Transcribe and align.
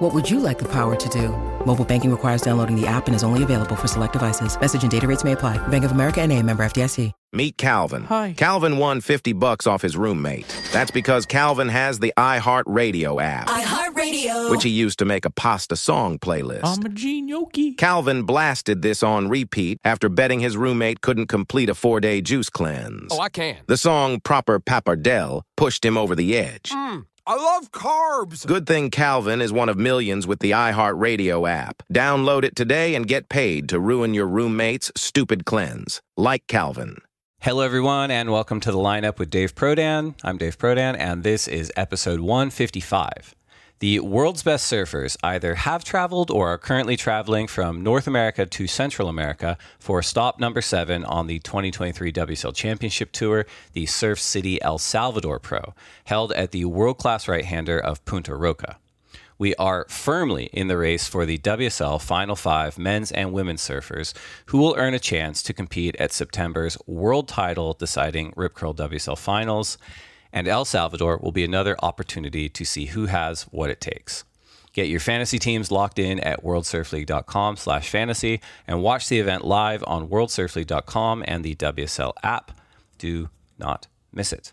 What 0.00 0.14
would 0.14 0.30
you 0.30 0.40
like 0.40 0.58
the 0.58 0.68
power 0.68 0.96
to 0.96 1.08
do? 1.10 1.28
Mobile 1.66 1.84
banking 1.84 2.10
requires 2.10 2.40
downloading 2.40 2.74
the 2.74 2.86
app 2.86 3.06
and 3.06 3.14
is 3.14 3.22
only 3.22 3.42
available 3.42 3.76
for 3.76 3.86
select 3.86 4.14
devices. 4.14 4.58
Message 4.58 4.80
and 4.82 4.90
data 4.90 5.06
rates 5.06 5.24
may 5.24 5.32
apply. 5.32 5.58
Bank 5.68 5.84
of 5.84 5.90
America 5.90 6.22
and 6.22 6.32
a 6.32 6.42
member 6.42 6.62
FDIC. 6.64 7.12
Meet 7.32 7.58
Calvin. 7.58 8.04
Hi. 8.04 8.34
Calvin 8.36 8.76
won 8.78 9.00
50 9.00 9.34
bucks 9.34 9.64
off 9.64 9.82
his 9.82 9.96
roommate. 9.96 10.46
That's 10.72 10.90
because 10.90 11.26
Calvin 11.26 11.68
has 11.68 12.00
the 12.00 12.12
iHeartRadio 12.16 13.22
app, 13.22 13.46
iHeartRadio. 13.46 14.50
which 14.50 14.64
he 14.64 14.70
used 14.70 14.98
to 14.98 15.04
make 15.04 15.24
a 15.24 15.30
pasta 15.30 15.76
song 15.76 16.18
playlist. 16.18 16.64
I'm 16.64 16.84
a 16.84 16.88
genioki. 16.88 17.78
Calvin 17.78 18.24
blasted 18.24 18.82
this 18.82 19.04
on 19.04 19.28
repeat 19.28 19.78
after 19.84 20.08
betting 20.08 20.40
his 20.40 20.56
roommate 20.56 21.02
couldn't 21.02 21.28
complete 21.28 21.68
a 21.68 21.74
four 21.76 22.00
day 22.00 22.20
juice 22.20 22.50
cleanse. 22.50 23.12
Oh, 23.12 23.20
I 23.20 23.28
can. 23.28 23.58
The 23.68 23.76
song 23.76 24.18
Proper 24.18 24.58
Pappardelle 24.58 25.42
pushed 25.56 25.84
him 25.84 25.96
over 25.96 26.16
the 26.16 26.36
edge. 26.36 26.70
Mm, 26.70 27.04
I 27.26 27.36
love 27.36 27.70
carbs. 27.70 28.46
Good 28.46 28.66
thing 28.66 28.90
Calvin 28.90 29.40
is 29.40 29.52
one 29.52 29.68
of 29.68 29.76
millions 29.76 30.26
with 30.26 30.38
the 30.40 30.52
iHeartRadio 30.52 31.48
app. 31.48 31.82
Download 31.92 32.44
it 32.44 32.56
today 32.56 32.94
and 32.94 33.06
get 33.06 33.28
paid 33.28 33.68
to 33.68 33.78
ruin 33.78 34.14
your 34.14 34.26
roommate's 34.26 34.90
stupid 34.96 35.44
cleanse. 35.44 36.00
Like 36.16 36.46
Calvin. 36.46 36.98
Hello, 37.40 37.62
everyone, 37.62 38.10
and 38.10 38.30
welcome 38.30 38.60
to 38.60 38.70
the 38.70 38.78
lineup 38.78 39.18
with 39.18 39.30
Dave 39.30 39.54
Prodan. 39.54 40.14
I'm 40.22 40.38
Dave 40.38 40.58
Prodan, 40.58 40.96
and 40.98 41.22
this 41.22 41.48
is 41.48 41.72
episode 41.76 42.20
155. 42.20 43.34
The 43.80 44.00
world's 44.00 44.42
best 44.42 44.70
surfers 44.70 45.16
either 45.22 45.54
have 45.54 45.84
traveled 45.84 46.30
or 46.30 46.48
are 46.48 46.58
currently 46.58 46.98
traveling 46.98 47.46
from 47.46 47.82
North 47.82 48.06
America 48.06 48.44
to 48.44 48.66
Central 48.66 49.08
America 49.08 49.56
for 49.78 50.02
stop 50.02 50.38
number 50.38 50.60
seven 50.60 51.02
on 51.02 51.28
the 51.28 51.38
2023 51.38 52.12
WSL 52.12 52.54
Championship 52.54 53.10
Tour, 53.10 53.46
the 53.72 53.86
Surf 53.86 54.20
City 54.20 54.60
El 54.60 54.76
Salvador 54.76 55.38
Pro, 55.38 55.72
held 56.04 56.30
at 56.32 56.50
the 56.50 56.66
world 56.66 56.98
class 56.98 57.26
right 57.26 57.46
hander 57.46 57.78
of 57.78 58.04
Punta 58.04 58.34
Roca. 58.34 58.76
We 59.38 59.54
are 59.54 59.86
firmly 59.88 60.50
in 60.52 60.68
the 60.68 60.76
race 60.76 61.08
for 61.08 61.24
the 61.24 61.38
WSL 61.38 62.02
Final 62.02 62.36
Five 62.36 62.76
men's 62.76 63.10
and 63.10 63.32
women's 63.32 63.62
surfers, 63.62 64.12
who 64.46 64.58
will 64.58 64.74
earn 64.76 64.92
a 64.92 64.98
chance 64.98 65.42
to 65.44 65.54
compete 65.54 65.96
at 65.96 66.12
September's 66.12 66.76
world 66.86 67.28
title 67.28 67.72
deciding 67.72 68.34
Rip 68.36 68.52
Curl 68.52 68.74
WSL 68.74 69.16
finals. 69.16 69.78
And 70.32 70.46
El 70.46 70.64
Salvador 70.64 71.18
will 71.18 71.32
be 71.32 71.44
another 71.44 71.76
opportunity 71.82 72.48
to 72.48 72.64
see 72.64 72.86
who 72.86 73.06
has 73.06 73.42
what 73.44 73.70
it 73.70 73.80
takes. 73.80 74.24
Get 74.72 74.88
your 74.88 75.00
fantasy 75.00 75.38
teams 75.38 75.72
locked 75.72 75.98
in 75.98 76.20
at 76.20 76.44
worldsurfleague.com 76.44 77.56
slash 77.56 77.88
fantasy 77.88 78.40
and 78.68 78.82
watch 78.82 79.08
the 79.08 79.18
event 79.18 79.44
live 79.44 79.82
on 79.86 80.08
worldsurfleague.com 80.08 81.24
and 81.26 81.44
the 81.44 81.56
WSL 81.56 82.12
app. 82.22 82.52
Do 82.98 83.30
not 83.58 83.88
miss 84.12 84.32
it. 84.32 84.52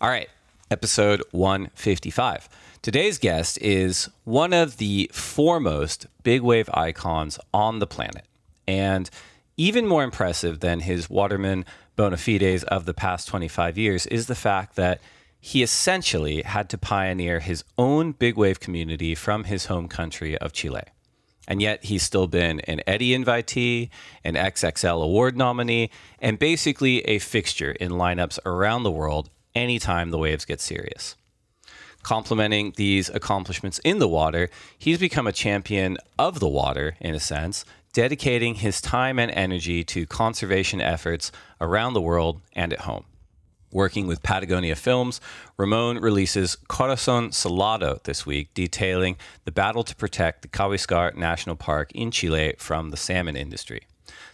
All 0.00 0.08
right, 0.08 0.28
episode 0.70 1.22
155. 1.30 2.48
Today's 2.82 3.18
guest 3.18 3.58
is 3.58 4.08
one 4.24 4.52
of 4.52 4.78
the 4.78 5.08
foremost 5.12 6.06
big 6.24 6.42
wave 6.42 6.68
icons 6.74 7.38
on 7.54 7.78
the 7.78 7.86
planet. 7.86 8.26
And 8.66 9.08
even 9.56 9.86
more 9.86 10.02
impressive 10.02 10.58
than 10.58 10.80
his 10.80 11.08
waterman 11.08 11.64
bona 11.96 12.16
fides 12.16 12.64
of 12.64 12.84
the 12.84 12.94
past 12.94 13.28
25 13.28 13.76
years 13.78 14.06
is 14.06 14.26
the 14.26 14.34
fact 14.34 14.76
that 14.76 15.00
he 15.40 15.62
essentially 15.62 16.42
had 16.42 16.70
to 16.70 16.78
pioneer 16.78 17.40
his 17.40 17.64
own 17.76 18.12
big 18.12 18.36
wave 18.36 18.60
community 18.60 19.14
from 19.14 19.44
his 19.44 19.66
home 19.66 19.88
country 19.88 20.38
of 20.38 20.52
Chile. 20.52 20.84
And 21.48 21.60
yet 21.60 21.84
he's 21.84 22.04
still 22.04 22.28
been 22.28 22.60
an 22.60 22.80
Eddie 22.86 23.10
invitee, 23.10 23.90
an 24.22 24.34
XXL 24.34 25.02
award 25.02 25.36
nominee, 25.36 25.90
and 26.20 26.38
basically 26.38 27.00
a 27.02 27.18
fixture 27.18 27.72
in 27.72 27.90
lineups 27.90 28.38
around 28.46 28.84
the 28.84 28.90
world 28.92 29.30
anytime 29.54 30.10
the 30.10 30.18
waves 30.18 30.44
get 30.44 30.60
serious. 30.60 31.16
Complementing 32.02 32.72
these 32.76 33.08
accomplishments 33.10 33.80
in 33.80 33.98
the 33.98 34.08
water, 34.08 34.48
he's 34.78 34.98
become 34.98 35.26
a 35.26 35.32
champion 35.32 35.98
of 36.18 36.40
the 36.40 36.48
water, 36.48 36.96
in 37.00 37.14
a 37.14 37.20
sense, 37.20 37.64
dedicating 37.92 38.56
his 38.56 38.80
time 38.80 39.18
and 39.18 39.30
energy 39.30 39.84
to 39.84 40.06
conservation 40.06 40.80
efforts 40.80 41.30
around 41.60 41.94
the 41.94 42.00
world 42.00 42.40
and 42.54 42.72
at 42.72 42.80
home. 42.80 43.04
Working 43.70 44.06
with 44.06 44.22
Patagonia 44.22 44.76
Films, 44.76 45.20
Ramon 45.56 45.98
releases 45.98 46.56
Corazon 46.68 47.32
Salado 47.32 48.00
this 48.04 48.26
week, 48.26 48.52
detailing 48.52 49.16
the 49.46 49.52
battle 49.52 49.82
to 49.84 49.96
protect 49.96 50.42
the 50.42 50.48
Kawésqar 50.48 51.16
National 51.16 51.56
Park 51.56 51.90
in 51.92 52.10
Chile 52.10 52.54
from 52.58 52.90
the 52.90 52.98
salmon 52.98 53.34
industry. 53.34 53.86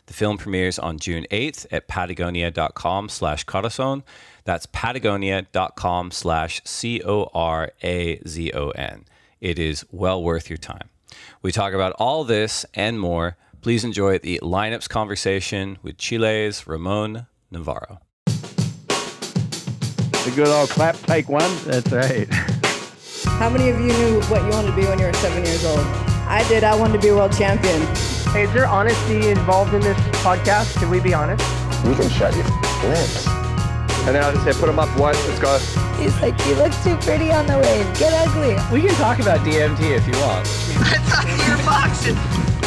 The 0.06 0.14
film 0.14 0.38
premieres 0.38 0.78
on 0.78 0.98
June 0.98 1.26
8th 1.30 1.66
at 1.70 1.86
patagonia.com 1.86 3.10
slash 3.10 3.44
corazon. 3.44 4.02
That's 4.44 4.66
patagonia.com 4.66 6.10
slash 6.10 6.62
C 6.64 7.02
O 7.04 7.30
R 7.34 7.70
A 7.84 8.18
Z 8.26 8.52
O 8.54 8.70
N. 8.70 9.04
It 9.40 9.58
is 9.58 9.84
well 9.92 10.22
worth 10.22 10.48
your 10.48 10.56
time. 10.56 10.88
We 11.42 11.52
talk 11.52 11.74
about 11.74 11.92
all 11.98 12.24
this 12.24 12.64
and 12.74 12.98
more. 12.98 13.36
Please 13.60 13.82
enjoy 13.82 14.18
the 14.18 14.38
lineups 14.40 14.88
conversation 14.88 15.78
with 15.82 15.98
Chile's 15.98 16.64
Ramon 16.66 17.26
Navarro. 17.50 18.00
The 20.24 20.32
good 20.36 20.46
old 20.46 20.70
clap, 20.70 20.96
take 21.00 21.28
one. 21.28 21.50
That's 21.64 21.90
right. 21.90 22.28
How 23.38 23.50
many 23.50 23.68
of 23.70 23.80
you 23.80 23.88
knew 23.88 24.20
what 24.22 24.42
you 24.44 24.50
wanted 24.50 24.70
to 24.70 24.76
be 24.76 24.84
when 24.84 25.00
you 25.00 25.06
were 25.06 25.12
seven 25.14 25.44
years 25.44 25.64
old? 25.64 25.80
I 25.80 26.46
did. 26.48 26.62
I 26.62 26.76
wanted 26.76 26.92
to 26.94 26.98
be 27.00 27.08
a 27.08 27.16
world 27.16 27.32
champion. 27.32 27.80
Hey, 28.32 28.44
is 28.44 28.52
there 28.52 28.66
honesty 28.66 29.28
involved 29.30 29.74
in 29.74 29.80
this 29.80 29.98
podcast? 30.18 30.78
Can 30.78 30.88
we 30.88 31.00
be 31.00 31.12
honest? 31.12 31.44
You 31.84 31.94
can 31.96 32.08
shut 32.10 32.36
your 32.36 32.44
lips. 32.90 33.26
And 34.06 34.14
then 34.14 34.22
I'll 34.22 34.32
just 34.32 34.44
say, 34.44 34.52
put 34.52 34.66
them 34.66 34.78
up. 34.78 34.88
What? 34.96 35.16
Let's 35.26 35.40
go. 35.40 35.58
He's 36.00 36.14
like, 36.20 36.38
you 36.46 36.54
look 36.54 36.72
too 36.84 36.96
pretty 36.98 37.32
on 37.32 37.46
the 37.46 37.58
wave. 37.58 37.98
Get 37.98 38.12
ugly. 38.12 38.54
We 38.72 38.86
can 38.86 38.94
talk 38.96 39.18
about 39.18 39.40
DMT 39.40 39.96
if 39.96 40.06
you 40.06 40.12
want. 40.20 40.46
I 40.78 40.98
thought 41.08 41.26
you 41.26 41.56
were 41.56 41.64
boxing. 41.64 42.57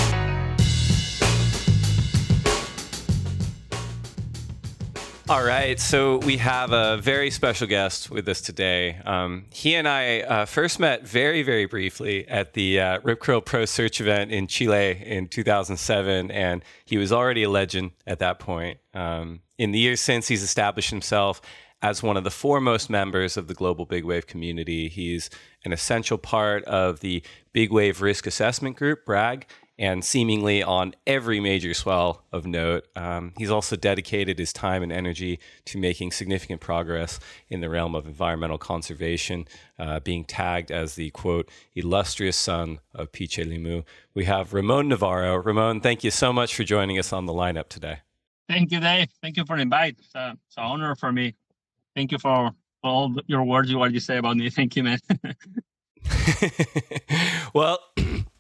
All 5.32 5.46
right, 5.46 5.80
so 5.80 6.18
we 6.18 6.36
have 6.40 6.74
a 6.74 6.98
very 6.98 7.32
special 7.32 7.66
guest 7.66 8.12
with 8.12 8.28
us 8.28 8.42
today. 8.42 8.98
Um, 9.06 9.46
he 9.50 9.76
and 9.76 9.88
I 9.88 10.20
uh, 10.20 10.46
first 10.46 10.78
met 10.78 11.08
very, 11.08 11.42
very 11.42 11.66
briefly 11.68 12.28
at 12.28 12.52
the 12.52 12.82
uh, 12.82 13.00
Rip 13.02 13.22
Curl 13.22 13.40
Pro 13.40 13.64
Search 13.64 14.02
event 14.02 14.34
in 14.34 14.48
Chile 14.48 15.02
in 15.06 15.30
2007, 15.30 16.32
and 16.32 16.66
he 16.84 16.98
was 16.98 17.14
already 17.14 17.44
a 17.44 17.50
legend 17.50 17.92
at 18.06 18.20
that 18.20 18.40
point. 18.40 18.80
Um, 18.94 19.40
in 19.58 19.72
the 19.72 19.80
years 19.80 20.02
since, 20.02 20.28
he's 20.28 20.44
established 20.44 20.90
himself 20.90 21.40
as 21.82 22.04
one 22.04 22.18
of 22.18 22.26
the 22.26 22.30
foremost 22.30 22.90
members 22.90 23.38
of 23.38 23.48
the 23.48 23.54
global 23.54 23.86
big 23.86 24.04
wave 24.04 24.28
community. 24.28 24.90
He's 24.90 25.30
an 25.64 25.72
essential 25.72 26.18
part 26.18 26.66
of 26.66 27.00
the 27.00 27.24
Big 27.54 27.72
Wave 27.72 28.02
Risk 28.02 28.28
Assessment 28.28 28.76
Group, 28.76 29.06
BRAG, 29.06 29.48
and 29.82 30.06
seemingly 30.06 30.62
on 30.62 30.94
every 31.08 31.40
major 31.40 31.74
swell 31.74 32.24
of 32.32 32.46
note. 32.46 32.86
Um, 32.96 33.34
he's 33.40 33.50
also 33.50 33.76
dedicated 33.76 34.38
his 34.38 34.54
time 34.54 34.84
and 34.84 34.92
energy 34.92 35.40
to 35.66 35.80
making 35.80 36.12
significant 36.12 36.62
progress 36.62 37.20
in 37.50 37.62
the 37.62 37.70
realm 37.70 37.96
of 37.96 38.06
environmental 38.06 38.60
conservation, 38.60 39.48
uh, 39.80 40.00
being 40.00 40.24
tagged 40.24 40.70
as 40.70 40.94
the 40.94 41.10
quote, 41.10 41.50
illustrious 41.74 42.38
son 42.38 42.78
of 42.94 43.12
Pichilemu. 43.12 43.84
We 44.14 44.26
have 44.26 44.54
Ramon 44.54 44.88
Navarro. 44.88 45.38
Ramon, 45.38 45.82
thank 45.82 46.04
you 46.04 46.12
so 46.12 46.32
much 46.32 46.56
for 46.56 46.64
joining 46.64 47.00
us 47.00 47.12
on 47.12 47.26
the 47.26 47.34
lineup 47.34 47.68
today. 47.68 48.02
Thank 48.48 48.72
you, 48.72 48.80
Dave. 48.80 49.08
Thank 49.20 49.38
you 49.38 49.46
for 49.46 49.56
the 49.56 49.64
invite. 49.64 49.96
It's, 49.98 50.14
uh, 50.14 50.36
it's 50.48 50.58
an 50.58 50.64
honor 50.64 50.96
for 50.96 51.12
me. 51.12 51.34
Thank 51.96 52.12
you 52.12 52.20
for 52.20 52.52
all 52.84 53.16
your 53.26 53.44
words, 53.46 53.74
what 53.74 53.94
you 53.94 54.00
say 54.00 54.18
about 54.18 54.38
me. 54.38 54.52
Thank 54.52 54.76
you, 54.76 54.84
man. 54.84 55.00
well, 57.56 57.80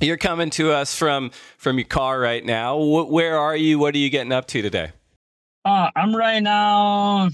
you're 0.00 0.16
coming 0.16 0.50
to 0.50 0.72
us 0.72 0.94
from 0.94 1.30
from 1.56 1.78
your 1.78 1.86
car 1.86 2.18
right 2.20 2.44
now. 2.44 2.78
Wh- 2.78 3.10
where 3.10 3.38
are 3.38 3.56
you? 3.56 3.78
What 3.78 3.94
are 3.94 3.98
you 3.98 4.10
getting 4.10 4.32
up 4.32 4.46
to 4.48 4.62
today? 4.62 4.92
Uh, 5.64 5.90
I'm 5.96 6.14
right 6.14 6.42
now 6.42 7.30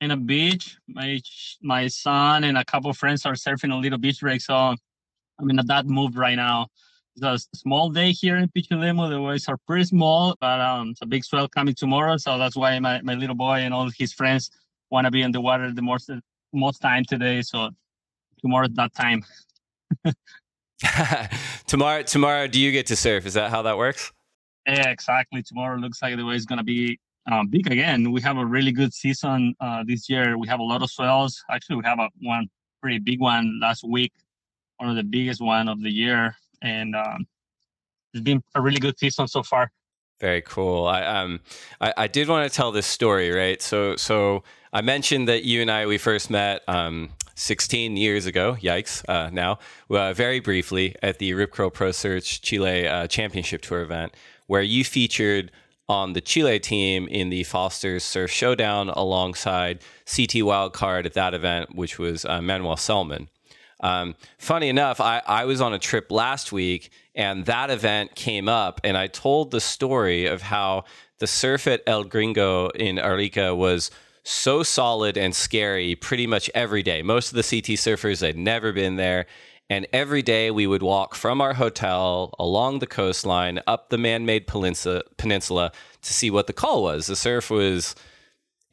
in 0.00 0.10
a 0.10 0.16
beach. 0.16 0.76
My 0.88 1.20
my 1.62 1.86
son 1.88 2.44
and 2.44 2.56
a 2.58 2.64
couple 2.64 2.92
friends 2.92 3.26
are 3.26 3.34
surfing 3.34 3.72
a 3.72 3.76
little 3.76 3.98
beach 3.98 4.20
break, 4.20 4.40
so 4.40 4.74
I'm 5.38 5.50
in 5.50 5.58
a 5.58 5.64
that 5.64 5.86
mood 5.86 6.16
right 6.16 6.36
now. 6.36 6.68
It's 7.16 7.24
a 7.54 7.56
small 7.56 7.90
day 7.90 8.10
here 8.10 8.36
in 8.36 8.48
Pichilemu. 8.48 9.08
The 9.08 9.20
waves 9.20 9.48
are 9.48 9.56
pretty 9.68 9.84
small, 9.84 10.36
but 10.40 10.60
um, 10.60 10.90
it's 10.90 11.02
a 11.02 11.06
big 11.06 11.24
swell 11.24 11.46
coming 11.46 11.74
tomorrow, 11.74 12.16
so 12.16 12.38
that's 12.38 12.56
why 12.56 12.76
my, 12.80 13.00
my 13.02 13.14
little 13.14 13.36
boy 13.36 13.60
and 13.60 13.72
all 13.72 13.88
his 13.96 14.12
friends 14.12 14.50
want 14.90 15.04
to 15.04 15.12
be 15.12 15.22
in 15.22 15.30
the 15.30 15.40
water 15.40 15.72
the 15.72 15.82
most 15.82 16.10
most 16.52 16.78
time 16.78 17.04
today. 17.04 17.42
So 17.42 17.70
tomorrow's 18.40 18.74
that 18.74 18.94
time. 18.94 19.22
tomorrow, 21.66 22.02
tomorrow, 22.02 22.46
do 22.46 22.60
you 22.60 22.72
get 22.72 22.86
to 22.86 22.96
surf? 22.96 23.26
Is 23.26 23.34
that 23.34 23.50
how 23.50 23.62
that 23.62 23.78
works? 23.78 24.12
Yeah, 24.66 24.88
exactly. 24.88 25.42
Tomorrow 25.42 25.78
looks 25.78 26.02
like 26.02 26.16
the 26.16 26.24
way 26.24 26.36
it's 26.36 26.46
gonna 26.46 26.64
be 26.64 26.98
uh, 27.30 27.44
big 27.48 27.70
again. 27.70 28.10
We 28.12 28.20
have 28.22 28.38
a 28.38 28.46
really 28.46 28.72
good 28.72 28.92
season 28.92 29.54
uh, 29.60 29.84
this 29.86 30.08
year. 30.08 30.38
We 30.38 30.48
have 30.48 30.60
a 30.60 30.64
lot 30.64 30.82
of 30.82 30.90
swells. 30.90 31.42
Actually, 31.50 31.76
we 31.76 31.84
have 31.84 31.98
a 31.98 32.08
one 32.20 32.48
pretty 32.82 32.98
big 32.98 33.20
one 33.20 33.60
last 33.60 33.84
week, 33.84 34.12
one 34.78 34.90
of 34.90 34.96
the 34.96 35.04
biggest 35.04 35.40
one 35.40 35.68
of 35.68 35.82
the 35.82 35.90
year, 35.90 36.36
and 36.62 36.94
um, 36.94 37.26
it's 38.12 38.22
been 38.22 38.42
a 38.54 38.60
really 38.60 38.78
good 38.78 38.98
season 38.98 39.28
so 39.28 39.42
far. 39.42 39.70
Very 40.20 40.42
cool. 40.42 40.86
I 40.86 41.04
um 41.04 41.40
I, 41.80 41.92
I 41.96 42.06
did 42.06 42.28
want 42.28 42.50
to 42.50 42.54
tell 42.54 42.72
this 42.72 42.86
story, 42.86 43.30
right? 43.30 43.60
So 43.60 43.96
so 43.96 44.44
I 44.72 44.80
mentioned 44.80 45.28
that 45.28 45.44
you 45.44 45.60
and 45.60 45.70
I 45.70 45.86
we 45.86 45.98
first 45.98 46.30
met 46.30 46.62
um 46.68 47.10
16 47.34 47.96
years 47.96 48.26
ago. 48.26 48.56
Yikes! 48.60 49.04
Uh, 49.08 49.30
now, 49.30 49.58
uh, 49.90 50.12
very 50.12 50.40
briefly 50.40 50.94
at 51.02 51.18
the 51.18 51.34
Rip 51.34 51.52
Curl 51.52 51.70
Pro 51.70 51.92
Search 51.92 52.42
Chile 52.42 52.86
uh, 52.86 53.06
Championship 53.06 53.62
Tour 53.62 53.82
event, 53.82 54.14
where 54.46 54.62
you 54.62 54.84
featured 54.84 55.50
on 55.88 56.14
the 56.14 56.20
Chile 56.20 56.58
team 56.58 57.06
in 57.08 57.28
the 57.28 57.44
Foster's 57.44 58.04
Surf 58.04 58.30
Showdown 58.30 58.88
alongside 58.88 59.80
CT 60.06 60.42
Wildcard 60.42 61.04
at 61.04 61.12
that 61.14 61.34
event, 61.34 61.74
which 61.74 61.98
was 61.98 62.24
uh, 62.24 62.40
Manuel 62.40 62.76
Selman. 62.76 63.28
Um, 63.80 64.14
funny 64.38 64.70
enough, 64.70 65.00
I, 65.00 65.20
I 65.26 65.44
was 65.44 65.60
on 65.60 65.74
a 65.74 65.78
trip 65.78 66.10
last 66.10 66.52
week 66.52 66.90
and 67.14 67.44
that 67.46 67.70
event 67.70 68.14
came 68.14 68.48
up, 68.48 68.80
and 68.82 68.96
I 68.96 69.06
told 69.06 69.50
the 69.50 69.60
story 69.60 70.26
of 70.26 70.42
how 70.42 70.84
the 71.18 71.26
surf 71.26 71.66
at 71.66 71.82
El 71.86 72.04
Gringo 72.04 72.68
in 72.70 72.98
Arica 72.98 73.54
was 73.54 73.90
so 74.24 74.62
solid 74.62 75.16
and 75.16 75.34
scary 75.34 75.94
pretty 75.94 76.26
much 76.26 76.50
every 76.54 76.82
day. 76.82 77.02
Most 77.02 77.28
of 77.30 77.36
the 77.36 77.42
CT 77.42 77.78
surfers 77.78 78.26
had 78.26 78.36
never 78.36 78.72
been 78.72 78.96
there. 78.96 79.26
And 79.70 79.86
every 79.92 80.22
day 80.22 80.50
we 80.50 80.66
would 80.66 80.82
walk 80.82 81.14
from 81.14 81.40
our 81.40 81.54
hotel 81.54 82.34
along 82.38 82.78
the 82.78 82.86
coastline 82.86 83.60
up 83.66 83.88
the 83.88 83.98
man 83.98 84.26
made 84.26 84.46
peninsula, 84.46 85.02
to 85.16 86.12
see 86.12 86.30
what 86.30 86.46
the 86.46 86.52
call 86.52 86.82
was. 86.82 87.06
The 87.06 87.16
surf 87.16 87.50
was 87.50 87.94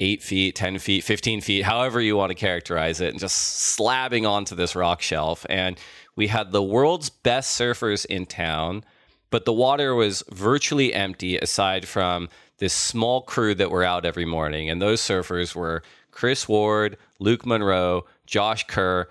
eight 0.01 0.21
feet, 0.21 0.55
10 0.55 0.79
feet, 0.79 1.03
15 1.03 1.41
feet, 1.41 1.63
however 1.63 2.01
you 2.01 2.17
want 2.17 2.31
to 2.31 2.35
characterize 2.35 2.99
it, 2.99 3.11
and 3.11 3.19
just 3.19 3.77
slabbing 3.77 4.29
onto 4.29 4.55
this 4.55 4.75
rock 4.75 5.01
shelf. 5.01 5.45
And 5.49 5.79
we 6.15 6.27
had 6.27 6.51
the 6.51 6.63
world's 6.63 7.09
best 7.09 7.57
surfers 7.59 8.05
in 8.05 8.25
town, 8.25 8.83
but 9.29 9.45
the 9.45 9.53
water 9.53 9.95
was 9.95 10.23
virtually 10.29 10.93
empty 10.93 11.37
aside 11.37 11.87
from 11.87 12.27
this 12.61 12.73
small 12.73 13.23
crew 13.23 13.55
that 13.55 13.71
were 13.71 13.83
out 13.83 14.05
every 14.05 14.23
morning. 14.23 14.69
And 14.69 14.79
those 14.79 15.01
surfers 15.01 15.55
were 15.55 15.81
Chris 16.11 16.47
Ward, 16.47 16.95
Luke 17.19 17.43
Munro, 17.43 18.05
Josh 18.27 18.67
Kerr, 18.67 19.09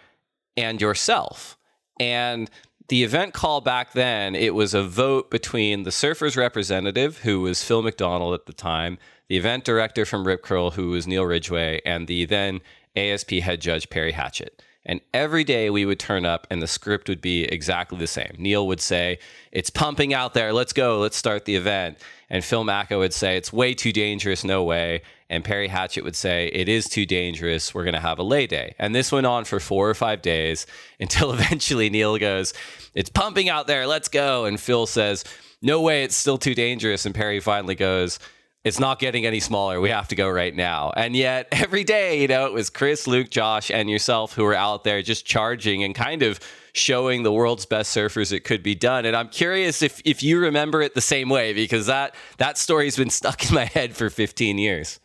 and 0.57 0.81
yourself. 0.81 1.59
And 1.99 2.49
the 2.89 3.03
event 3.03 3.35
call 3.35 3.61
back 3.61 3.93
then, 3.93 4.37
it 4.37 4.55
was 4.55 4.73
a 4.73 4.85
vote 4.85 5.33
between 5.33 5.83
the 5.83 5.91
surfers 5.91 6.37
representative, 6.37 7.19
who 7.19 7.41
was 7.41 7.65
Phil 7.65 7.83
McDonald 7.83 8.35
at 8.35 8.47
the 8.47 8.53
time, 8.53 8.99
the 9.29 9.37
event 9.37 9.65
director 9.65 10.05
from 10.05 10.27
Rip 10.27 10.43
Curl, 10.43 10.71
who 10.71 10.91
was 10.91 11.09
Neil 11.09 11.25
Ridgway, 11.25 11.81
and 11.85 12.07
the 12.07 12.27
then 12.27 12.61
ASP 12.95 13.31
head 13.33 13.61
judge 13.61 13.91
Perry 13.91 14.13
Hatchett. 14.13 14.63
And 14.87 15.01
every 15.13 15.45
day 15.45 15.71
we 15.71 15.85
would 15.85 15.99
turn 15.99 16.25
up 16.25 16.47
and 16.51 16.63
the 16.63 16.67
script 16.67 17.09
would 17.09 17.21
be 17.21 17.45
exactly 17.45 17.99
the 17.99 18.07
same. 18.07 18.35
Neil 18.39 18.67
would 18.67 18.81
say, 18.81 19.19
It's 19.53 19.71
pumping 19.71 20.15
out 20.15 20.35
there. 20.35 20.53
Let's 20.53 20.73
go. 20.73 21.01
Let's 21.01 21.17
start 21.17 21.45
the 21.45 21.57
event. 21.57 21.99
And 22.31 22.45
Phil 22.45 22.65
Macko 22.65 23.01
would 23.01 23.13
say, 23.13 23.37
It's 23.37 23.53
way 23.53 23.75
too 23.75 23.93
dangerous. 23.93 24.45
No 24.45 24.63
way. 24.63 25.03
And 25.29 25.45
Perry 25.45 25.69
Hatchett 25.69 26.05
would 26.05 26.17
say, 26.17 26.49
It 26.49 26.69
is 26.69 26.89
too 26.89 27.05
dangerous. 27.05 27.75
We're 27.75 27.85
going 27.85 27.95
to 27.95 28.01
have 28.01 28.19
a 28.19 28.23
lay 28.23 28.47
day. 28.47 28.75
And 28.79 28.95
this 28.95 29.11
went 29.11 29.27
on 29.27 29.45
for 29.45 29.61
four 29.61 29.91
or 29.91 29.95
five 29.95 30.23
days 30.23 30.67
until 31.01 31.33
eventually 31.33 31.91
Neil 31.91 32.17
goes, 32.19 32.55
It's 32.95 33.11
pumping 33.11 33.49
out 33.49 33.67
there. 33.67 33.87
Let's 33.87 34.09
go. 34.09 34.45
And 34.45 34.59
Phil 34.61 34.87
says, 34.87 35.25
No 35.61 35.83
way. 35.83 36.05
It's 36.05 36.17
still 36.17 36.39
too 36.39 36.55
dangerous. 36.55 37.05
And 37.05 37.15
Perry 37.15 37.41
finally 37.41 37.75
goes, 37.75 38.19
it's 38.63 38.79
not 38.79 38.99
getting 38.99 39.25
any 39.25 39.41
smaller. 39.41 39.81
We 39.81 39.89
have 39.89 40.09
to 40.09 40.15
go 40.15 40.29
right 40.29 40.55
now. 40.55 40.93
And 40.95 41.17
yet, 41.17 41.49
every 41.53 41.85
day, 41.85 42.21
you 42.21 42.29
know, 42.29 42.47
it 42.47 42.53
was 42.53 42.71
Chris, 42.71 43.07
Luke, 43.07 43.31
Josh, 43.31 43.71
and 43.71 43.89
yourself 43.89 44.35
who 44.35 44.45
were 44.45 44.55
out 44.55 44.85
there 44.85 45.03
just 45.03 45.25
charging 45.25 45.83
and 45.83 45.95
kind 45.95 46.23
of 46.23 46.41
showing 46.73 47.23
the 47.23 47.33
world's 47.33 47.67
best 47.67 47.97
surfers 47.97 48.33
it 48.33 48.41
could 48.41 48.63
be 48.63 48.75
done. 48.75 49.05
And 49.05 49.17
I'm 49.17 49.29
curious 49.29 49.83
if 49.83 50.01
if 50.05 50.23
you 50.23 50.39
remember 50.39 50.83
it 50.83 50.95
the 50.95 51.01
same 51.01 51.29
way 51.29 51.53
because 51.53 51.87
that 51.87 52.15
that 52.39 52.59
story's 52.59 52.97
been 52.97 53.11
stuck 53.11 53.49
in 53.49 53.55
my 53.55 53.65
head 53.65 53.97
for 53.97 54.11
15 54.11 54.59
years. 54.59 55.01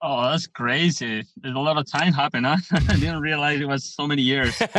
Oh, 0.00 0.22
that's 0.30 0.48
crazy. 0.48 1.24
There's 1.36 1.54
a 1.54 1.60
lot 1.60 1.78
of 1.78 1.90
time 1.90 2.12
happened, 2.12 2.46
huh? 2.46 2.56
I 2.88 2.96
didn't 2.96 3.20
realize 3.20 3.60
it 3.60 3.68
was 3.68 3.84
so 3.84 4.06
many 4.06 4.22
years. 4.22 4.56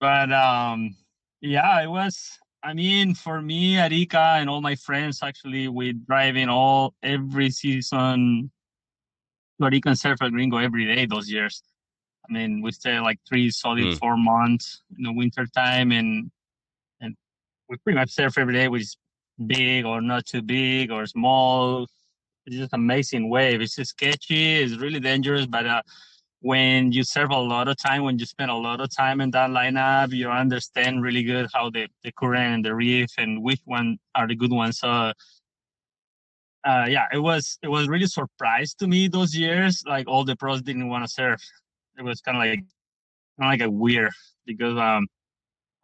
but 0.00 0.32
um 0.32 0.96
yeah, 1.40 1.82
it 1.82 1.88
was 1.88 2.38
I 2.64 2.72
mean, 2.72 3.14
for 3.14 3.42
me, 3.42 3.76
Arica 3.76 4.36
and 4.38 4.48
all 4.48 4.62
my 4.62 4.74
friends, 4.74 5.22
actually, 5.22 5.68
we 5.68 5.92
drive 5.92 6.34
in 6.34 6.48
all 6.48 6.94
every 7.02 7.50
season 7.50 8.50
to 9.60 9.66
Arica 9.66 9.90
and 9.90 9.98
surf 9.98 10.22
at 10.22 10.32
Gringo 10.32 10.56
every 10.56 10.86
day 10.86 11.04
those 11.04 11.30
years. 11.30 11.62
I 12.28 12.32
mean, 12.32 12.62
we 12.62 12.72
stay 12.72 12.98
like 13.00 13.18
three 13.28 13.50
solid 13.50 13.84
mm. 13.84 13.98
four 13.98 14.16
months 14.16 14.82
in 14.96 15.04
the 15.04 15.12
winter 15.12 15.46
time, 15.46 15.92
and 15.92 16.30
and 17.00 17.16
we 17.68 17.76
pretty 17.78 17.98
much 17.98 18.10
surf 18.10 18.38
every 18.38 18.54
day, 18.54 18.68
which 18.68 18.82
is 18.82 18.96
big 19.46 19.84
or 19.84 20.00
not 20.00 20.26
too 20.26 20.42
big 20.42 20.90
or 20.90 21.06
small. 21.06 21.86
It's 22.46 22.56
just 22.56 22.72
amazing 22.72 23.30
wave. 23.30 23.60
It's 23.60 23.74
sketchy. 23.74 24.56
It's 24.56 24.76
really 24.76 25.00
dangerous, 25.00 25.46
but 25.46 25.66
uh, 25.66 25.82
when 26.40 26.92
you 26.92 27.02
serve 27.04 27.30
a 27.30 27.38
lot 27.38 27.68
of 27.68 27.76
time, 27.78 28.04
when 28.04 28.18
you 28.18 28.26
spend 28.26 28.50
a 28.50 28.54
lot 28.54 28.78
of 28.78 28.94
time 28.94 29.22
in 29.22 29.30
that 29.30 29.48
lineup, 29.48 30.12
you 30.12 30.28
understand 30.28 31.02
really 31.02 31.22
good 31.22 31.48
how 31.54 31.70
the, 31.70 31.88
the 32.02 32.12
current 32.12 32.54
and 32.56 32.64
the 32.64 32.74
reef 32.74 33.08
and 33.16 33.42
which 33.42 33.60
one 33.64 33.98
are 34.14 34.28
the 34.28 34.34
good 34.34 34.52
ones. 34.52 34.78
So 34.78 35.12
uh, 36.64 36.86
yeah, 36.88 37.06
it 37.12 37.18
was 37.18 37.58
it 37.62 37.68
was 37.68 37.88
really 37.88 38.06
surprised 38.06 38.78
to 38.80 38.86
me 38.86 39.08
those 39.08 39.34
years. 39.34 39.82
Like 39.86 40.06
all 40.06 40.24
the 40.24 40.36
pros 40.36 40.60
didn't 40.60 40.88
want 40.88 41.04
to 41.04 41.10
surf. 41.10 41.42
It 41.98 42.02
was 42.02 42.20
kind 42.20 42.36
of 42.36 42.40
like 42.40 42.64
kind 43.38 43.40
of 43.40 43.46
like 43.46 43.60
a 43.62 43.70
weird 43.70 44.12
because 44.46 44.76
um 44.78 45.06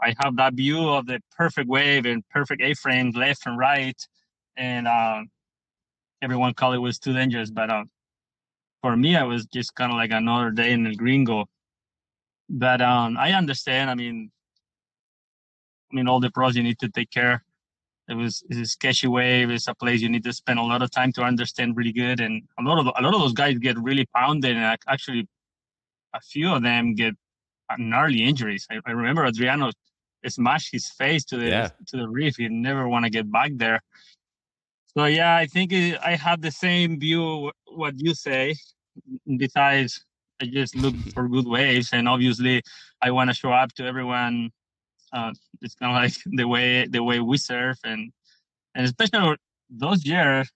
I 0.02 0.14
have 0.20 0.36
that 0.36 0.54
view 0.54 0.88
of 0.88 1.06
the 1.06 1.20
perfect 1.36 1.68
wave 1.68 2.06
and 2.06 2.26
perfect 2.30 2.62
A 2.62 2.74
frames 2.74 3.16
left 3.16 3.46
and 3.46 3.58
right, 3.58 3.96
and 4.56 4.88
uh, 4.88 5.22
everyone 6.22 6.54
called 6.54 6.74
it 6.74 6.78
was 6.78 6.98
too 6.98 7.12
dangerous. 7.12 7.50
But 7.50 7.70
uh, 7.70 7.84
for 8.82 8.96
me, 8.96 9.16
I 9.16 9.24
was 9.24 9.46
just 9.46 9.74
kind 9.74 9.92
of 9.92 9.98
like 9.98 10.10
another 10.10 10.50
day 10.50 10.72
in 10.72 10.84
the 10.84 10.94
Gringo. 10.94 11.46
But 12.48 12.80
um, 12.80 13.16
I 13.18 13.32
understand. 13.32 13.90
I 13.90 13.94
mean, 13.94 14.30
I 15.92 15.96
mean, 15.96 16.08
all 16.08 16.20
the 16.20 16.30
pros 16.30 16.56
you 16.56 16.62
need 16.62 16.78
to 16.78 16.88
take 16.88 17.10
care. 17.10 17.44
It 18.08 18.14
was 18.14 18.42
it's 18.48 18.58
a 18.58 18.64
sketchy 18.64 19.06
wave. 19.06 19.50
It's 19.50 19.68
a 19.68 19.74
place 19.74 20.00
you 20.00 20.08
need 20.08 20.24
to 20.24 20.32
spend 20.32 20.58
a 20.58 20.62
lot 20.62 20.82
of 20.82 20.90
time 20.90 21.12
to 21.12 21.22
understand 21.22 21.76
really 21.76 21.92
good. 21.92 22.20
And 22.20 22.42
a 22.58 22.62
lot 22.62 22.78
of 22.78 22.86
a 22.86 23.02
lot 23.02 23.14
of 23.14 23.20
those 23.20 23.34
guys 23.34 23.58
get 23.58 23.78
really 23.78 24.06
pounded, 24.16 24.56
and 24.56 24.78
actually, 24.88 25.28
a 26.14 26.20
few 26.20 26.52
of 26.52 26.62
them 26.62 26.94
get 26.94 27.14
gnarly 27.78 28.22
injuries. 28.22 28.66
I, 28.70 28.80
I 28.86 28.92
remember 28.92 29.24
Adriano 29.24 29.70
smashed 30.26 30.70
his 30.72 30.88
face 30.88 31.24
to 31.26 31.36
the 31.36 31.46
yeah. 31.46 31.68
to 31.88 31.96
the 31.96 32.08
reef. 32.08 32.36
He 32.36 32.48
never 32.48 32.88
want 32.88 33.04
to 33.04 33.10
get 33.10 33.30
back 33.30 33.52
there. 33.54 33.80
So 34.96 35.04
yeah, 35.04 35.36
I 35.36 35.46
think 35.46 35.72
it, 35.72 35.98
I 36.04 36.16
have 36.16 36.42
the 36.42 36.50
same 36.50 36.98
view 36.98 37.52
what 37.66 37.94
you 37.98 38.14
say. 38.14 38.56
Besides, 39.36 40.04
I 40.42 40.46
just 40.46 40.76
look 40.76 40.94
for 41.14 41.28
good 41.28 41.46
waves, 41.46 41.90
and 41.92 42.08
obviously, 42.08 42.62
I 43.00 43.10
want 43.12 43.30
to 43.30 43.34
show 43.34 43.52
up 43.52 43.72
to 43.74 43.84
everyone. 43.84 44.50
Uh, 45.12 45.32
it's 45.62 45.74
kind 45.74 45.96
of 45.96 46.02
like 46.02 46.14
the 46.36 46.46
way 46.46 46.86
the 46.86 47.02
way 47.02 47.20
we 47.20 47.36
surf, 47.38 47.78
and 47.84 48.12
and 48.74 48.84
especially 48.84 49.36
those 49.70 50.04
years, 50.04 50.50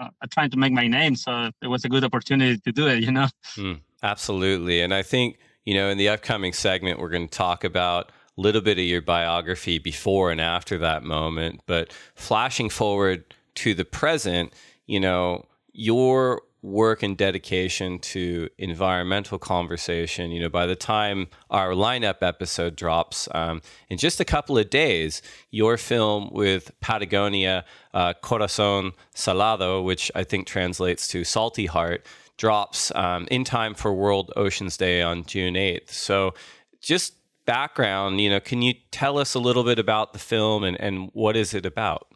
uh, 0.00 0.08
I'm 0.20 0.28
trying 0.28 0.50
to 0.50 0.56
make 0.56 0.72
my 0.72 0.86
name, 0.86 1.16
so 1.16 1.50
it 1.60 1.66
was 1.66 1.84
a 1.84 1.88
good 1.88 2.04
opportunity 2.04 2.58
to 2.58 2.72
do 2.72 2.86
it. 2.86 3.02
You 3.02 3.12
know. 3.12 3.28
Mm, 3.56 3.80
absolutely, 4.02 4.80
and 4.80 4.92
I 4.92 5.02
think 5.02 5.38
you 5.64 5.74
know 5.74 5.88
in 5.88 5.98
the 5.98 6.08
upcoming 6.08 6.52
segment 6.52 6.98
we're 6.98 7.10
going 7.10 7.28
to 7.28 7.38
talk 7.38 7.64
about 7.64 8.10
a 8.36 8.40
little 8.40 8.60
bit 8.60 8.78
of 8.78 8.84
your 8.84 9.02
biography 9.02 9.78
before 9.78 10.30
and 10.30 10.40
after 10.40 10.78
that 10.78 11.02
moment, 11.02 11.60
but 11.66 11.92
flashing 12.14 12.70
forward 12.70 13.34
to 13.54 13.74
the 13.74 13.84
present, 13.84 14.52
you 14.86 14.98
know, 14.98 15.46
your 15.72 16.42
work 16.62 17.02
and 17.02 17.16
dedication 17.16 17.98
to 17.98 18.48
environmental 18.56 19.38
conversation. 19.38 20.30
You 20.30 20.42
know, 20.42 20.48
by 20.48 20.66
the 20.66 20.76
time 20.76 21.26
our 21.50 21.70
lineup 21.70 22.22
episode 22.22 22.76
drops 22.76 23.28
um, 23.34 23.60
in 23.90 23.98
just 23.98 24.20
a 24.20 24.24
couple 24.24 24.56
of 24.56 24.70
days, 24.70 25.22
your 25.50 25.76
film 25.76 26.30
with 26.32 26.70
Patagonia, 26.80 27.64
uh, 27.92 28.14
Corazon 28.14 28.92
Salado, 29.14 29.82
which 29.82 30.10
I 30.14 30.22
think 30.22 30.46
translates 30.46 31.08
to 31.08 31.24
Salty 31.24 31.66
Heart, 31.66 32.06
drops 32.38 32.92
um, 32.94 33.28
in 33.30 33.44
time 33.44 33.74
for 33.74 33.92
World 33.92 34.32
Oceans 34.36 34.76
Day 34.76 35.02
on 35.02 35.24
June 35.24 35.54
8th. 35.54 35.90
So, 35.90 36.34
just 36.80 37.14
background, 37.44 38.20
you 38.20 38.30
know, 38.30 38.40
can 38.40 38.62
you 38.62 38.74
tell 38.90 39.18
us 39.18 39.34
a 39.34 39.38
little 39.38 39.64
bit 39.64 39.78
about 39.78 40.12
the 40.12 40.18
film 40.18 40.64
and, 40.64 40.80
and 40.80 41.10
what 41.12 41.36
is 41.36 41.54
it 41.54 41.66
about? 41.66 42.08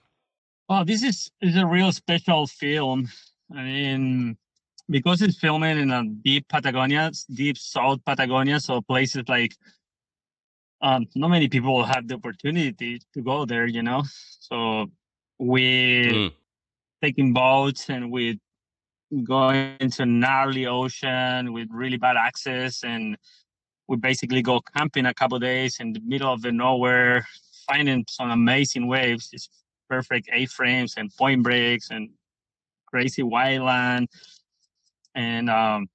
Well, 0.69 0.85
this 0.85 1.03
is 1.03 1.31
is 1.41 1.57
a 1.57 1.67
real 1.67 1.93
special 1.93 2.47
film. 2.47 3.09
I 3.55 3.63
mean, 3.63 4.37
because 4.89 5.23
it's 5.23 5.39
filming 5.39 5.79
in 5.79 5.91
a 5.93 6.05
deep 6.05 6.49
Patagonia, 6.49 7.13
deep 7.33 7.57
South 7.57 8.05
Patagonia, 8.05 8.59
so 8.59 8.81
places 8.81 9.23
like 9.29 9.55
um, 10.81 11.07
not 11.15 11.29
many 11.29 11.49
people 11.49 11.75
will 11.75 11.85
have 11.85 12.07
the 12.09 12.15
opportunity 12.15 13.01
to 13.15 13.23
go 13.23 13.45
there, 13.45 13.67
you 13.67 13.83
know. 13.83 14.03
So 14.41 14.87
we 15.39 16.07
mm. 16.07 16.33
taking 17.03 17.33
boats 17.33 17.89
and 17.89 18.11
with 18.11 18.39
going 19.25 19.77
into 19.81 20.05
gnarly 20.05 20.67
ocean 20.67 21.53
with 21.53 21.69
really 21.71 21.97
bad 21.97 22.17
access 22.17 22.83
and 22.83 23.17
we 23.89 23.97
basically 23.97 24.43
go 24.43 24.61
camping 24.77 25.07
a 25.07 25.15
couple 25.15 25.39
days 25.39 25.79
in 25.79 25.93
the 25.93 26.01
middle 26.05 26.33
of 26.33 26.43
the 26.43 26.51
nowhere 26.51 27.27
finding 27.69 28.05
some 28.09 28.31
amazing 28.31 28.87
waves 28.87 29.31
these 29.31 29.49
perfect 29.89 30.29
a-frames 30.33 30.95
and 30.97 31.15
point 31.17 31.43
breaks 31.43 31.91
and 31.91 32.11
crazy 32.87 33.23
wildland. 33.23 34.07
And 35.15 35.49
um 35.49 35.87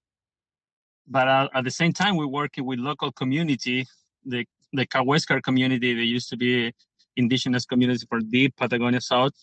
but 1.07 1.27
uh, 1.27 1.49
at 1.53 1.63
the 1.65 1.71
same 1.71 1.91
time 1.91 2.15
we're 2.15 2.27
working 2.27 2.65
with 2.65 2.79
local 2.79 3.11
community 3.11 3.85
the 4.25 4.45
the 4.71 4.85
Kawésqar 4.85 5.43
community 5.43 5.93
they 5.93 6.01
used 6.01 6.29
to 6.29 6.37
be 6.37 6.71
indigenous 7.17 7.65
community 7.65 8.05
for 8.07 8.19
deep 8.19 8.55
patagonia 8.55 9.01
south. 9.01 9.33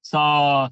So 0.00 0.68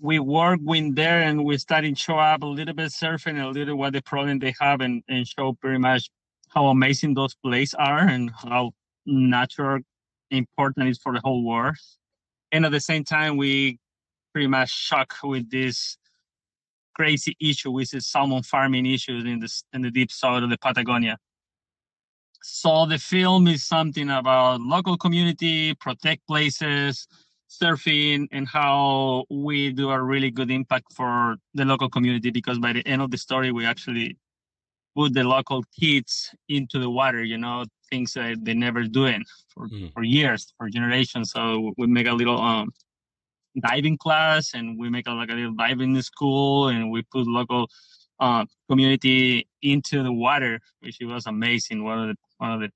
we 0.00 0.18
work 0.18 0.60
with 0.62 0.94
there 0.94 1.20
and 1.20 1.44
we 1.44 1.58
starting 1.58 1.94
show 1.94 2.18
up 2.18 2.42
a 2.42 2.46
little 2.46 2.74
bit 2.74 2.90
surfing 2.90 3.42
a 3.42 3.48
little 3.48 3.76
what 3.76 3.92
the 3.92 4.02
problem 4.02 4.38
they 4.38 4.54
have 4.58 4.80
and, 4.80 5.02
and 5.08 5.28
show 5.28 5.52
pretty 5.52 5.78
much 5.78 6.10
how 6.48 6.66
amazing 6.66 7.14
those 7.14 7.34
places 7.34 7.74
are 7.74 8.00
and 8.00 8.30
how 8.42 8.72
natural 9.06 9.80
important 10.30 10.88
is 10.88 10.98
for 10.98 11.12
the 11.12 11.20
whole 11.22 11.44
world. 11.44 11.76
And 12.50 12.64
at 12.64 12.72
the 12.72 12.80
same 12.80 13.04
time, 13.04 13.36
we 13.36 13.78
pretty 14.32 14.48
much 14.48 14.70
shock 14.70 15.14
with 15.22 15.50
this 15.50 15.98
crazy 16.94 17.36
issue, 17.38 17.70
which 17.70 17.94
is 17.94 18.06
salmon 18.06 18.42
farming 18.42 18.86
issues 18.86 19.24
in 19.24 19.40
the 19.40 19.62
in 19.72 19.82
the 19.82 19.90
deep 19.90 20.10
south 20.10 20.42
of 20.42 20.50
the 20.50 20.58
Patagonia. 20.58 21.18
So 22.42 22.86
the 22.86 22.98
film 22.98 23.46
is 23.48 23.64
something 23.64 24.08
about 24.08 24.62
local 24.62 24.96
community, 24.96 25.74
protect 25.74 26.26
places, 26.26 27.06
surfing 27.50 28.28
and 28.30 28.46
how 28.46 29.24
we 29.28 29.72
do 29.72 29.90
a 29.90 30.00
really 30.00 30.30
good 30.30 30.50
impact 30.50 30.92
for 30.94 31.36
the 31.54 31.64
local 31.64 31.88
community 31.88 32.30
because 32.30 32.58
by 32.58 32.72
the 32.72 32.86
end 32.86 33.02
of 33.02 33.10
the 33.10 33.18
story 33.18 33.50
we 33.50 33.66
actually 33.66 34.16
put 34.96 35.12
the 35.14 35.24
local 35.24 35.62
kids 35.78 36.32
into 36.48 36.78
the 36.78 36.88
water 36.88 37.24
you 37.24 37.36
know 37.36 37.64
things 37.90 38.14
that 38.14 38.38
they 38.44 38.54
never 38.54 38.84
doing 38.84 39.24
for, 39.48 39.68
mm. 39.68 39.92
for 39.92 40.02
years 40.02 40.52
for 40.56 40.68
generations. 40.68 41.32
So 41.32 41.72
we 41.76 41.86
make 41.86 42.06
a 42.06 42.12
little 42.12 42.40
um 42.40 42.70
diving 43.60 43.98
class 43.98 44.54
and 44.54 44.78
we 44.78 44.88
make 44.88 45.08
a, 45.08 45.10
like 45.10 45.30
a 45.30 45.34
little 45.34 45.54
diving 45.54 46.00
school 46.02 46.68
and 46.68 46.90
we 46.90 47.02
put 47.02 47.26
local 47.26 47.68
uh, 48.20 48.44
community 48.68 49.48
into 49.62 50.02
the 50.02 50.12
water 50.12 50.60
which 50.80 50.98
was 51.02 51.26
amazing. 51.26 51.84
One 51.84 51.98
of 51.98 52.08
the 52.08 52.16
one 52.38 52.52
of 52.52 52.60
the 52.60 52.70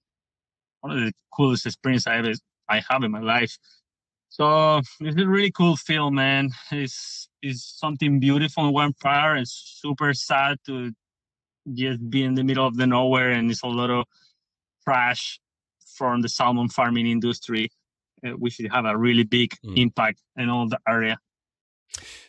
one 0.80 0.98
of 0.98 1.04
the 1.04 1.12
coolest 1.32 1.66
experiences 1.66 2.06
I 2.06 2.16
ever 2.18 2.32
I 2.68 2.82
have 2.88 3.04
in 3.04 3.10
my 3.10 3.20
life 3.20 3.56
so 4.34 4.80
it's 5.00 5.16
a 5.16 5.26
really 5.28 5.52
cool 5.52 5.76
film, 5.76 6.16
man. 6.16 6.50
It's 6.72 7.28
it's 7.40 7.78
something 7.78 8.18
beautiful 8.18 8.66
in 8.66 8.72
one 8.72 8.92
part 8.94 9.38
and 9.38 9.48
super 9.48 10.12
sad 10.12 10.58
to 10.66 10.90
just 11.72 12.10
be 12.10 12.24
in 12.24 12.34
the 12.34 12.42
middle 12.42 12.66
of 12.66 12.76
the 12.76 12.86
nowhere 12.86 13.30
and 13.30 13.48
it's 13.48 13.62
a 13.62 13.68
lot 13.68 13.90
of 13.90 14.06
trash 14.82 15.38
from 15.94 16.22
the 16.22 16.28
salmon 16.28 16.68
farming 16.68 17.06
industry, 17.06 17.70
uh, 18.26 18.30
which 18.30 18.54
should 18.54 18.72
have 18.72 18.86
a 18.86 18.96
really 18.96 19.22
big 19.22 19.54
mm. 19.64 19.78
impact 19.78 20.20
in 20.36 20.48
all 20.48 20.68
the 20.68 20.80
area. 20.88 21.16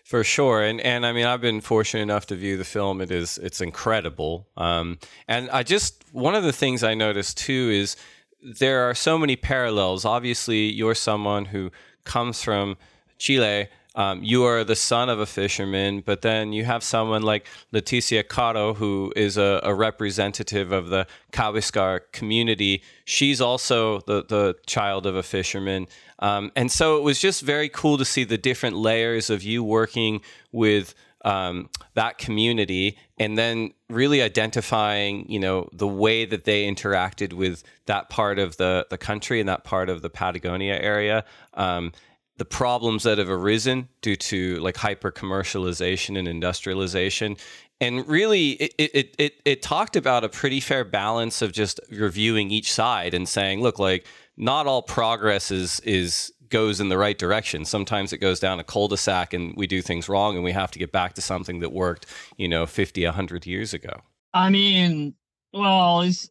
For 0.04 0.24
sure, 0.24 0.62
and 0.62 0.80
and 0.82 1.08
I 1.08 1.12
mean, 1.12 1.26
I've 1.26 1.42
been 1.42 1.60
fortunate 1.60 2.04
enough 2.04 2.28
to 2.28 2.36
view 2.36 2.56
the 2.56 2.66
film. 2.66 3.02
It 3.02 3.10
is 3.10 3.40
it's 3.40 3.62
incredible, 3.62 4.48
um, 4.56 5.00
and 5.28 5.50
I 5.50 5.64
just 5.64 6.04
one 6.12 6.36
of 6.36 6.44
the 6.44 6.54
things 6.54 6.84
I 6.84 6.94
noticed 6.94 7.40
too 7.40 7.72
is 7.74 7.98
there 8.46 8.88
are 8.88 8.94
so 8.94 9.18
many 9.18 9.36
parallels. 9.36 10.06
Obviously, 10.06 10.72
you're 10.72 10.94
someone 10.94 11.46
who 11.46 11.72
comes 12.06 12.42
from 12.42 12.78
Chile. 13.18 13.68
Um, 13.96 14.24
you 14.24 14.44
are 14.44 14.66
the 14.66 14.76
son 14.76 15.08
of 15.08 15.20
a 15.20 15.26
fisherman, 15.26 16.02
but 16.06 16.22
then 16.22 16.52
you 16.52 16.66
have 16.66 16.84
someone 16.84 17.22
like 17.22 17.48
Leticia 17.72 18.28
Caro, 18.28 18.74
who 18.74 19.14
is 19.16 19.38
a, 19.38 19.62
a 19.64 19.74
representative 19.74 20.74
of 20.74 20.90
the 20.90 21.08
Kawésqar 21.32 22.02
community. 22.12 22.82
She's 23.06 23.40
also 23.40 24.02
the, 24.02 24.26
the 24.26 24.58
child 24.66 25.06
of 25.06 25.16
a 25.16 25.24
fisherman. 25.24 25.88
Um, 26.20 26.52
and 26.58 26.70
so 26.70 26.98
it 26.98 27.04
was 27.04 27.20
just 27.20 27.42
very 27.42 27.70
cool 27.70 27.98
to 27.98 28.06
see 28.06 28.26
the 28.26 28.38
different 28.38 28.76
layers 28.76 29.30
of 29.30 29.44
you 29.44 29.64
working 29.64 30.22
with 30.52 30.94
um, 31.26 31.70
that 31.96 32.18
community 32.18 32.98
and 33.18 33.38
then 33.38 33.74
really 33.90 34.22
identifying 34.22 35.30
you 35.30 35.40
know 35.40 35.68
the 35.74 35.88
way 35.88 36.24
that 36.24 36.46
they 36.46 36.70
interacted 36.72 37.34
with 37.34 37.64
that 37.88 38.10
part 38.10 38.40
of 38.40 38.56
the 38.58 38.88
the 38.90 38.98
country 38.98 39.40
and 39.42 39.50
that 39.50 39.66
part 39.66 39.90
of 39.90 40.02
the 40.02 40.10
Patagonia 40.10 40.76
area. 40.80 41.26
Um, 41.56 41.92
the 42.38 42.46
problems 42.46 43.04
that 43.04 43.18
have 43.18 43.30
arisen 43.30 43.88
due 44.02 44.18
to 44.18 44.60
like 44.60 44.76
hyper 44.76 45.10
commercialization 45.10 46.18
and 46.20 46.28
industrialization. 46.28 47.38
And 47.80 48.06
really 48.08 48.52
it, 48.52 48.74
it, 48.78 49.16
it, 49.18 49.42
it 49.46 49.62
talked 49.62 49.96
about 49.96 50.26
a 50.26 50.30
pretty 50.30 50.60
fair 50.60 50.84
balance 50.84 51.42
of 51.42 51.54
just 51.54 51.80
reviewing 51.90 52.52
each 52.52 52.74
side 52.74 53.14
and 53.14 53.28
saying 53.28 53.62
look 53.62 53.80
like 53.80 54.06
not 54.38 54.68
all 54.68 54.82
progress 54.82 55.50
is 55.50 55.80
is 55.82 56.34
goes 56.50 56.80
in 56.80 56.90
the 56.90 56.98
right 56.98 57.18
direction. 57.18 57.66
Sometimes 57.66 58.14
it 58.14 58.18
goes 58.18 58.40
down 58.40 58.60
a 58.60 58.64
cul-de-sac 58.64 59.34
and 59.34 59.54
we 59.56 59.68
do 59.68 59.82
things 59.82 60.10
wrong 60.10 60.36
and 60.36 60.44
we 60.44 60.52
have 60.52 60.72
to 60.72 60.80
get 60.80 60.92
back 60.92 61.14
to 61.14 61.22
something 61.22 61.60
that 61.60 61.72
worked, 61.72 62.06
you 62.38 62.48
know, 62.48 62.66
50, 62.66 63.06
100 63.06 63.46
years 63.46 63.74
ago. 63.74 64.02
I 64.34 64.50
mean, 64.50 65.16
well, 65.54 66.02
it's, 66.02 66.30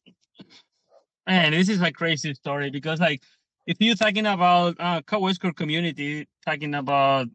man, 1.27 1.53
this 1.53 1.69
is 1.69 1.81
a 1.81 1.93
crazy 1.93 2.35
story 2.35 2.71
because 2.71 3.01
like, 3.01 3.23
if 3.67 3.79
you're 3.81 3.95
talking 3.95 4.27
about 4.27 4.77
uh, 4.79 5.01
Kawésqar 5.03 5.57
community, 5.57 6.29
talking 6.45 6.75
about 6.75 7.29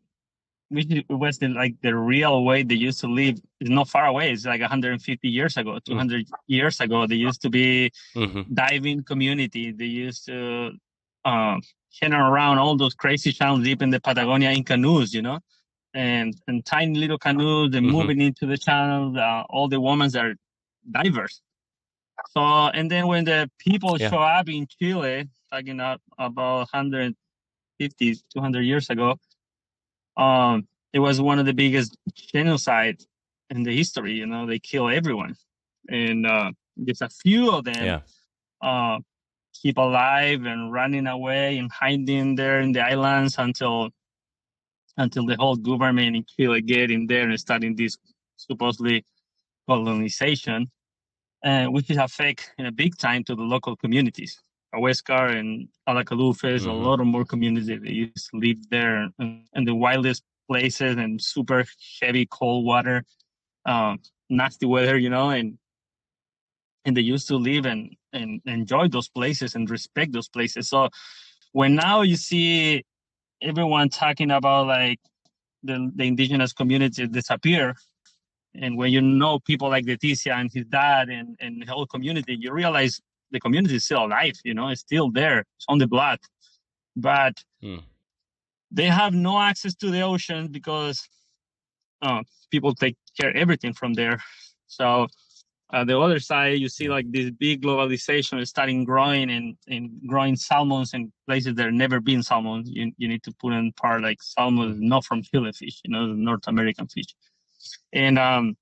which 0.69 1.03
was 1.09 1.39
the, 1.39 1.47
like 1.47 1.75
the 1.81 1.95
real 1.95 2.43
way 2.43 2.63
they 2.63 2.75
used 2.75 2.99
to 2.99 3.07
live 3.07 3.39
is 3.59 3.69
not 3.69 3.89
far 3.89 4.05
away. 4.05 4.31
It's 4.31 4.45
like 4.45 4.61
150 4.61 5.27
years 5.27 5.57
ago, 5.57 5.79
200 5.83 6.27
mm. 6.27 6.31
years 6.47 6.79
ago. 6.79 7.07
They 7.07 7.15
used 7.15 7.41
to 7.41 7.49
be 7.49 7.91
mm-hmm. 8.15 8.53
diving 8.53 9.03
community. 9.03 9.71
They 9.71 9.85
used 9.85 10.27
to 10.27 10.71
uh, 11.25 11.57
heading 11.99 12.13
around 12.13 12.57
all 12.57 12.75
those 12.75 12.93
crazy 12.93 13.31
channels 13.31 13.63
deep 13.63 13.81
in 13.81 13.89
the 13.89 13.99
Patagonia 13.99 14.51
in 14.51 14.63
canoes, 14.63 15.13
you 15.13 15.21
know, 15.21 15.39
and 15.93 16.35
and 16.47 16.65
tiny 16.65 16.99
little 16.99 17.17
canoes 17.17 17.75
and 17.75 17.85
mm-hmm. 17.85 17.95
moving 17.95 18.21
into 18.21 18.45
the 18.45 18.57
channel. 18.57 19.17
Uh, 19.17 19.43
all 19.49 19.67
the 19.67 19.79
women 19.79 20.15
are 20.15 20.35
divers. 20.91 21.41
So 22.31 22.41
and 22.41 22.89
then 22.89 23.07
when 23.07 23.25
the 23.25 23.49
people 23.59 23.97
yeah. 23.99 24.09
show 24.09 24.19
up 24.19 24.49
in 24.49 24.67
Chile, 24.67 25.27
talking 25.51 25.79
up 25.79 26.01
about 26.17 26.67
150, 26.73 28.15
200 28.33 28.61
years 28.61 28.89
ago, 28.89 29.15
um, 30.17 30.67
it 30.93 30.99
was 30.99 31.21
one 31.21 31.39
of 31.39 31.45
the 31.45 31.53
biggest 31.53 31.97
genocide 32.13 32.97
in 33.49 33.63
the 33.63 33.75
history. 33.75 34.13
You 34.13 34.25
know, 34.25 34.45
they 34.45 34.59
kill 34.59 34.89
everyone, 34.89 35.35
and 35.87 36.25
uh, 36.25 36.51
just 36.85 37.01
a 37.01 37.09
few 37.09 37.51
of 37.51 37.63
them 37.63 37.85
yeah. 37.85 37.99
uh, 38.61 38.99
keep 39.53 39.77
alive 39.77 40.45
and 40.45 40.71
running 40.71 41.07
away 41.07 41.57
and 41.57 41.71
hiding 41.71 42.35
there 42.35 42.59
in 42.61 42.71
the 42.71 42.81
islands 42.81 43.35
until 43.37 43.89
until 44.97 45.25
the 45.25 45.35
whole 45.37 45.55
government 45.55 46.15
in 46.15 46.25
Chile 46.35 46.61
get 46.61 46.91
in 46.91 47.07
there 47.07 47.29
and 47.29 47.39
starting 47.39 47.75
this 47.75 47.97
supposedly 48.35 49.05
colonization, 49.67 50.69
uh, 51.43 51.65
which 51.65 51.89
is 51.89 51.97
a 51.97 52.07
fake 52.07 52.43
in 52.57 52.65
a 52.65 52.71
big 52.71 52.97
time 52.97 53.23
to 53.23 53.35
the 53.35 53.43
local 53.43 53.75
communities. 53.75 54.41
Kawésqar 54.73 55.35
and 55.35 55.67
Alacalufes, 55.87 56.61
mm-hmm. 56.61 56.69
a 56.69 56.73
lot 56.73 56.99
of 56.99 57.07
more 57.07 57.25
communities 57.25 57.67
that 57.67 57.83
used 57.85 58.29
to 58.31 58.37
live 58.37 58.57
there 58.69 59.09
in, 59.19 59.45
in 59.53 59.63
the 59.63 59.73
wildest 59.73 60.23
places 60.47 60.97
and 60.97 61.21
super 61.21 61.63
heavy 62.01 62.25
cold 62.25 62.65
water, 62.65 63.05
um, 63.65 63.99
nasty 64.29 64.65
weather, 64.65 64.97
you 64.97 65.09
know, 65.09 65.29
and 65.29 65.57
and 66.85 66.95
they 66.95 67.01
used 67.01 67.27
to 67.27 67.35
live 67.35 67.65
and 67.65 67.95
and 68.13 68.41
enjoy 68.45 68.87
those 68.87 69.09
places 69.09 69.55
and 69.55 69.69
respect 69.69 70.13
those 70.13 70.29
places. 70.29 70.69
So 70.69 70.89
when 71.51 71.75
now 71.75 72.01
you 72.01 72.15
see 72.15 72.83
everyone 73.41 73.89
talking 73.89 74.31
about 74.31 74.67
like 74.67 74.99
the, 75.63 75.91
the 75.95 76.05
indigenous 76.05 76.53
community 76.53 77.07
disappear, 77.07 77.75
and 78.55 78.77
when 78.77 78.91
you 78.91 79.01
know 79.01 79.39
people 79.39 79.69
like 79.69 79.85
Leticia 79.85 80.33
and 80.33 80.51
his 80.51 80.65
dad 80.65 81.09
and, 81.09 81.37
and 81.39 81.61
the 81.61 81.71
whole 81.71 81.85
community, 81.85 82.35
you 82.39 82.51
realize 82.51 82.99
the 83.31 83.39
community 83.39 83.75
is 83.75 83.85
still 83.85 84.05
alive, 84.05 84.33
you 84.43 84.53
know, 84.53 84.69
it's 84.69 84.81
still 84.81 85.11
there, 85.11 85.39
it's 85.39 85.65
on 85.67 85.77
the 85.77 85.87
blood. 85.87 86.19
But 86.95 87.43
hmm. 87.61 87.77
they 88.71 88.85
have 88.85 89.13
no 89.13 89.39
access 89.39 89.75
to 89.75 89.91
the 89.91 90.01
ocean 90.01 90.47
because 90.47 91.07
uh, 92.01 92.23
people 92.49 92.73
take 92.73 92.97
care 93.19 93.35
everything 93.35 93.73
from 93.73 93.93
there. 93.93 94.21
So 94.67 95.07
uh, 95.71 95.83
the 95.83 95.99
other 95.99 96.19
side, 96.19 96.59
you 96.59 96.67
see 96.67 96.89
like 96.89 97.11
this 97.11 97.29
big 97.29 97.61
globalization 97.61 98.41
is 98.41 98.49
starting 98.49 98.83
growing 98.83 99.29
and, 99.29 99.55
and 99.67 99.91
growing 100.07 100.35
salmons 100.35 100.93
in 100.93 101.11
places 101.27 101.53
that 101.55 101.65
have 101.65 101.73
never 101.73 101.99
been 101.99 102.23
salmon. 102.23 102.63
You, 102.65 102.91
you 102.97 103.07
need 103.07 103.21
to 103.23 103.31
put 103.39 103.53
in 103.53 103.71
part 103.73 104.01
like 104.01 104.21
salmon, 104.21 104.87
not 104.87 105.05
from 105.05 105.21
Chile 105.21 105.51
fish, 105.51 105.81
you 105.83 105.91
know, 105.91 106.07
the 106.07 106.15
North 106.15 106.47
American 106.47 106.87
fish. 106.87 107.13
And 107.93 108.17
um, 108.17 108.57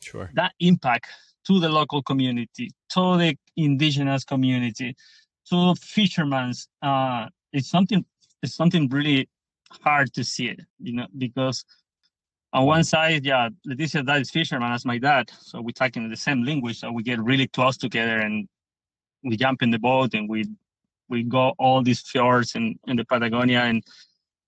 sure 0.00 0.30
that 0.34 0.52
impact 0.60 1.08
to 1.46 1.60
the 1.60 1.68
local 1.68 2.02
community, 2.02 2.70
to 2.90 3.18
the 3.18 3.36
indigenous 3.56 4.24
community, 4.24 4.96
to 5.50 5.74
fishermen, 5.74 6.54
uh, 6.82 7.26
it's 7.52 7.68
something, 7.68 8.04
it's 8.42 8.54
something 8.54 8.88
really 8.88 9.28
hard 9.82 10.12
to 10.14 10.24
see 10.24 10.48
it, 10.48 10.60
you 10.80 10.94
know, 10.94 11.06
because 11.18 11.64
on 12.52 12.66
one 12.66 12.84
side, 12.84 13.24
yeah, 13.24 13.48
Leticia 13.66 14.06
dad 14.06 14.22
is 14.22 14.30
fisherman 14.30 14.72
as 14.72 14.84
my 14.84 14.98
dad, 14.98 15.30
so 15.40 15.60
we 15.60 15.72
talk 15.72 15.96
in 15.96 16.08
the 16.08 16.16
same 16.16 16.44
language, 16.44 16.78
so 16.78 16.90
we 16.90 17.02
get 17.02 17.20
really 17.22 17.48
close 17.48 17.76
together 17.76 18.18
and 18.18 18.48
we 19.24 19.36
jump 19.36 19.62
in 19.62 19.70
the 19.70 19.78
boat 19.78 20.14
and 20.14 20.28
we 20.28 20.46
we 21.08 21.22
go 21.22 21.52
all 21.58 21.82
these 21.82 22.00
fjords 22.00 22.54
in, 22.54 22.78
in 22.86 22.96
the 22.96 23.04
Patagonia. 23.04 23.60
And 23.60 23.82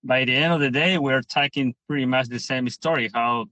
by 0.03 0.25
the 0.25 0.35
end 0.35 0.53
of 0.53 0.59
the 0.59 0.71
day 0.71 0.97
we're 0.97 1.21
talking 1.21 1.73
pretty 1.87 2.05
much 2.05 2.27
the 2.27 2.39
same 2.39 2.67
story 2.69 3.09
how 3.13 3.45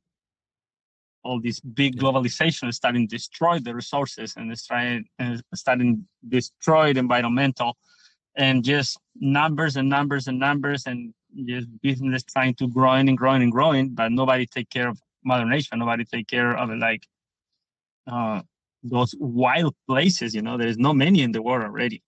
all 1.23 1.41
this 1.41 1.59
big 1.59 1.97
globalization 1.97 2.69
is 2.69 2.75
starting 2.75 3.07
to 3.07 3.15
destroy 3.15 3.59
the 3.59 3.73
resources 3.73 4.33
and 4.37 4.51
it's 4.51 4.65
trying 4.65 5.05
and 5.19 5.41
starting 5.53 5.95
to 5.95 6.29
destroy 6.29 6.93
the 6.93 6.99
environmental. 6.99 7.77
And 8.35 8.63
just 8.63 8.99
numbers 9.15 9.77
and 9.77 9.89
numbers 9.89 10.27
and 10.27 10.39
numbers 10.39 10.85
and 10.85 11.13
just 11.45 11.67
business 11.81 12.23
trying 12.23 12.53
to 12.55 12.67
growing 12.67 13.07
and 13.09 13.17
growing 13.17 13.41
and 13.41 13.51
growing 13.51 13.89
but 13.89 14.11
nobody 14.11 14.45
take 14.45 14.69
care 14.69 14.87
of 14.89 14.99
mother 15.23 15.45
nature 15.45 15.75
nobody 15.75 16.03
take 16.03 16.27
care 16.27 16.55
of 16.57 16.69
like 16.77 17.03
uh, 18.07 18.41
those 18.83 19.13
wild 19.19 19.75
places 19.87 20.33
you 20.33 20.41
know? 20.41 20.57
There's 20.57 20.77
no 20.77 20.93
many 20.93 21.21
in 21.21 21.31
the 21.31 21.41
world 21.41 21.63
already. 21.63 22.01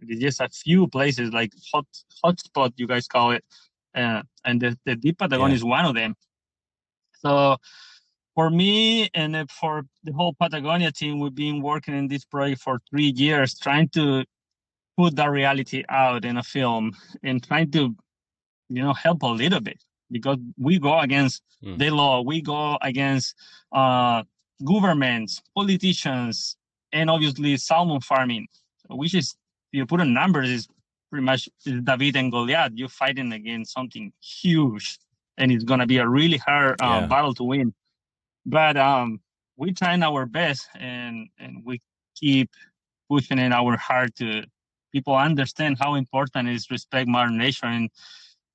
It's 0.00 0.20
just 0.20 0.40
a 0.40 0.48
few 0.48 0.86
places 0.88 1.32
like 1.32 1.52
hot 1.72 1.86
hotspot 2.24 2.72
you 2.76 2.86
guys 2.86 3.06
call 3.06 3.32
it 3.32 3.44
uh, 3.94 4.22
and 4.44 4.60
the, 4.60 4.78
the 4.86 4.96
deep 4.96 5.18
patagonia 5.18 5.50
yeah. 5.50 5.56
is 5.56 5.64
one 5.64 5.84
of 5.84 5.94
them. 5.94 6.14
So 7.20 7.56
for 8.34 8.50
me 8.50 9.10
and 9.14 9.50
for 9.50 9.82
the 10.04 10.12
whole 10.12 10.34
patagonia 10.40 10.92
team 10.92 11.18
we've 11.18 11.34
been 11.34 11.60
working 11.60 11.94
in 11.94 12.06
this 12.06 12.24
project 12.24 12.62
for 12.62 12.78
three 12.88 13.12
years 13.16 13.58
trying 13.58 13.88
to 13.88 14.24
put 14.96 15.16
that 15.16 15.30
reality 15.30 15.82
out 15.88 16.24
in 16.24 16.36
a 16.36 16.42
film 16.42 16.92
and 17.22 17.42
trying 17.42 17.70
to 17.72 17.94
you 18.68 18.82
know 18.82 18.92
help 18.92 19.22
a 19.22 19.26
little 19.26 19.60
bit 19.60 19.82
because 20.10 20.38
we 20.56 20.78
go 20.78 20.98
against 21.00 21.42
mm. 21.64 21.78
the 21.78 21.90
law 21.90 22.20
we 22.20 22.40
go 22.40 22.78
against 22.82 23.34
uh, 23.72 24.22
governments 24.64 25.42
politicians 25.54 26.56
and 26.92 27.10
obviously 27.10 27.56
salmon 27.56 28.00
farming 28.00 28.46
which 28.88 29.14
is 29.14 29.36
you 29.72 29.86
put 29.86 30.00
in 30.00 30.14
numbers 30.14 30.48
is 30.48 30.68
pretty 31.10 31.24
much 31.24 31.48
David 31.64 32.16
and 32.16 32.30
Goliath. 32.30 32.72
You're 32.74 32.88
fighting 32.88 33.32
against 33.32 33.72
something 33.72 34.12
huge, 34.20 34.98
and 35.36 35.50
it's 35.52 35.64
gonna 35.64 35.86
be 35.86 35.98
a 35.98 36.08
really 36.08 36.38
hard 36.38 36.80
um, 36.80 37.02
yeah. 37.02 37.06
battle 37.06 37.34
to 37.34 37.44
win. 37.44 37.74
But 38.46 38.76
um, 38.76 39.20
we're 39.56 39.72
trying 39.72 40.02
our 40.02 40.26
best, 40.26 40.68
and 40.78 41.28
and 41.38 41.62
we 41.64 41.80
keep 42.14 42.50
pushing 43.08 43.38
in 43.38 43.52
our 43.52 43.76
heart 43.76 44.14
to 44.16 44.44
people 44.92 45.14
understand 45.14 45.76
how 45.78 45.94
important 45.94 46.48
is 46.48 46.70
respect 46.70 47.08
modern 47.08 47.38
Nature, 47.38 47.66
and 47.66 47.90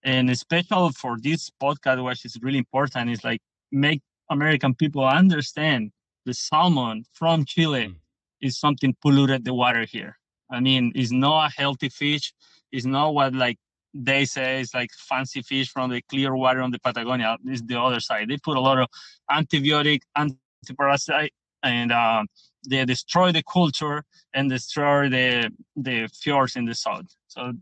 and 0.03 0.29
especially 0.29 0.91
for 0.91 1.17
this 1.19 1.50
podcast, 1.62 2.03
which 2.03 2.25
is 2.25 2.38
really 2.41 2.57
important, 2.57 3.10
is 3.10 3.24
like 3.24 3.41
make 3.72 4.01
American 4.29 4.74
people 4.75 5.05
understand 5.05 5.91
the 6.25 6.33
salmon 6.33 7.03
from 7.13 7.45
Chile 7.45 7.88
mm. 7.88 7.95
is 8.41 8.60
something 8.60 8.95
polluted 9.01 9.43
the 9.43 9.53
water 9.53 9.86
here 9.86 10.17
I 10.53 10.60
mean, 10.60 10.91
it's 10.95 11.12
not 11.12 11.48
a 11.48 11.62
healthy 11.62 11.89
fish. 11.89 12.31
It's 12.72 12.86
not 12.86 13.13
what 13.13 13.33
like 13.33 13.57
they 13.93 14.25
say 14.25 14.62
it's 14.62 14.74
like 14.74 14.89
fancy 14.91 15.41
fish 15.41 15.69
from 15.69 15.91
the 15.91 16.01
clear 16.10 16.36
water 16.36 16.62
on 16.62 16.72
the 16.72 16.79
Patagonia. 16.79 17.38
It's 17.45 17.62
the 17.62 17.79
other 17.79 18.00
side. 18.00 18.29
They 18.29 18.38
put 18.38 18.57
a 18.57 18.60
lot 18.60 18.79
of 18.79 18.88
antibiotic, 19.31 20.01
antiparasite, 20.17 21.31
and 21.63 21.91
uh, 21.91 22.24
they 22.67 22.86
destroy 22.86 23.31
the 23.31 23.43
culture 23.43 24.03
and 24.33 24.50
destroy 24.50 25.10
the 25.10 25.51
the 25.75 26.07
fjords 26.22 26.55
in 26.55 26.65
the 26.65 26.75
south. 26.75 27.05
So 27.27 27.53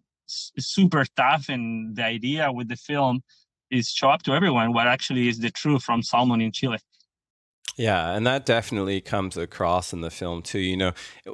super 0.57 1.05
tough. 1.15 1.49
And 1.49 1.95
the 1.95 2.03
idea 2.03 2.51
with 2.51 2.67
the 2.67 2.75
film 2.75 3.21
is 3.69 3.89
show 3.89 4.09
up 4.09 4.23
to 4.23 4.33
everyone 4.33 4.73
what 4.73 4.87
actually 4.87 5.27
is 5.27 5.39
the 5.39 5.51
truth 5.51 5.83
from 5.83 6.03
salmon 6.03 6.41
in 6.41 6.51
Chile. 6.51 6.77
Yeah, 7.77 8.11
and 8.11 8.27
that 8.27 8.45
definitely 8.45 9.01
comes 9.01 9.37
across 9.37 9.93
in 9.93 10.01
the 10.01 10.11
film 10.11 10.41
too, 10.41 10.59
you 10.59 10.77
know. 10.77 10.93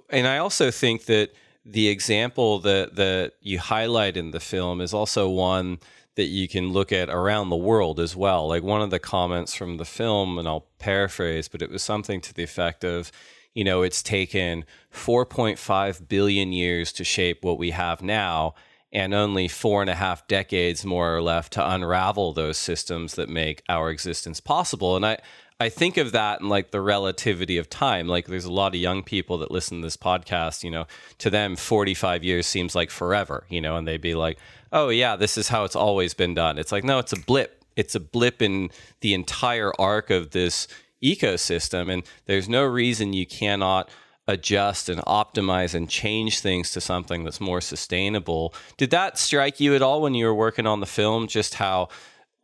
And 0.09 0.27
I 0.27 0.37
also 0.37 0.71
think 0.71 1.05
that 1.05 1.31
the 1.65 1.89
example 1.89 2.59
that 2.59 2.95
that 2.95 3.33
you 3.41 3.59
highlight 3.59 4.15
in 4.15 4.31
the 4.31 4.39
film 4.39 4.79
is 4.79 4.93
also 4.93 5.27
one 5.29 5.79
that 6.15 6.25
you 6.25 6.47
can 6.47 6.71
look 6.71 6.91
at 6.91 7.09
around 7.09 7.49
the 7.49 7.55
world 7.55 7.99
as 7.99 8.15
well. 8.15 8.47
Like 8.47 8.63
one 8.63 8.81
of 8.81 8.89
the 8.89 8.99
comments 8.99 9.53
from 9.53 9.77
the 9.77 9.85
film, 9.85 10.39
and 10.39 10.47
I'll 10.47 10.67
paraphrase, 10.79 11.47
but 11.47 11.61
it 11.61 11.69
was 11.69 11.83
something 11.83 12.21
to 12.21 12.33
the 12.33 12.43
effect 12.43 12.83
of, 12.83 13.11
you 13.53 13.63
know, 13.63 13.83
it's 13.83 14.01
taken 14.01 14.65
4.5 14.91 16.07
billion 16.07 16.51
years 16.51 16.91
to 16.93 17.03
shape 17.03 17.43
what 17.43 17.59
we 17.59 17.69
have 17.69 18.01
now, 18.01 18.55
and 18.97 19.13
only 19.13 19.47
four 19.47 19.81
and 19.81 19.91
a 19.91 19.95
half 19.95 20.27
decades 20.27 20.83
more 20.83 21.17
are 21.17 21.21
left 21.21 21.53
to 21.53 21.71
unravel 21.71 22.33
those 22.33 22.57
systems 22.57 23.13
that 23.13 23.29
make 23.29 23.61
our 23.69 23.91
existence 23.91 24.39
possible. 24.39 24.95
And 24.95 25.05
I, 25.05 25.19
I 25.59 25.69
think 25.69 25.97
of 25.97 26.13
that 26.13 26.41
in 26.41 26.49
like 26.49 26.71
the 26.71 26.81
relativity 26.81 27.59
of 27.59 27.69
time. 27.69 28.07
Like 28.07 28.25
there's 28.25 28.45
a 28.45 28.51
lot 28.51 28.73
of 28.73 28.81
young 28.81 29.03
people 29.03 29.37
that 29.37 29.51
listen 29.51 29.81
to 29.81 29.85
this 29.85 29.97
podcast, 29.97 30.63
you 30.63 30.71
know, 30.71 30.87
to 31.19 31.29
them 31.29 31.55
45 31.55 32.23
years 32.23 32.47
seems 32.47 32.73
like 32.73 32.89
forever, 32.89 33.45
you 33.49 33.61
know, 33.61 33.77
and 33.77 33.87
they'd 33.87 34.01
be 34.01 34.15
like, 34.15 34.39
"Oh 34.73 34.89
yeah, 34.89 35.15
this 35.15 35.37
is 35.37 35.49
how 35.49 35.63
it's 35.63 35.75
always 35.75 36.15
been 36.15 36.33
done." 36.33 36.57
It's 36.57 36.71
like, 36.71 36.83
"No, 36.83 36.97
it's 36.97 37.13
a 37.13 37.19
blip. 37.19 37.63
It's 37.75 37.93
a 37.93 37.99
blip 37.99 38.41
in 38.41 38.71
the 39.01 39.13
entire 39.13 39.71
arc 39.79 40.09
of 40.09 40.31
this 40.31 40.67
ecosystem 41.03 41.93
and 41.93 42.01
there's 42.25 42.49
no 42.49 42.63
reason 42.63 43.13
you 43.13 43.27
cannot 43.27 43.87
adjust 44.27 44.89
and 44.89 45.01
optimize 45.01 45.73
and 45.73 45.89
change 45.89 46.39
things 46.39 46.71
to 46.71 46.81
something 46.81 47.23
that's 47.23 47.41
more 47.41 47.61
sustainable." 47.61 48.53
Did 48.77 48.91
that 48.91 49.17
strike 49.17 49.59
you 49.59 49.75
at 49.75 49.81
all 49.81 50.01
when 50.01 50.13
you 50.13 50.25
were 50.25 50.35
working 50.35 50.67
on 50.67 50.79
the 50.79 50.85
film 50.85 51.27
just 51.27 51.55
how 51.55 51.89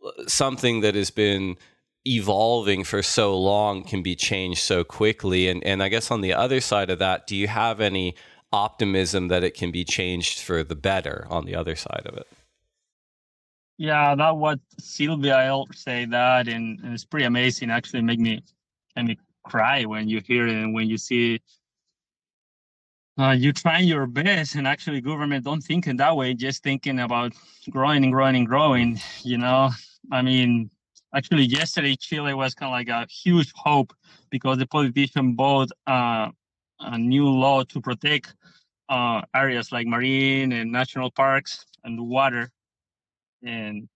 uh, 0.05 0.11
something 0.27 0.81
that 0.81 0.95
has 0.95 1.11
been 1.11 1.57
evolving 2.05 2.83
for 2.83 3.01
so 3.01 3.37
long 3.37 3.83
can 3.83 4.03
be 4.03 4.15
changed 4.15 4.59
so 4.59 4.83
quickly. 4.83 5.47
And 5.47 5.63
and 5.63 5.81
I 5.81 5.89
guess 5.89 6.11
on 6.11 6.21
the 6.21 6.33
other 6.33 6.61
side 6.61 6.89
of 6.89 6.99
that, 6.99 7.27
do 7.27 7.35
you 7.35 7.47
have 7.47 7.79
any 7.79 8.15
optimism 8.51 9.29
that 9.29 9.43
it 9.43 9.55
can 9.55 9.71
be 9.71 9.83
changed 9.83 10.39
for 10.39 10.63
the 10.63 10.75
better 10.75 11.25
on 11.29 11.45
the 11.45 11.55
other 11.55 11.75
side 11.75 12.03
of 12.05 12.15
it? 12.15 12.27
Yeah, 13.77 14.15
that 14.15 14.37
what 14.37 14.59
Sylvia 14.79 15.35
Earle 15.37 15.67
say 15.73 16.05
that, 16.05 16.47
and, 16.47 16.79
and, 16.81 16.93
it's 16.93 17.03
pretty 17.03 17.25
amazing. 17.25 17.71
Actually, 17.71 18.03
make 18.03 18.19
me 18.19 18.43
make 18.95 19.05
me 19.05 19.19
cry 19.43 19.83
when 19.85 20.07
you 20.07 20.21
hear 20.25 20.47
it 20.47 20.55
and 20.55 20.73
when 20.73 20.89
you 20.89 20.97
see. 20.97 21.41
Uh, 23.19 23.29
you 23.29 23.53
trying 23.53 23.87
your 23.87 24.07
best, 24.07 24.55
and 24.55 24.67
actually, 24.67 24.99
government 24.99 25.45
don't 25.45 25.61
think 25.61 25.85
in 25.85 25.97
that 25.97 26.15
way. 26.17 26.33
Just 26.33 26.63
thinking 26.63 26.99
about 26.99 27.33
growing 27.69 28.03
and 28.03 28.11
growing 28.11 28.35
and 28.35 28.47
growing. 28.47 28.99
You 29.21 29.37
know, 29.37 29.69
I 30.11 30.23
mean, 30.23 30.71
actually 31.13 31.43
yesterday 31.43 31.95
Chile 31.95 32.33
was 32.33 32.55
kind 32.55 32.69
of 32.69 32.73
like 32.73 32.89
a 32.89 33.07
huge 33.11 33.51
hope 33.55 33.93
because 34.31 34.57
the 34.57 34.65
politician 34.65 35.35
bought 35.35 35.69
uh, 35.85 36.29
a 36.79 36.97
new 36.97 37.29
law 37.29 37.63
to 37.63 37.79
protect 37.79 38.33
uh, 38.89 39.21
areas 39.35 39.71
like 39.71 39.85
marine 39.85 40.51
and 40.51 40.71
national 40.71 41.11
parks 41.11 41.65
and 41.83 41.99
water, 42.09 42.49
and 43.43 43.87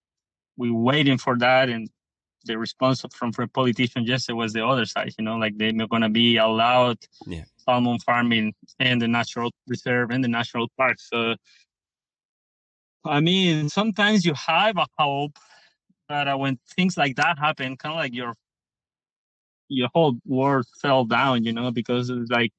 we're 0.58 0.73
waiting 0.73 1.17
for 1.17 1.36
that. 1.39 1.69
And 1.69 1.89
the 2.47 2.57
response 2.57 3.03
from 3.13 3.31
from 3.31 3.49
politician 3.49 4.03
yesterday 4.05 4.36
was 4.36 4.53
the 4.53 4.65
other 4.65 4.86
side. 4.86 5.13
You 5.17 5.25
know, 5.25 5.38
like 5.38 5.57
they're 5.57 5.71
not 5.71 5.89
gonna 5.89 6.10
be 6.10 6.38
allowed 6.38 6.97
yeah. 7.25 7.43
salmon 7.57 7.99
farming 7.99 8.53
in 8.79 8.99
the 8.99 9.07
natural 9.07 9.51
reserve 9.67 10.12
and 10.12 10.23
the 10.23 10.29
national 10.29 10.67
park. 10.77 10.97
So. 10.99 11.36
I 13.05 13.21
mean, 13.21 13.69
sometimes 13.69 14.25
you 14.25 14.33
have 14.33 14.75
a 14.77 14.86
hope 14.97 15.38
but 16.07 16.27
uh, 16.27 16.38
when 16.38 16.57
things 16.75 16.97
like 16.97 17.15
that 17.17 17.38
happen, 17.38 17.75
kind 17.77 17.93
of 17.93 17.99
like 17.99 18.13
your 18.13 18.33
your 19.69 19.89
whole 19.93 20.17
world 20.25 20.65
fell 20.81 21.03
down, 21.03 21.43
you 21.43 21.51
know, 21.51 21.71
because 21.71 22.10
it's 22.10 22.31
like 22.31 22.51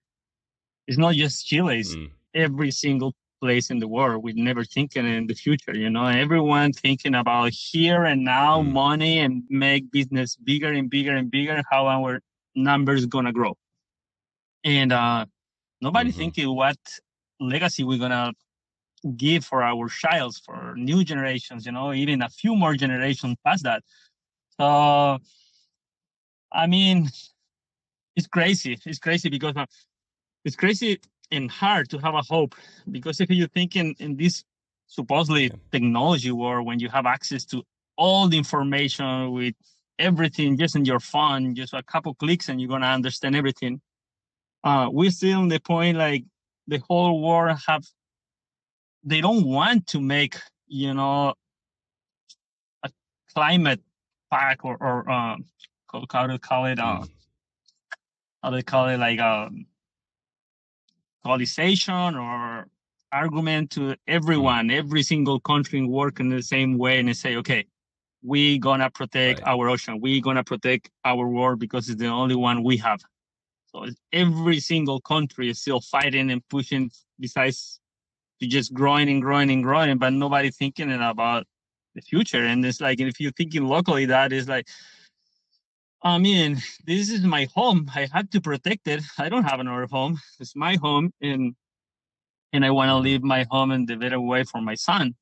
it's 0.86 0.98
not 0.98 1.14
just 1.14 1.46
Chile, 1.46 1.80
it's 1.80 1.94
mm. 1.94 2.10
every 2.34 2.70
single 2.70 3.14
place 3.40 3.70
in 3.70 3.78
the 3.78 3.88
world. 3.88 4.22
We're 4.22 4.34
never 4.34 4.64
thinking 4.64 5.06
in 5.06 5.26
the 5.26 5.34
future, 5.34 5.74
you 5.74 5.90
know. 5.90 6.06
Everyone 6.06 6.72
thinking 6.72 7.14
about 7.14 7.52
here 7.52 8.04
and 8.04 8.24
now 8.24 8.62
mm. 8.62 8.72
money 8.72 9.20
and 9.20 9.42
make 9.48 9.90
business 9.90 10.36
bigger 10.36 10.72
and 10.72 10.90
bigger 10.90 11.16
and 11.16 11.30
bigger. 11.30 11.62
How 11.70 11.86
our 11.86 12.20
numbers 12.54 13.06
gonna 13.06 13.32
grow, 13.32 13.56
and 14.64 14.92
uh, 14.92 15.26
nobody 15.80 16.10
mm-hmm. 16.10 16.18
thinking 16.18 16.54
what 16.54 16.78
legacy 17.40 17.84
we're 17.84 17.98
gonna 17.98 18.32
give 19.16 19.44
for 19.44 19.62
our 19.62 19.88
childs, 19.88 20.40
for 20.44 20.74
new 20.76 21.04
generations, 21.04 21.66
you 21.66 21.72
know, 21.72 21.92
even 21.92 22.22
a 22.22 22.28
few 22.28 22.54
more 22.54 22.74
generations 22.74 23.36
past 23.44 23.64
that. 23.64 23.82
So, 24.60 25.18
I 26.52 26.66
mean, 26.66 27.08
it's 28.16 28.26
crazy. 28.26 28.76
It's 28.84 28.98
crazy 28.98 29.28
because 29.28 29.56
uh, 29.56 29.66
it's 30.44 30.56
crazy 30.56 31.00
and 31.30 31.50
hard 31.50 31.88
to 31.90 31.98
have 31.98 32.14
a 32.14 32.22
hope 32.22 32.54
because 32.90 33.20
if 33.20 33.30
you 33.30 33.46
think 33.48 33.76
in, 33.76 33.94
in 33.98 34.16
this 34.16 34.44
supposedly 34.86 35.50
technology 35.70 36.30
war 36.30 36.62
when 36.62 36.78
you 36.78 36.88
have 36.88 37.06
access 37.06 37.44
to 37.44 37.62
all 37.96 38.28
the 38.28 38.38
information 38.38 39.32
with 39.32 39.54
everything 39.98 40.56
just 40.56 40.76
in 40.76 40.84
your 40.84 41.00
phone, 41.00 41.54
just 41.54 41.74
a 41.74 41.82
couple 41.82 42.14
clicks 42.14 42.48
and 42.48 42.60
you're 42.60 42.70
gonna 42.70 42.86
understand 42.86 43.36
everything. 43.36 43.80
Uh, 44.64 44.88
we're 44.90 45.10
still 45.10 45.42
in 45.42 45.48
the 45.48 45.60
point 45.60 45.96
like 45.96 46.24
the 46.66 46.78
whole 46.88 47.20
world 47.22 47.58
have 47.66 47.84
they 49.04 49.20
don't 49.20 49.46
want 49.46 49.86
to 49.86 50.00
make 50.00 50.36
you 50.66 50.92
know 50.94 51.34
a 52.82 52.90
climate 53.34 53.80
pack 54.30 54.64
or, 54.64 54.76
or 54.80 55.08
um, 55.10 55.44
how 56.12 56.26
to 56.26 56.38
call 56.38 56.66
it, 56.66 56.78
uh, 56.78 57.04
how 58.42 58.50
do 58.50 58.62
call 58.62 58.88
it, 58.88 58.98
like 58.98 59.18
um, 59.18 59.66
coalization 61.28 62.16
or 62.16 62.66
argument 63.12 63.70
to 63.70 63.94
everyone, 64.06 64.68
mm. 64.68 64.78
every 64.80 65.02
single 65.02 65.38
country 65.38 65.84
work 65.84 66.20
in 66.20 66.28
the 66.30 66.42
same 66.42 66.78
way 66.78 66.98
and 66.98 67.14
say, 67.14 67.36
okay, 67.36 67.66
we 68.22 68.58
gonna 68.58 68.90
protect 68.90 69.40
right. 69.40 69.48
our 69.52 69.68
ocean, 69.68 70.00
we 70.00 70.22
gonna 70.22 70.42
protect 70.42 70.90
our 71.04 71.28
world 71.28 71.58
because 71.58 71.88
it's 71.90 72.00
the 72.00 72.06
only 72.06 72.34
one 72.34 72.64
we 72.64 72.78
have. 72.78 73.00
So 73.66 73.86
every 74.12 74.58
single 74.60 75.00
country 75.02 75.50
is 75.50 75.60
still 75.60 75.82
fighting 75.82 76.30
and 76.30 76.40
pushing 76.48 76.90
besides 77.20 77.78
to 78.40 78.46
just 78.46 78.72
growing 78.72 79.08
and 79.10 79.20
growing 79.20 79.50
and 79.50 79.62
growing, 79.62 79.98
but 79.98 80.14
nobody 80.14 80.50
thinking 80.50 80.90
about 80.92 81.46
the 81.94 82.00
future. 82.00 82.44
And 82.44 82.64
it's 82.64 82.80
like 82.80 83.00
if 83.00 83.20
you're 83.20 83.32
thinking 83.32 83.66
locally, 83.66 84.06
that 84.06 84.32
is 84.32 84.48
like, 84.48 84.66
I 86.02 86.18
mean, 86.18 86.58
this 86.86 87.10
is 87.10 87.24
my 87.24 87.48
home. 87.54 87.90
I 87.94 88.06
have 88.12 88.30
to 88.30 88.40
protect 88.40 88.86
it. 88.86 89.02
I 89.18 89.28
don't 89.28 89.44
have 89.44 89.58
another 89.58 89.86
home. 89.90 90.18
It's 90.38 90.54
my 90.54 90.76
home, 90.76 91.12
and 91.20 91.56
and 92.52 92.64
I 92.64 92.70
want 92.70 92.88
to 92.90 92.96
leave 92.96 93.22
my 93.22 93.44
home 93.50 93.72
and 93.72 93.86
the 93.86 93.96
better 93.96 94.20
way 94.20 94.44
for 94.44 94.60
my 94.60 94.74
son 94.74 95.14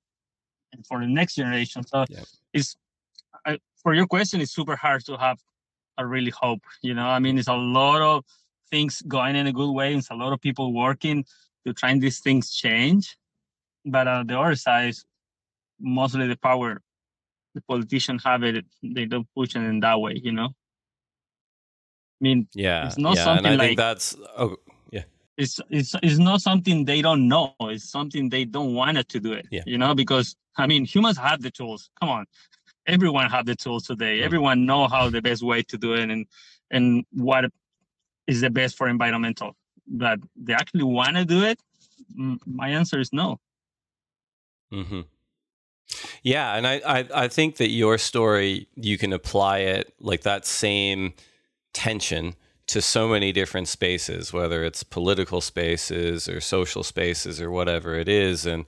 and 0.72 0.86
for 0.86 1.00
the 1.00 1.06
next 1.06 1.34
generation. 1.34 1.82
So 1.86 2.04
yeah. 2.10 2.24
it's 2.52 2.76
I, 3.46 3.58
for 3.82 3.94
your 3.94 4.06
question. 4.06 4.40
It's 4.40 4.52
super 4.52 4.76
hard 4.76 5.04
to 5.06 5.16
have 5.16 5.38
a 5.96 6.06
really 6.06 6.30
hope. 6.30 6.62
You 6.82 6.94
know, 6.94 7.06
I 7.06 7.20
mean, 7.20 7.38
it's 7.38 7.48
a 7.48 7.54
lot 7.54 8.02
of 8.02 8.24
things 8.70 9.00
going 9.02 9.34
in 9.34 9.46
a 9.46 9.52
good 9.52 9.72
way. 9.72 9.94
It's 9.94 10.10
a 10.10 10.14
lot 10.14 10.32
of 10.34 10.40
people 10.40 10.74
working 10.74 11.24
to 11.66 11.72
try 11.72 11.90
and 11.90 12.02
these 12.02 12.20
things 12.20 12.54
change. 12.54 13.16
But 13.86 14.08
on 14.08 14.26
the 14.26 14.38
other 14.38 14.56
side, 14.56 14.90
is 14.90 15.06
mostly 15.80 16.26
the 16.28 16.36
power, 16.36 16.82
the 17.54 17.62
politicians 17.62 18.24
have 18.24 18.42
it. 18.42 18.66
They 18.82 19.06
don't 19.06 19.28
push 19.34 19.56
it 19.56 19.60
in 19.60 19.80
that 19.80 19.98
way. 20.00 20.20
You 20.22 20.32
know. 20.32 20.50
I 22.20 22.24
mean, 22.24 22.48
yeah, 22.54 22.86
it's 22.86 22.98
not 22.98 23.16
yeah, 23.16 23.24
something 23.24 23.46
and 23.46 23.54
I 23.54 23.64
like 23.64 23.68
think 23.68 23.78
that's 23.78 24.16
oh 24.38 24.56
yeah. 24.90 25.02
It's 25.36 25.60
it's 25.68 25.94
it's 26.02 26.18
not 26.18 26.40
something 26.40 26.84
they 26.84 27.02
don't 27.02 27.28
know. 27.28 27.54
It's 27.60 27.90
something 27.90 28.30
they 28.30 28.44
don't 28.44 28.74
want 28.74 29.08
to 29.08 29.20
do 29.20 29.32
it. 29.32 29.46
Yeah. 29.50 29.62
You 29.66 29.76
know, 29.76 29.94
because 29.94 30.34
I 30.56 30.66
mean, 30.66 30.86
humans 30.86 31.18
have 31.18 31.42
the 31.42 31.50
tools. 31.50 31.90
Come 32.00 32.08
on, 32.08 32.24
everyone 32.86 33.28
have 33.30 33.44
the 33.44 33.54
tools 33.54 33.84
today. 33.86 34.20
Mm. 34.20 34.22
Everyone 34.22 34.66
know 34.66 34.88
how 34.88 35.10
the 35.10 35.20
best 35.20 35.42
way 35.42 35.62
to 35.64 35.76
do 35.76 35.94
it 35.94 36.10
and 36.10 36.26
and 36.70 37.04
what 37.12 37.44
is 38.26 38.40
the 38.40 38.50
best 38.50 38.76
for 38.76 38.88
environmental. 38.88 39.54
But 39.86 40.18
they 40.36 40.54
actually 40.54 40.84
want 40.84 41.16
to 41.16 41.24
do 41.24 41.44
it. 41.44 41.60
My 42.46 42.68
answer 42.68 42.98
is 42.98 43.12
no. 43.12 43.38
Hmm. 44.72 45.02
Yeah, 46.22 46.54
and 46.54 46.66
I, 46.66 46.80
I 46.84 47.08
I 47.14 47.28
think 47.28 47.56
that 47.56 47.68
your 47.68 47.98
story 47.98 48.68
you 48.74 48.98
can 48.98 49.12
apply 49.12 49.58
it 49.58 49.92
like 50.00 50.22
that 50.22 50.46
same 50.46 51.14
tension 51.76 52.34
to 52.68 52.80
so 52.80 53.06
many 53.06 53.32
different 53.32 53.68
spaces, 53.68 54.32
whether 54.32 54.64
it's 54.64 54.82
political 54.82 55.40
spaces 55.40 56.28
or 56.28 56.40
social 56.40 56.82
spaces 56.82 57.40
or 57.40 57.50
whatever 57.50 57.94
it 57.94 58.08
is. 58.08 58.46
And 58.46 58.64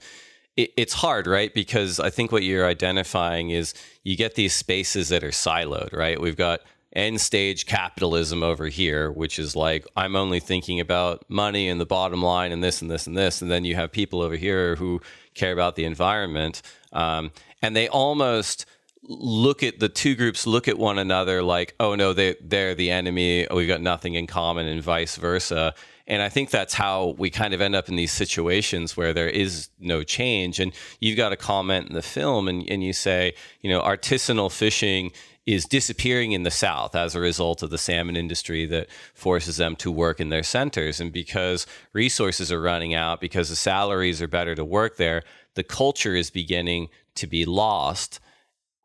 it, 0.55 0.71
it's 0.77 0.93
hard, 0.93 1.27
right? 1.27 1.53
Because 1.53 1.99
I 1.99 2.09
think 2.09 2.31
what 2.31 2.43
you're 2.43 2.65
identifying 2.65 3.49
is 3.49 3.73
you 4.03 4.15
get 4.15 4.35
these 4.35 4.53
spaces 4.53 5.09
that 5.09 5.23
are 5.23 5.31
siloed, 5.31 5.91
right? 5.91 6.21
We've 6.21 6.37
got 6.37 6.61
end 6.93 7.19
stage 7.19 7.65
capitalism 7.65 8.41
over 8.41 8.67
here, 8.67 9.11
which 9.11 9.37
is 9.37 9.55
like, 9.55 9.85
I'm 9.95 10.15
only 10.15 10.39
thinking 10.39 10.79
about 10.79 11.25
money 11.27 11.67
and 11.67 11.81
the 11.81 11.85
bottom 11.85 12.21
line 12.21 12.51
and 12.51 12.63
this 12.63 12.81
and 12.81 12.89
this 12.89 13.05
and 13.05 13.17
this. 13.17 13.41
And 13.41 13.51
then 13.51 13.65
you 13.65 13.75
have 13.75 13.91
people 13.91 14.21
over 14.21 14.35
here 14.35 14.75
who 14.75 15.01
care 15.33 15.51
about 15.51 15.75
the 15.75 15.85
environment. 15.85 16.61
Um, 16.93 17.31
and 17.61 17.75
they 17.75 17.89
almost 17.89 18.65
look 19.09 19.63
at 19.63 19.79
the 19.79 19.89
two 19.89 20.15
groups 20.15 20.45
look 20.45 20.67
at 20.67 20.77
one 20.77 20.99
another 20.99 21.41
like 21.41 21.73
oh 21.79 21.95
no 21.95 22.13
they 22.13 22.35
they're 22.41 22.75
the 22.75 22.91
enemy. 22.91 23.47
We've 23.51 23.67
got 23.67 23.81
nothing 23.81 24.13
in 24.13 24.27
common 24.27 24.67
and 24.67 24.83
vice 24.83 25.15
versa. 25.15 25.73
And 26.05 26.21
i 26.21 26.29
think 26.29 26.51
that's 26.51 26.75
how 26.75 27.15
we 27.17 27.29
kind 27.31 27.53
of 27.53 27.61
end 27.61 27.75
up 27.75 27.89
in 27.89 27.95
these 27.95 28.11
situations 28.11 28.95
where 28.95 29.11
there 29.11 29.27
is 29.27 29.69
no 29.79 30.03
change. 30.03 30.59
And 30.59 30.73
you've 30.99 31.17
got 31.17 31.33
a 31.33 31.37
comment 31.37 31.87
in 31.87 31.95
the 31.95 32.03
film 32.03 32.47
and, 32.47 32.69
and 32.69 32.83
you 32.83 32.93
say 32.93 33.33
you 33.61 33.69
know 33.69 33.81
artisanal 33.81 34.51
fishing 34.51 35.11
is 35.47 35.65
disappearing 35.65 36.33
in 36.33 36.43
the 36.43 36.51
south 36.51 36.93
as 36.95 37.15
a 37.15 37.19
result 37.19 37.63
of 37.63 37.71
the 37.71 37.77
salmon 37.79 38.15
industry 38.15 38.67
that 38.67 38.87
forces 39.15 39.57
them 39.57 39.75
to 39.75 39.91
work 39.91 40.19
in 40.19 40.29
their 40.29 40.43
centers. 40.43 40.99
And 40.99 41.11
because 41.11 41.65
resources 41.91 42.51
are 42.51 42.61
running 42.61 42.93
out 42.93 43.19
because 43.19 43.49
the 43.49 43.55
salaries 43.55 44.21
are 44.21 44.27
better 44.27 44.53
to 44.53 44.63
work 44.63 44.97
there 44.97 45.23
the 45.55 45.63
culture 45.63 46.15
is 46.15 46.29
beginning 46.29 46.87
to 47.15 47.27
be 47.27 47.43
lost 47.43 48.19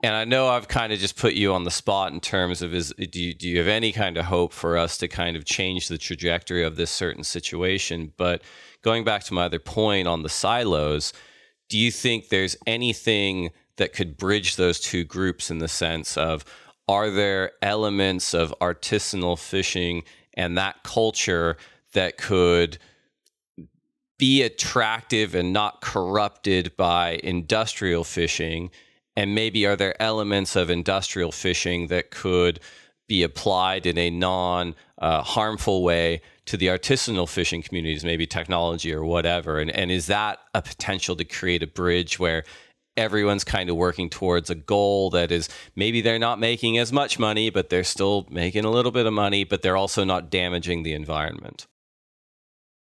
and 0.04 0.14
I 0.14 0.26
know 0.26 0.48
I've 0.48 0.68
kind 0.68 0.92
of 0.92 0.98
just 0.98 1.16
put 1.16 1.32
you 1.32 1.54
on 1.54 1.64
the 1.64 1.70
spot 1.70 2.12
in 2.12 2.20
terms 2.20 2.60
of 2.60 2.74
is 2.74 2.92
do 2.92 3.22
you, 3.22 3.32
do 3.32 3.48
you 3.48 3.56
have 3.56 3.68
any 3.68 3.90
kind 3.90 4.18
of 4.18 4.26
hope 4.26 4.52
for 4.52 4.76
us 4.76 4.98
to 4.98 5.08
kind 5.08 5.34
of 5.34 5.46
change 5.46 5.88
the 5.88 5.96
trajectory 5.96 6.62
of 6.62 6.76
this 6.76 6.90
certain 6.90 7.24
situation? 7.24 8.12
But 8.18 8.42
going 8.82 9.04
back 9.04 9.24
to 9.24 9.34
my 9.34 9.44
other 9.44 9.58
point 9.58 10.06
on 10.06 10.22
the 10.22 10.28
silos, 10.28 11.14
do 11.70 11.78
you 11.78 11.90
think 11.90 12.28
there's 12.28 12.54
anything 12.66 13.50
that 13.78 13.94
could 13.94 14.18
bridge 14.18 14.56
those 14.56 14.78
two 14.78 15.04
groups 15.04 15.50
in 15.50 15.56
the 15.56 15.68
sense 15.68 16.18
of 16.18 16.44
are 16.86 17.08
there 17.08 17.52
elements 17.62 18.34
of 18.34 18.54
artisanal 18.60 19.38
fishing 19.38 20.02
and 20.34 20.58
that 20.58 20.82
culture 20.82 21.56
that 21.94 22.18
could 22.18 22.76
be 24.18 24.42
attractive 24.42 25.34
and 25.34 25.54
not 25.54 25.80
corrupted 25.80 26.76
by 26.76 27.18
industrial 27.24 28.04
fishing 28.04 28.70
and 29.16 29.34
maybe 29.34 29.66
are 29.66 29.76
there 29.76 30.00
elements 30.02 30.56
of 30.56 30.70
industrial 30.70 31.32
fishing 31.32 31.86
that 31.88 32.10
could 32.10 32.60
be 33.06 33.22
applied 33.22 33.86
in 33.86 33.98
a 33.98 34.10
non 34.10 34.74
uh, 34.98 35.22
harmful 35.22 35.82
way 35.82 36.22
to 36.46 36.56
the 36.56 36.66
artisanal 36.66 37.28
fishing 37.28 37.62
communities, 37.62 38.04
maybe 38.04 38.26
technology 38.26 38.92
or 38.92 39.04
whatever? 39.04 39.58
And, 39.58 39.70
and 39.70 39.90
is 39.90 40.06
that 40.06 40.38
a 40.54 40.62
potential 40.62 41.16
to 41.16 41.24
create 41.24 41.62
a 41.62 41.66
bridge 41.66 42.18
where 42.18 42.44
everyone's 42.96 43.44
kind 43.44 43.68
of 43.68 43.76
working 43.76 44.08
towards 44.08 44.50
a 44.50 44.54
goal 44.54 45.10
that 45.10 45.32
is 45.32 45.48
maybe 45.74 46.00
they're 46.00 46.18
not 46.18 46.38
making 46.38 46.78
as 46.78 46.92
much 46.92 47.18
money, 47.18 47.50
but 47.50 47.68
they're 47.68 47.84
still 47.84 48.26
making 48.30 48.64
a 48.64 48.70
little 48.70 48.92
bit 48.92 49.06
of 49.06 49.12
money, 49.12 49.44
but 49.44 49.62
they're 49.62 49.76
also 49.76 50.04
not 50.04 50.30
damaging 50.30 50.82
the 50.82 50.92
environment? 50.92 51.66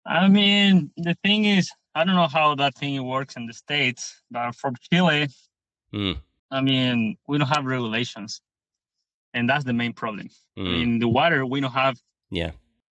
I 0.07 0.29
mean, 0.29 0.91
the 0.97 1.17
thing 1.23 1.45
is, 1.45 1.71
I 1.95 2.05
don't 2.05 2.15
know 2.15 2.29
how 2.29 2.55
that 2.55 2.77
thing 2.77 3.03
works 3.05 3.37
in 3.37 3.47
the 3.47 3.53
States, 3.53 4.23
but 4.31 4.55
for 4.55 4.73
Chile, 4.91 5.29
Mm. 5.95 6.21
I 6.51 6.61
mean, 6.61 7.17
we 7.27 7.39
don't 7.39 7.49
have 7.49 7.65
regulations, 7.65 8.41
and 9.35 9.49
that's 9.49 9.65
the 9.65 9.73
main 9.73 9.93
problem. 9.93 10.29
Mm. 10.59 10.83
In 10.83 10.99
the 10.99 11.09
water, 11.09 11.45
we 11.45 11.61
don't 11.61 11.73
have 11.73 11.99
yeah, 12.31 12.53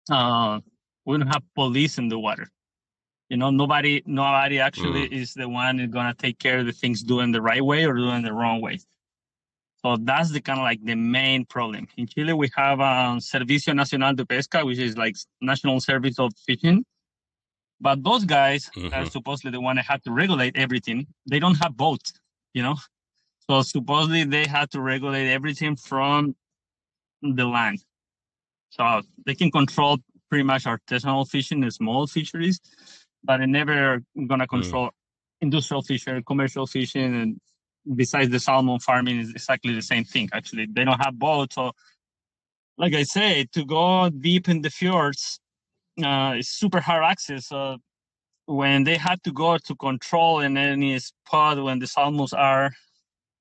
uh, 0.09 0.59
we 1.05 1.17
don't 1.17 1.27
have 1.27 1.43
police 1.55 1.97
in 1.97 2.09
the 2.09 2.19
water. 2.19 2.47
You 3.29 3.37
know, 3.37 3.49
nobody 3.49 4.03
nobody 4.05 4.59
actually 4.59 5.09
mm. 5.09 5.11
is 5.11 5.33
the 5.33 5.49
one 5.49 5.79
is 5.79 5.89
gonna 5.89 6.13
take 6.13 6.39
care 6.39 6.59
of 6.59 6.65
the 6.65 6.71
things 6.71 7.01
doing 7.03 7.31
the 7.31 7.41
right 7.41 7.63
way 7.63 7.85
or 7.85 7.93
doing 7.93 8.23
the 8.23 8.33
wrong 8.33 8.61
way. 8.61 8.79
So 9.83 9.97
that's 9.97 10.31
the 10.31 10.41
kind 10.41 10.59
of 10.59 10.63
like 10.63 10.83
the 10.83 10.95
main 10.95 11.45
problem. 11.45 11.87
In 11.97 12.07
Chile, 12.07 12.33
we 12.33 12.49
have 12.55 12.79
um, 12.79 13.19
Servicio 13.19 13.75
Nacional 13.75 14.15
de 14.15 14.25
Pesca, 14.25 14.65
which 14.65 14.79
is 14.79 14.97
like 14.97 15.15
National 15.41 15.79
Service 15.79 16.17
of 16.17 16.33
Fishing. 16.45 16.83
But 17.79 18.03
those 18.03 18.25
guys 18.25 18.69
mm-hmm. 18.75 18.93
are 18.93 19.05
supposedly 19.05 19.51
the 19.51 19.61
one 19.61 19.75
that 19.75 19.85
have 19.85 20.01
to 20.03 20.11
regulate 20.11 20.57
everything. 20.57 21.05
They 21.29 21.39
don't 21.39 21.55
have 21.61 21.77
boats 21.77 22.13
you 22.55 22.63
know. 22.63 22.77
So 23.47 23.61
supposedly 23.61 24.23
they 24.23 24.47
had 24.47 24.71
to 24.71 24.81
regulate 24.81 25.31
everything 25.31 25.75
from 25.75 26.35
the 27.21 27.45
land. 27.45 27.83
So 28.69 29.01
they 29.25 29.35
can 29.35 29.51
control 29.51 29.99
pretty 30.29 30.43
much 30.43 30.63
artisanal 30.63 31.29
fishing 31.29 31.61
and 31.61 31.71
small 31.71 32.07
fisheries, 32.07 32.59
but 33.23 33.37
they're 33.37 33.45
never 33.45 34.01
gonna 34.27 34.45
hmm. 34.45 34.55
control 34.57 34.87
mm. 34.87 34.91
industrial 35.41 35.83
fishing, 35.83 36.23
commercial 36.23 36.65
fishing, 36.65 37.13
and 37.21 37.39
besides 37.95 38.29
the 38.31 38.39
salmon 38.39 38.79
farming 38.79 39.19
is 39.19 39.29
exactly 39.29 39.75
the 39.75 39.81
same 39.81 40.03
thing. 40.03 40.27
Actually, 40.33 40.65
they 40.71 40.83
don't 40.83 40.99
have 40.99 41.19
boats, 41.19 41.53
so 41.55 41.71
like 42.77 42.93
I 42.93 43.03
say, 43.03 43.45
to 43.53 43.65
go 43.65 44.09
deep 44.09 44.49
in 44.49 44.61
the 44.61 44.69
fjords 44.69 45.39
uh, 46.03 46.35
is 46.37 46.49
super 46.49 46.79
hard 46.79 47.03
access. 47.05 47.47
So 47.47 47.77
when 48.45 48.83
they 48.83 48.95
had 48.95 49.23
to 49.23 49.31
go 49.31 49.57
to 49.57 49.75
control 49.75 50.39
in 50.39 50.57
any 50.57 50.99
spot 50.99 51.61
when 51.63 51.79
the 51.79 51.87
salmons 51.87 52.33
are 52.33 52.71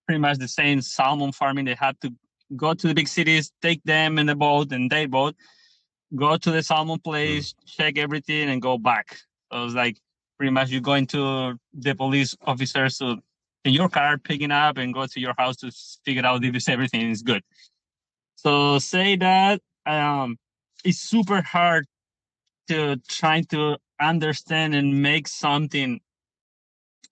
pretty 0.06 0.18
much 0.18 0.38
the 0.38 0.48
same 0.48 0.80
salmon 0.80 1.32
farming, 1.32 1.64
they 1.64 1.74
had 1.74 2.00
to 2.00 2.12
go 2.56 2.74
to 2.74 2.88
the 2.88 2.94
big 2.94 3.08
cities, 3.08 3.52
take 3.62 3.82
them 3.84 4.18
in 4.18 4.26
the 4.26 4.34
boat 4.34 4.72
and 4.72 4.90
they 4.90 5.06
boat, 5.06 5.34
go 6.14 6.36
to 6.36 6.50
the 6.50 6.62
salmon 6.62 6.98
place, 6.98 7.52
mm. 7.52 7.56
check 7.66 7.98
everything, 7.98 8.48
and 8.48 8.62
go 8.62 8.78
back. 8.78 9.18
So 9.52 9.60
it 9.60 9.64
was 9.64 9.74
like 9.74 9.98
pretty 10.38 10.50
much 10.50 10.70
you're 10.70 10.80
going 10.80 11.06
to 11.08 11.58
the 11.72 11.94
police 11.94 12.36
officers 12.46 12.98
to 12.98 13.22
in 13.64 13.72
your 13.72 13.88
car, 13.88 14.18
picking 14.18 14.50
up 14.50 14.76
and 14.76 14.92
go 14.92 15.06
to 15.06 15.20
your 15.20 15.34
house 15.38 15.56
to 15.56 15.72
figure 16.04 16.24
out 16.26 16.44
if 16.44 16.68
everything 16.68 17.10
is 17.10 17.22
good. 17.22 17.42
So 18.36 18.78
say 18.78 19.16
that 19.16 19.60
um, 19.86 20.36
it's 20.84 20.98
super 20.98 21.40
hard 21.40 21.86
to 22.68 22.96
trying 23.08 23.44
to 23.46 23.78
understand 24.00 24.74
and 24.74 25.02
make 25.02 25.28
something 25.28 26.00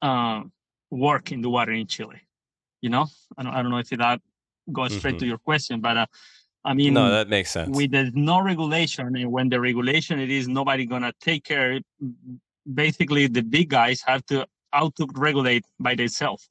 uh, 0.01 0.43
work 0.91 1.33
in 1.33 1.41
the 1.41 1.51
water 1.51 1.73
in 1.73 1.87
Chile. 1.87 2.21
You 2.81 2.91
know, 2.91 3.07
I 3.39 3.43
don't, 3.43 3.55
I 3.55 3.63
don't 3.63 3.71
know 3.71 3.79
if 3.79 3.89
that 3.91 4.21
goes 4.73 4.95
straight 4.95 5.13
mm-hmm. 5.13 5.19
to 5.21 5.27
your 5.27 5.39
question, 5.39 5.81
but 5.81 5.97
uh, 5.97 6.07
I 6.65 6.75
mean, 6.75 6.95
no, 6.95 7.11
that 7.11 7.29
makes 7.29 7.51
sense. 7.51 7.77
With 7.77 7.91
there's 7.91 8.13
no 8.15 8.41
regulation, 8.41 9.17
and 9.17 9.33
when 9.33 9.49
the 9.49 9.61
regulation 9.61 10.21
it 10.21 10.31
is 10.31 10.49
nobody 10.49 10.87
gonna 10.87 11.13
take 11.21 11.45
care. 11.45 11.81
Basically, 12.73 13.27
the 13.27 13.43
big 13.43 13.71
guys 13.71 14.03
have 14.07 14.25
to 14.27 14.47
auto 14.73 15.07
regulate 15.15 15.65
by 15.81 15.95
themselves, 15.95 16.49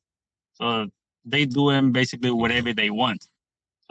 so 0.53 0.87
they 1.23 1.45
do 1.45 1.71
them 1.71 1.91
basically 1.91 2.31
whatever 2.31 2.73
they 2.73 2.89
want. 2.89 3.25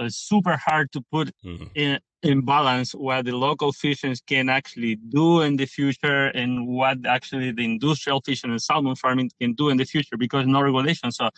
It's 0.00 0.16
super 0.16 0.56
hard 0.56 0.92
to 0.92 1.02
put 1.12 1.32
mm-hmm. 1.44 1.64
in, 1.74 1.98
in 2.22 2.44
balance 2.44 2.94
what 2.94 3.24
the 3.24 3.32
local 3.32 3.72
fisheries 3.72 4.20
can 4.20 4.48
actually 4.48 4.96
do 4.96 5.42
in 5.42 5.56
the 5.56 5.66
future 5.66 6.26
and 6.28 6.66
what 6.66 6.98
actually 7.06 7.52
the 7.52 7.64
industrial 7.64 8.20
fishing 8.20 8.50
and 8.50 8.62
salmon 8.62 8.96
farming 8.96 9.30
can 9.40 9.52
do 9.54 9.68
in 9.68 9.76
the 9.76 9.84
future 9.84 10.16
because 10.16 10.46
no 10.46 10.62
regulation. 10.62 11.12
So 11.12 11.30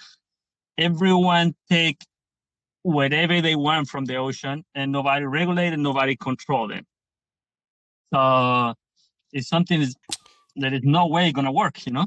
everyone 0.79 1.55
take 1.71 1.99
whatever 2.83 3.41
they 3.41 3.55
want 3.55 3.89
from 3.89 4.05
the 4.07 4.17
ocean 4.17 4.65
and 4.75 4.93
nobody 4.93 5.25
regulate 5.25 5.73
and 5.73 5.83
nobody 5.83 6.17
control 6.17 6.69
them. 6.69 6.85
So 8.13 8.75
it's 9.33 9.49
something 9.49 9.87
that 10.57 10.73
is 10.73 10.83
no 10.83 11.07
way 11.07 11.33
going 11.33 11.47
to 11.47 11.53
work, 11.53 11.87
you 11.87 11.93
know? 11.93 12.07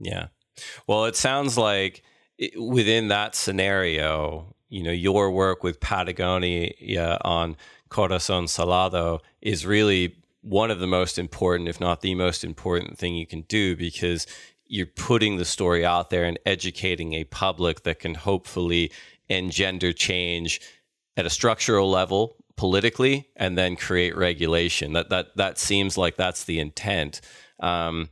Yeah. 0.00 0.28
Well, 0.86 1.04
it 1.04 1.16
sounds 1.16 1.58
like 1.58 2.02
within 2.56 3.08
that 3.08 3.34
scenario, 3.34 4.54
you 4.72 4.82
know, 4.82 4.90
your 4.90 5.30
work 5.30 5.62
with 5.62 5.80
Patagonia 5.80 7.18
on 7.22 7.56
Corazon 7.90 8.48
Salado 8.48 9.20
is 9.42 9.66
really 9.66 10.16
one 10.40 10.70
of 10.70 10.80
the 10.80 10.86
most 10.86 11.18
important, 11.18 11.68
if 11.68 11.78
not 11.78 12.00
the 12.00 12.14
most 12.14 12.42
important 12.42 12.96
thing 12.96 13.14
you 13.14 13.26
can 13.26 13.42
do 13.42 13.76
because 13.76 14.26
you're 14.66 14.86
putting 14.86 15.36
the 15.36 15.44
story 15.44 15.84
out 15.84 16.08
there 16.08 16.24
and 16.24 16.38
educating 16.46 17.12
a 17.12 17.24
public 17.24 17.82
that 17.82 17.98
can 17.98 18.14
hopefully 18.14 18.90
engender 19.28 19.92
change 19.92 20.58
at 21.18 21.26
a 21.26 21.30
structural 21.30 21.90
level 21.90 22.36
politically 22.56 23.28
and 23.36 23.58
then 23.58 23.76
create 23.76 24.16
regulation. 24.16 24.94
That 24.94 25.10
that 25.10 25.36
that 25.36 25.58
seems 25.58 25.98
like 25.98 26.16
that's 26.16 26.44
the 26.44 26.58
intent. 26.58 27.20
Um, 27.60 28.08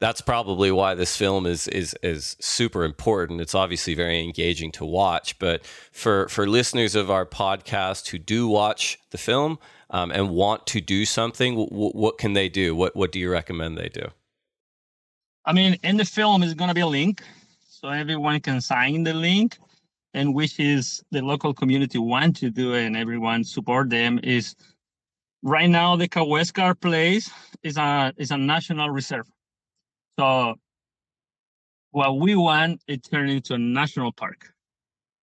that's 0.00 0.20
probably 0.20 0.70
why 0.70 0.94
this 0.94 1.16
film 1.16 1.46
is 1.46 1.66
is 1.68 1.96
is 2.02 2.36
super 2.40 2.84
important. 2.84 3.40
It's 3.40 3.54
obviously 3.54 3.94
very 3.94 4.22
engaging 4.22 4.70
to 4.72 4.84
watch, 4.84 5.38
but 5.38 5.64
for 5.92 6.28
for 6.28 6.46
listeners 6.46 6.94
of 6.94 7.10
our 7.10 7.26
podcast 7.26 8.08
who 8.08 8.18
do 8.18 8.46
watch 8.46 8.98
the 9.10 9.18
film 9.18 9.58
um, 9.90 10.10
and 10.12 10.30
want 10.30 10.66
to 10.68 10.80
do 10.80 11.04
something, 11.04 11.56
w- 11.56 11.90
what 11.90 12.18
can 12.18 12.34
they 12.34 12.48
do? 12.48 12.76
What 12.76 12.94
what 12.94 13.10
do 13.10 13.18
you 13.18 13.30
recommend 13.30 13.76
they 13.76 13.88
do? 13.88 14.06
I 15.44 15.52
mean, 15.52 15.78
in 15.82 15.96
the 15.96 16.04
film 16.04 16.42
is 16.42 16.54
going 16.54 16.68
to 16.68 16.74
be 16.74 16.82
a 16.82 16.86
link, 16.86 17.22
so 17.68 17.88
everyone 17.88 18.40
can 18.40 18.60
sign 18.60 19.02
the 19.02 19.14
link, 19.14 19.58
and 20.14 20.34
which 20.34 20.60
is 20.60 21.02
the 21.10 21.22
local 21.22 21.52
community 21.52 21.98
want 21.98 22.36
to 22.36 22.50
do 22.50 22.74
and 22.74 22.96
everyone 22.96 23.42
support 23.42 23.90
them. 23.90 24.20
Is 24.22 24.54
right 25.42 25.68
now 25.68 25.96
the 25.96 26.08
Kawésqar 26.08 26.80
place 26.80 27.28
is 27.64 27.76
a 27.76 28.12
is 28.16 28.30
a 28.30 28.36
national 28.36 28.90
reserve 28.90 29.26
so 30.18 30.54
what 31.92 32.18
we 32.18 32.34
want 32.34 32.82
it 32.88 33.04
turned 33.04 33.30
into 33.30 33.54
a 33.54 33.58
national 33.58 34.12
park. 34.12 34.52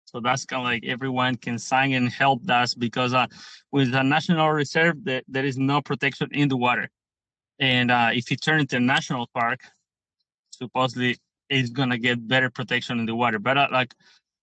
So 0.06 0.20
that's 0.20 0.46
kind 0.46 0.60
of 0.60 0.64
like 0.64 0.86
everyone 0.86 1.36
can 1.36 1.58
sign 1.58 1.92
and 1.92 2.08
help 2.08 2.48
us 2.48 2.74
because 2.74 3.12
uh, 3.12 3.26
with 3.70 3.94
a 3.94 4.02
national 4.02 4.50
reserve, 4.50 4.96
there, 5.04 5.44
is 5.44 5.58
no 5.58 5.82
protection 5.82 6.28
in 6.32 6.48
the 6.48 6.56
water. 6.56 6.88
And 7.60 7.90
uh, 7.90 8.10
if 8.14 8.30
you 8.30 8.38
turn 8.38 8.60
into 8.60 8.76
a 8.76 8.80
national 8.80 9.26
park, 9.34 9.60
supposedly 10.50 11.18
it's 11.50 11.68
gonna 11.68 11.98
get 11.98 12.26
better 12.26 12.48
protection 12.48 12.98
in 12.98 13.04
the 13.04 13.14
water. 13.14 13.38
But 13.38 13.58
uh, 13.58 13.68
like 13.70 13.94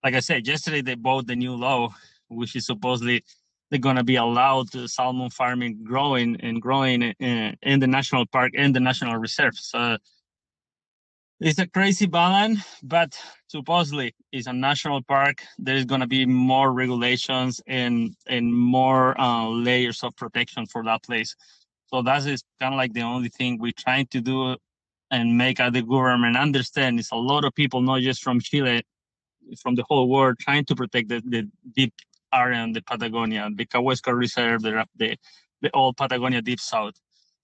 like 0.04 0.14
I 0.14 0.20
said, 0.20 0.46
yesterday 0.46 0.82
they 0.82 0.94
bought 0.94 1.26
the 1.26 1.34
new 1.34 1.56
law, 1.56 1.92
which 2.28 2.54
is 2.54 2.66
supposedly 2.66 3.24
they're 3.70 3.80
gonna 3.80 4.04
be 4.04 4.16
allowed 4.16 4.70
to 4.72 4.86
salmon 4.86 5.30
farming 5.30 5.82
growing 5.82 6.36
and 6.40 6.62
growing 6.62 7.02
in, 7.02 7.56
in 7.62 7.80
the 7.80 7.88
national 7.88 8.26
park 8.26 8.52
and 8.56 8.76
the 8.76 8.80
national 8.80 9.16
reserve. 9.16 9.56
So 9.56 9.98
it's 11.40 11.58
a 11.58 11.66
crazy 11.66 12.06
balance, 12.06 12.64
but 12.82 13.18
supposedly 13.48 14.14
it's 14.32 14.46
a 14.46 14.52
national 14.52 15.02
park. 15.02 15.42
There 15.58 15.76
is 15.76 15.84
going 15.84 16.00
to 16.00 16.06
be 16.06 16.26
more 16.26 16.72
regulations 16.72 17.60
and 17.66 18.14
and 18.26 18.54
more 18.54 19.20
uh, 19.20 19.48
layers 19.48 20.02
of 20.02 20.16
protection 20.16 20.66
for 20.66 20.82
that 20.84 21.04
place. 21.04 21.36
So 21.88 22.02
that 22.02 22.26
is 22.26 22.42
kind 22.60 22.74
of 22.74 22.78
like 22.78 22.94
the 22.94 23.02
only 23.02 23.28
thing 23.28 23.58
we're 23.58 23.72
trying 23.76 24.06
to 24.08 24.20
do 24.20 24.56
and 25.10 25.38
make 25.38 25.58
the 25.58 25.82
government 25.82 26.36
understand. 26.36 26.98
It's 27.00 27.12
a 27.12 27.16
lot 27.16 27.44
of 27.44 27.54
people, 27.54 27.80
not 27.82 28.00
just 28.00 28.22
from 28.22 28.40
Chile, 28.40 28.82
from 29.62 29.76
the 29.76 29.84
whole 29.88 30.08
world, 30.08 30.38
trying 30.40 30.64
to 30.66 30.74
protect 30.74 31.08
the, 31.08 31.22
the 31.26 31.48
deep 31.74 31.94
area 32.34 32.62
in 32.64 32.72
the 32.72 32.82
Patagonia, 32.82 33.48
the 33.54 33.66
Kawésqar 33.66 34.16
Reserve, 34.16 34.62
the, 34.62 34.86
the 34.96 35.16
the 35.62 35.70
old 35.74 35.96
Patagonia 35.96 36.42
Deep 36.42 36.60
South. 36.60 36.94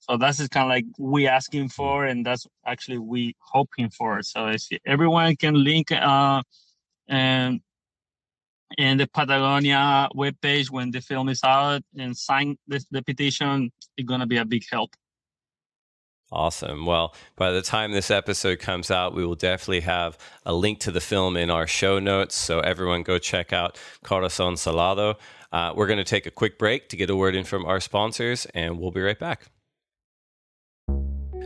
So 0.02 0.16
that's 0.16 0.46
kind 0.48 0.64
of 0.64 0.70
like 0.70 0.84
we 0.98 1.28
asking 1.28 1.68
for, 1.68 2.06
and 2.06 2.26
that's 2.26 2.44
actually 2.66 2.98
we 2.98 3.36
hoping 3.38 3.88
for. 3.88 4.20
So 4.22 4.52
everyone 4.84 5.36
can 5.36 5.62
link 5.62 5.92
uh, 5.92 6.42
and 7.08 7.60
in 8.78 8.98
the 8.98 9.06
Patagonia 9.06 10.08
webpage 10.16 10.70
when 10.70 10.90
the 10.90 11.00
film 11.00 11.28
is 11.28 11.40
out 11.44 11.82
and 11.96 12.16
sign 12.16 12.56
this, 12.66 12.84
the 12.90 13.02
petition. 13.02 13.70
It's 13.96 14.06
gonna 14.06 14.26
be 14.26 14.38
a 14.38 14.44
big 14.44 14.64
help. 14.70 14.90
Awesome. 16.32 16.84
Well, 16.86 17.14
by 17.36 17.52
the 17.52 17.62
time 17.62 17.92
this 17.92 18.10
episode 18.10 18.58
comes 18.58 18.90
out, 18.90 19.14
we 19.14 19.24
will 19.24 19.36
definitely 19.36 19.80
have 19.80 20.16
a 20.46 20.54
link 20.54 20.80
to 20.80 20.90
the 20.90 21.00
film 21.00 21.36
in 21.36 21.50
our 21.50 21.66
show 21.66 21.98
notes. 21.98 22.34
So 22.34 22.60
everyone 22.60 23.02
go 23.02 23.18
check 23.18 23.52
out 23.52 23.78
Corazon 24.02 24.56
Salado. 24.56 25.18
Uh, 25.52 25.74
we're 25.76 25.86
going 25.86 25.98
to 25.98 26.04
take 26.04 26.24
a 26.24 26.30
quick 26.30 26.58
break 26.58 26.88
to 26.88 26.96
get 26.96 27.10
a 27.10 27.14
word 27.14 27.34
in 27.34 27.44
from 27.44 27.66
our 27.66 27.80
sponsors, 27.80 28.46
and 28.54 28.80
we'll 28.80 28.90
be 28.90 29.02
right 29.02 29.18
back. 29.18 29.50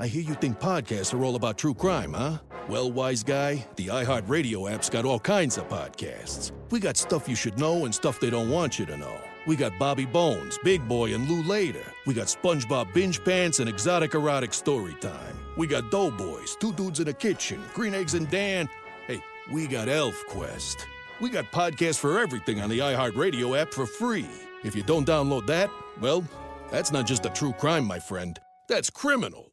I 0.00 0.06
hear 0.06 0.22
you 0.22 0.34
think 0.34 0.60
podcasts 0.60 1.12
are 1.12 1.24
all 1.24 1.34
about 1.34 1.58
true 1.58 1.74
crime, 1.74 2.12
huh? 2.12 2.38
Well, 2.68 2.92
wise 2.92 3.24
guy, 3.24 3.66
the 3.74 3.88
iHeartRadio 3.88 4.72
app's 4.72 4.88
got 4.88 5.04
all 5.04 5.18
kinds 5.18 5.58
of 5.58 5.68
podcasts. 5.68 6.52
We 6.70 6.78
got 6.78 6.96
stuff 6.96 7.28
you 7.28 7.34
should 7.34 7.58
know 7.58 7.84
and 7.84 7.92
stuff 7.92 8.20
they 8.20 8.30
don't 8.30 8.48
want 8.48 8.78
you 8.78 8.86
to 8.86 8.96
know. 8.96 9.20
We 9.44 9.56
got 9.56 9.76
Bobby 9.76 10.04
Bones, 10.04 10.56
Big 10.62 10.86
Boy, 10.86 11.14
and 11.14 11.28
Lou 11.28 11.42
Later. 11.42 11.82
We 12.06 12.14
got 12.14 12.28
SpongeBob 12.28 12.94
Binge 12.94 13.24
Pants 13.24 13.58
and 13.58 13.68
Exotic 13.68 14.14
Erotic 14.14 14.54
Story 14.54 14.94
Time. 15.00 15.36
We 15.56 15.66
got 15.66 15.90
Doughboys, 15.90 16.56
Two 16.60 16.72
Dudes 16.74 17.00
in 17.00 17.08
a 17.08 17.12
Kitchen, 17.12 17.60
Green 17.74 17.94
Eggs 17.94 18.14
and 18.14 18.30
Dan. 18.30 18.68
Hey, 19.08 19.20
we 19.50 19.66
got 19.66 19.88
Elf 19.88 20.22
Quest. 20.28 20.86
We 21.20 21.28
got 21.28 21.46
podcasts 21.46 21.98
for 21.98 22.20
everything 22.20 22.60
on 22.60 22.70
the 22.70 22.78
iHeartRadio 22.78 23.60
app 23.60 23.72
for 23.72 23.84
free. 23.84 24.28
If 24.62 24.76
you 24.76 24.84
don't 24.84 25.08
download 25.08 25.46
that, 25.46 25.70
well, 26.00 26.22
that's 26.70 26.92
not 26.92 27.04
just 27.04 27.26
a 27.26 27.30
true 27.30 27.52
crime, 27.52 27.84
my 27.84 27.98
friend. 27.98 28.38
That's 28.68 28.90
criminal. 28.90 29.47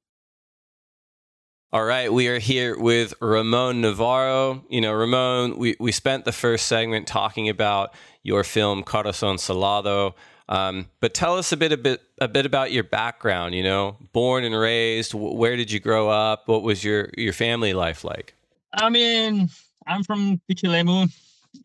All 1.75 1.83
right, 1.83 2.09
we 2.09 2.29
are 2.29 2.39
here 2.39 2.79
with 2.79 3.13
Ramon 3.19 3.81
Navarro. 3.81 4.63
You 4.69 4.79
know, 4.79 4.93
Ramon, 4.93 5.57
we, 5.57 5.75
we 5.77 5.91
spent 5.91 6.23
the 6.23 6.31
first 6.31 6.67
segment 6.67 7.05
talking 7.05 7.49
about 7.49 7.93
your 8.23 8.45
film 8.45 8.81
Corazon 8.81 9.37
Salado. 9.37 10.15
Um, 10.47 10.87
but 11.01 11.13
tell 11.13 11.37
us 11.37 11.51
a 11.51 11.57
bit, 11.57 11.73
a 11.73 11.77
bit, 11.77 12.01
a 12.21 12.29
bit 12.29 12.45
about 12.45 12.71
your 12.71 12.85
background. 12.85 13.55
You 13.55 13.63
know, 13.63 13.97
born 14.13 14.45
and 14.45 14.55
raised. 14.55 15.13
Where 15.13 15.57
did 15.57 15.69
you 15.69 15.81
grow 15.81 16.07
up? 16.07 16.47
What 16.47 16.63
was 16.63 16.81
your 16.81 17.09
your 17.17 17.33
family 17.33 17.73
life 17.73 18.05
like? 18.05 18.35
I 18.75 18.89
mean, 18.89 19.49
I'm 19.85 20.01
from 20.05 20.39
Pichilemu, 20.49 21.11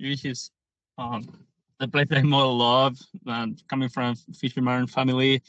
which 0.01 0.25
is 0.25 0.51
um, 0.99 1.23
the 1.79 1.87
place 1.87 2.09
I 2.11 2.23
more 2.23 2.53
love. 2.53 2.99
And 3.27 3.63
coming 3.69 3.89
from 3.89 4.17
a 4.29 4.35
fisherman 4.35 4.89
family, 4.89 5.41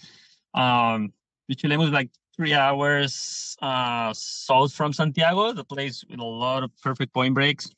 um, 0.54 1.12
Pichilemu 1.50 1.86
is 1.86 1.90
like 1.90 2.12
three 2.42 2.56
hours 2.56 3.56
uh, 3.62 4.12
south 4.16 4.74
from 4.74 4.92
Santiago, 4.92 5.54
the 5.54 5.64
place 5.64 6.04
with 6.10 6.20
a 6.20 6.24
lot 6.24 6.64
of 6.64 6.72
perfect 6.82 7.14
point 7.14 7.36
breaks, 7.36 7.70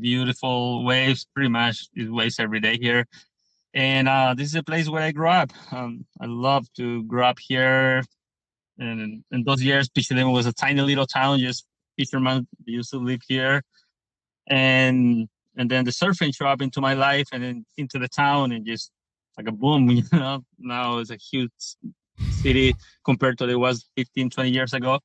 beautiful 0.00 0.86
waves, 0.86 1.26
pretty 1.34 1.50
much 1.50 1.88
it 1.94 2.10
waves 2.10 2.40
every 2.40 2.58
day 2.58 2.78
here. 2.78 3.04
And 3.74 4.08
uh, 4.08 4.32
this 4.34 4.48
is 4.48 4.54
a 4.54 4.62
place 4.62 4.88
where 4.88 5.02
I 5.02 5.12
grew 5.12 5.28
up. 5.28 5.50
Um, 5.70 6.06
I 6.18 6.24
love 6.24 6.66
to 6.78 7.02
grow 7.02 7.26
up 7.26 7.38
here. 7.38 8.04
And 8.78 9.22
in 9.30 9.44
those 9.44 9.62
years, 9.62 9.90
Pichilemu 9.90 10.32
was 10.32 10.46
a 10.46 10.52
tiny 10.54 10.80
little 10.80 11.06
town, 11.06 11.38
just 11.38 11.66
fishermen 11.98 12.48
used 12.64 12.92
to 12.92 12.96
live 12.96 13.20
here. 13.28 13.60
And 14.46 15.28
and 15.58 15.70
then 15.70 15.84
the 15.84 15.90
surfing 15.90 16.34
showed 16.34 16.48
up 16.48 16.62
into 16.62 16.80
my 16.80 16.94
life 16.94 17.28
and 17.34 17.42
then 17.44 17.66
into 17.76 17.98
the 17.98 18.08
town 18.08 18.52
and 18.52 18.64
just 18.64 18.90
like 19.36 19.46
a 19.46 19.52
boom, 19.52 19.90
you 19.90 20.04
know. 20.10 20.42
Now 20.58 21.00
it's 21.00 21.10
a 21.10 21.18
huge 21.18 21.50
city 22.30 22.74
compared 23.04 23.38
to 23.38 23.48
it 23.48 23.56
was 23.56 23.84
15 23.96 24.30
20 24.30 24.50
years 24.50 24.72
ago. 24.72 25.00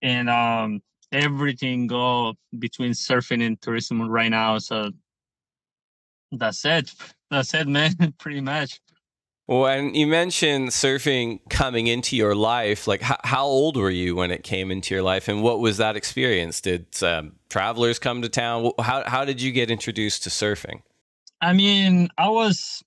And 0.00 0.28
um 0.28 0.82
everything 1.12 1.86
go 1.86 2.34
between 2.58 2.92
surfing 2.92 3.46
and 3.46 3.60
tourism 3.60 4.02
right 4.02 4.30
now. 4.30 4.58
So 4.58 4.90
that's 6.32 6.64
it. 6.64 6.92
That's 7.30 7.54
it 7.54 7.68
man 7.68 7.94
pretty 8.18 8.40
much. 8.40 8.80
Well 9.46 9.66
and 9.66 9.96
you 9.96 10.06
mentioned 10.06 10.68
surfing 10.70 11.40
coming 11.50 11.86
into 11.86 12.16
your 12.16 12.34
life. 12.34 12.86
Like 12.86 13.02
how, 13.02 13.18
how 13.24 13.44
old 13.44 13.76
were 13.76 13.90
you 13.90 14.16
when 14.16 14.30
it 14.30 14.42
came 14.42 14.70
into 14.70 14.94
your 14.94 15.02
life? 15.02 15.28
And 15.28 15.42
what 15.42 15.60
was 15.60 15.76
that 15.78 15.96
experience? 15.96 16.60
Did 16.60 16.86
um, 17.02 17.32
travelers 17.50 17.98
come 17.98 18.22
to 18.22 18.28
town? 18.28 18.70
How, 18.80 19.02
how 19.06 19.24
did 19.24 19.42
you 19.42 19.52
get 19.52 19.70
introduced 19.70 20.22
to 20.24 20.30
surfing? 20.30 20.82
I 21.40 21.52
mean 21.52 22.08
i 22.16 22.28
was 22.28 22.82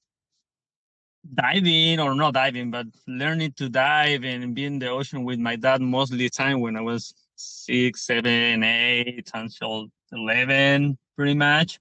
diving 1.33 1.99
or 1.99 2.15
not 2.15 2.33
diving, 2.33 2.71
but 2.71 2.88
learning 3.07 3.53
to 3.53 3.69
dive 3.69 4.23
and 4.23 4.53
be 4.53 4.65
in 4.65 4.79
the 4.79 4.89
ocean 4.89 5.23
with 5.23 5.39
my 5.39 5.55
dad 5.55 5.81
mostly 5.81 6.29
time 6.29 6.59
when 6.61 6.75
I 6.75 6.81
was 6.81 7.13
six, 7.35 8.05
seven, 8.05 8.63
eight, 8.63 9.29
until 9.33 9.88
eleven, 10.11 10.97
pretty 11.15 11.33
much. 11.33 11.79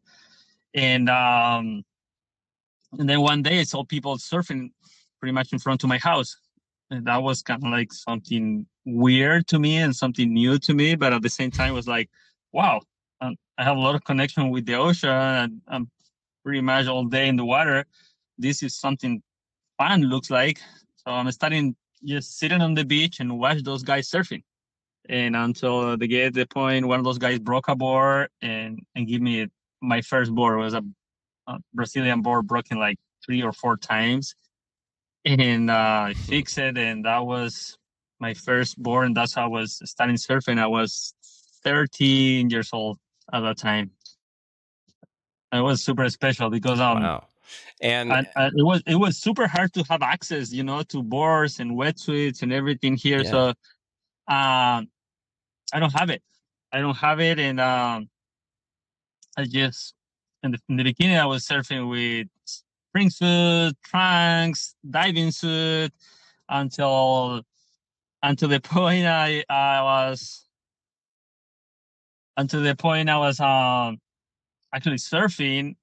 And 0.74 1.09
um, 1.09 1.85
and 2.98 3.09
then 3.09 3.20
one 3.20 3.42
day 3.42 3.61
I 3.61 3.64
saw 3.64 3.85
people 3.85 4.16
surfing 4.16 4.70
pretty 5.20 5.33
much 5.33 5.52
in 5.52 5.59
front 5.59 5.83
of 5.83 5.88
my 5.88 5.98
house. 5.98 6.37
And 6.90 7.07
that 7.07 7.22
was 7.22 7.42
kind 7.42 7.64
of 7.64 7.70
like 7.70 7.92
something 7.92 8.66
weird 8.85 9.46
to 9.48 9.59
me 9.59 9.78
and 9.78 9.96
something 9.96 10.33
new 10.33 10.59
to 10.59 10.74
me, 10.74 10.94
but 10.94 11.12
at 11.12 11.22
the 11.22 11.30
same 11.30 11.50
time 11.50 11.70
it 11.70 11.74
was 11.74 11.88
like, 11.88 12.11
wow, 12.52 12.83
um, 13.20 13.37
I 13.57 13.64
have 13.64 13.76
a 13.76 13.80
lot 13.80 13.94
of 13.94 14.04
connection 14.04 14.50
with 14.50 14.66
the 14.66 14.74
ocean 14.74 15.09
and 15.09 15.61
I'm 15.66 15.90
pretty 16.44 16.61
much 16.61 16.87
all 16.87 17.04
day 17.04 17.28
in 17.28 17.37
the 17.37 17.44
water. 17.44 17.87
This 18.37 18.62
is 18.62 18.76
something 18.76 19.22
fun 19.78 20.02
looks 20.02 20.30
like. 20.30 20.58
So 20.96 21.10
I'm 21.10 21.30
starting 21.32 21.76
just 22.04 22.38
sitting 22.38 22.60
on 22.60 22.74
the 22.74 22.84
beach 22.84 23.20
and 23.20 23.38
watch 23.38 23.62
those 23.62 23.82
guys 23.82 24.10
surfing. 24.10 24.42
And 25.08 25.37
until 25.37 25.96
they 25.96 26.06
get 26.06 26.34
the 26.34 26.46
point, 26.46 26.87
one 26.87 26.98
of 26.98 27.04
those 27.04 27.18
guys 27.18 27.38
broke 27.38 27.68
a 27.68 27.76
board 27.76 28.28
and 28.40 28.80
and 28.94 29.06
give 29.06 29.20
me 29.20 29.48
my 29.82 30.00
first 30.00 30.34
board 30.34 30.58
it 30.58 30.62
was 30.62 30.74
a, 30.74 30.82
a, 31.46 31.58
Brazilian 31.74 32.22
board 32.22 32.46
broken 32.46 32.78
like 32.78 32.96
three 33.24 33.42
or 33.42 33.52
four 33.52 33.76
times, 33.76 34.34
and 35.26 35.70
uh, 35.70 36.06
I 36.08 36.14
fixed 36.14 36.56
it, 36.56 36.78
and 36.78 37.04
that 37.04 37.24
was 37.26 37.76
my 38.18 38.32
first 38.32 38.82
board, 38.82 39.06
and 39.06 39.16
that's 39.16 39.34
how 39.34 39.44
I 39.44 39.48
was 39.48 39.80
starting 39.84 40.16
surfing. 40.16 40.58
I 40.58 40.66
was 40.66 41.14
13 41.64 42.48
years 42.48 42.70
old 42.72 42.98
at 43.32 43.40
that 43.40 43.58
time. 43.58 43.90
It 45.52 45.60
was 45.60 45.82
super 45.82 46.08
special 46.08 46.50
because 46.50 46.80
um, 46.80 47.02
wow. 47.02 47.26
And, 47.80 48.12
and 48.12 48.26
uh, 48.37 48.50
it 48.57 48.62
was 48.62 48.83
it 48.87 48.96
was 48.96 49.18
super 49.18 49.46
hard 49.46 49.72
to 49.74 49.85
have 49.90 50.02
access, 50.02 50.52
you 50.52 50.64
know, 50.64 50.83
to 50.85 51.02
boards 51.02 51.61
and 51.61 51.72
wetsuits 51.72 52.42
and 52.42 52.52
everything 52.52 52.96
here. 52.96 53.22
Yeah. 53.22 53.30
So 53.30 53.48
um, 54.28 54.88
I 55.72 55.80
don't 55.80 55.92
have 55.92 56.11
it. 56.11 56.22
I 56.72 56.80
don't 56.80 56.96
have 56.96 57.20
it, 57.20 57.38
and 57.38 57.61
um, 57.61 58.09
I 59.37 59.44
just 59.44 59.94
in 60.42 60.52
the, 60.52 60.59
in 60.68 60.76
the 60.76 60.85
beginning 60.85 61.16
I 61.16 61.26
was 61.26 61.44
surfing 61.46 61.88
with 61.88 62.28
spring 62.44 63.11
suit, 63.11 63.76
trunks, 63.85 64.74
diving 64.88 65.30
suit, 65.30 65.92
until 66.48 67.42
until 68.22 68.48
the 68.48 68.61
point 68.61 69.07
I 69.07 69.44
I 69.48 69.83
was 69.83 70.46
until 72.37 72.62
the 72.62 72.74
point 72.74 73.09
I 73.09 73.18
was 73.18 73.40
um 73.40 73.98
actually 74.72 74.96
surfing 74.96 75.76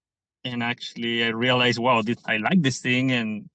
and 0.44 0.64
actually 0.64 1.24
I 1.24 1.30
realized, 1.30 1.80
wow, 1.80 2.02
this, 2.02 2.18
I 2.26 2.38
like 2.38 2.62
this 2.62 2.80
thing. 2.80 3.12
And 3.12 3.50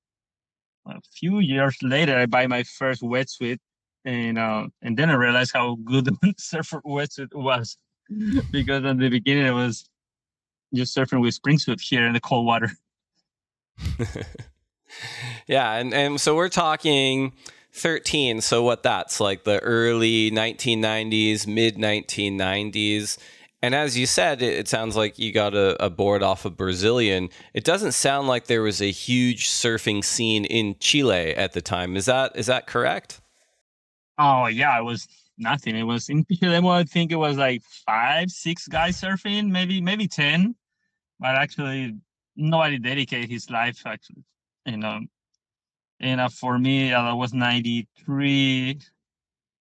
a 0.86 1.00
few 1.14 1.40
years 1.40 1.76
later, 1.82 2.16
I 2.16 2.26
buy 2.26 2.46
my 2.46 2.62
first 2.62 3.02
wetsuit, 3.02 3.58
and 4.04 4.38
uh, 4.38 4.68
and 4.82 4.96
then 4.96 5.10
I 5.10 5.14
realized 5.14 5.52
how 5.52 5.76
good 5.84 6.04
the 6.22 6.34
surfer 6.38 6.80
wetsuit 6.86 7.34
was, 7.34 7.76
because 8.50 8.84
at 8.84 8.98
the 8.98 9.08
beginning 9.08 9.46
I 9.46 9.52
was 9.52 9.88
just 10.74 10.96
surfing 10.96 11.20
with 11.20 11.34
spring 11.34 11.58
suit 11.58 11.80
here 11.80 12.06
in 12.06 12.12
the 12.12 12.20
cold 12.20 12.46
water. 12.46 12.70
yeah, 15.46 15.72
and 15.74 15.92
and 15.94 16.20
so 16.20 16.34
we're 16.34 16.48
talking. 16.48 17.32
13 17.72 18.40
so 18.40 18.62
what 18.62 18.82
that's 18.82 19.20
like 19.20 19.44
the 19.44 19.58
early 19.58 20.30
1990s 20.30 21.46
mid 21.46 21.76
1990s 21.76 23.18
and 23.66 23.74
as 23.74 23.98
you 23.98 24.06
said, 24.06 24.42
it, 24.42 24.54
it 24.54 24.68
sounds 24.68 24.94
like 24.94 25.18
you 25.18 25.32
got 25.32 25.52
a, 25.52 25.84
a, 25.84 25.90
board 25.90 26.22
off 26.22 26.44
of 26.44 26.56
Brazilian. 26.56 27.30
It 27.52 27.64
doesn't 27.64 27.92
sound 27.92 28.28
like 28.28 28.46
there 28.46 28.62
was 28.62 28.80
a 28.80 28.92
huge 28.92 29.48
surfing 29.48 30.04
scene 30.04 30.44
in 30.44 30.76
Chile 30.78 31.34
at 31.34 31.52
the 31.52 31.60
time. 31.60 31.96
Is 31.96 32.04
that 32.04 32.36
is 32.36 32.46
that 32.46 32.68
correct? 32.68 33.20
Oh 34.18 34.46
yeah, 34.46 34.78
it 34.78 34.84
was 34.84 35.08
nothing. 35.36 35.74
It 35.74 35.82
was 35.82 36.08
in 36.08 36.24
Pichilemu. 36.24 36.70
I 36.70 36.84
think 36.84 37.10
it 37.10 37.16
was 37.16 37.38
like 37.38 37.64
five, 37.84 38.30
six 38.30 38.68
guys 38.68 39.00
surfing, 39.00 39.50
maybe 39.50 39.80
maybe 39.80 40.06
ten. 40.06 40.54
But 41.18 41.34
actually, 41.34 41.96
nobody 42.36 42.78
dedicated 42.78 43.28
his 43.28 43.50
life. 43.50 43.82
Actually, 43.84 44.22
you 44.64 44.76
know, 44.76 45.00
and 45.98 46.20
uh, 46.20 46.28
for 46.28 46.56
me, 46.56 46.92
uh, 46.92 47.02
that 47.02 47.16
was 47.16 47.34
ninety 47.34 47.88
three. 47.98 48.78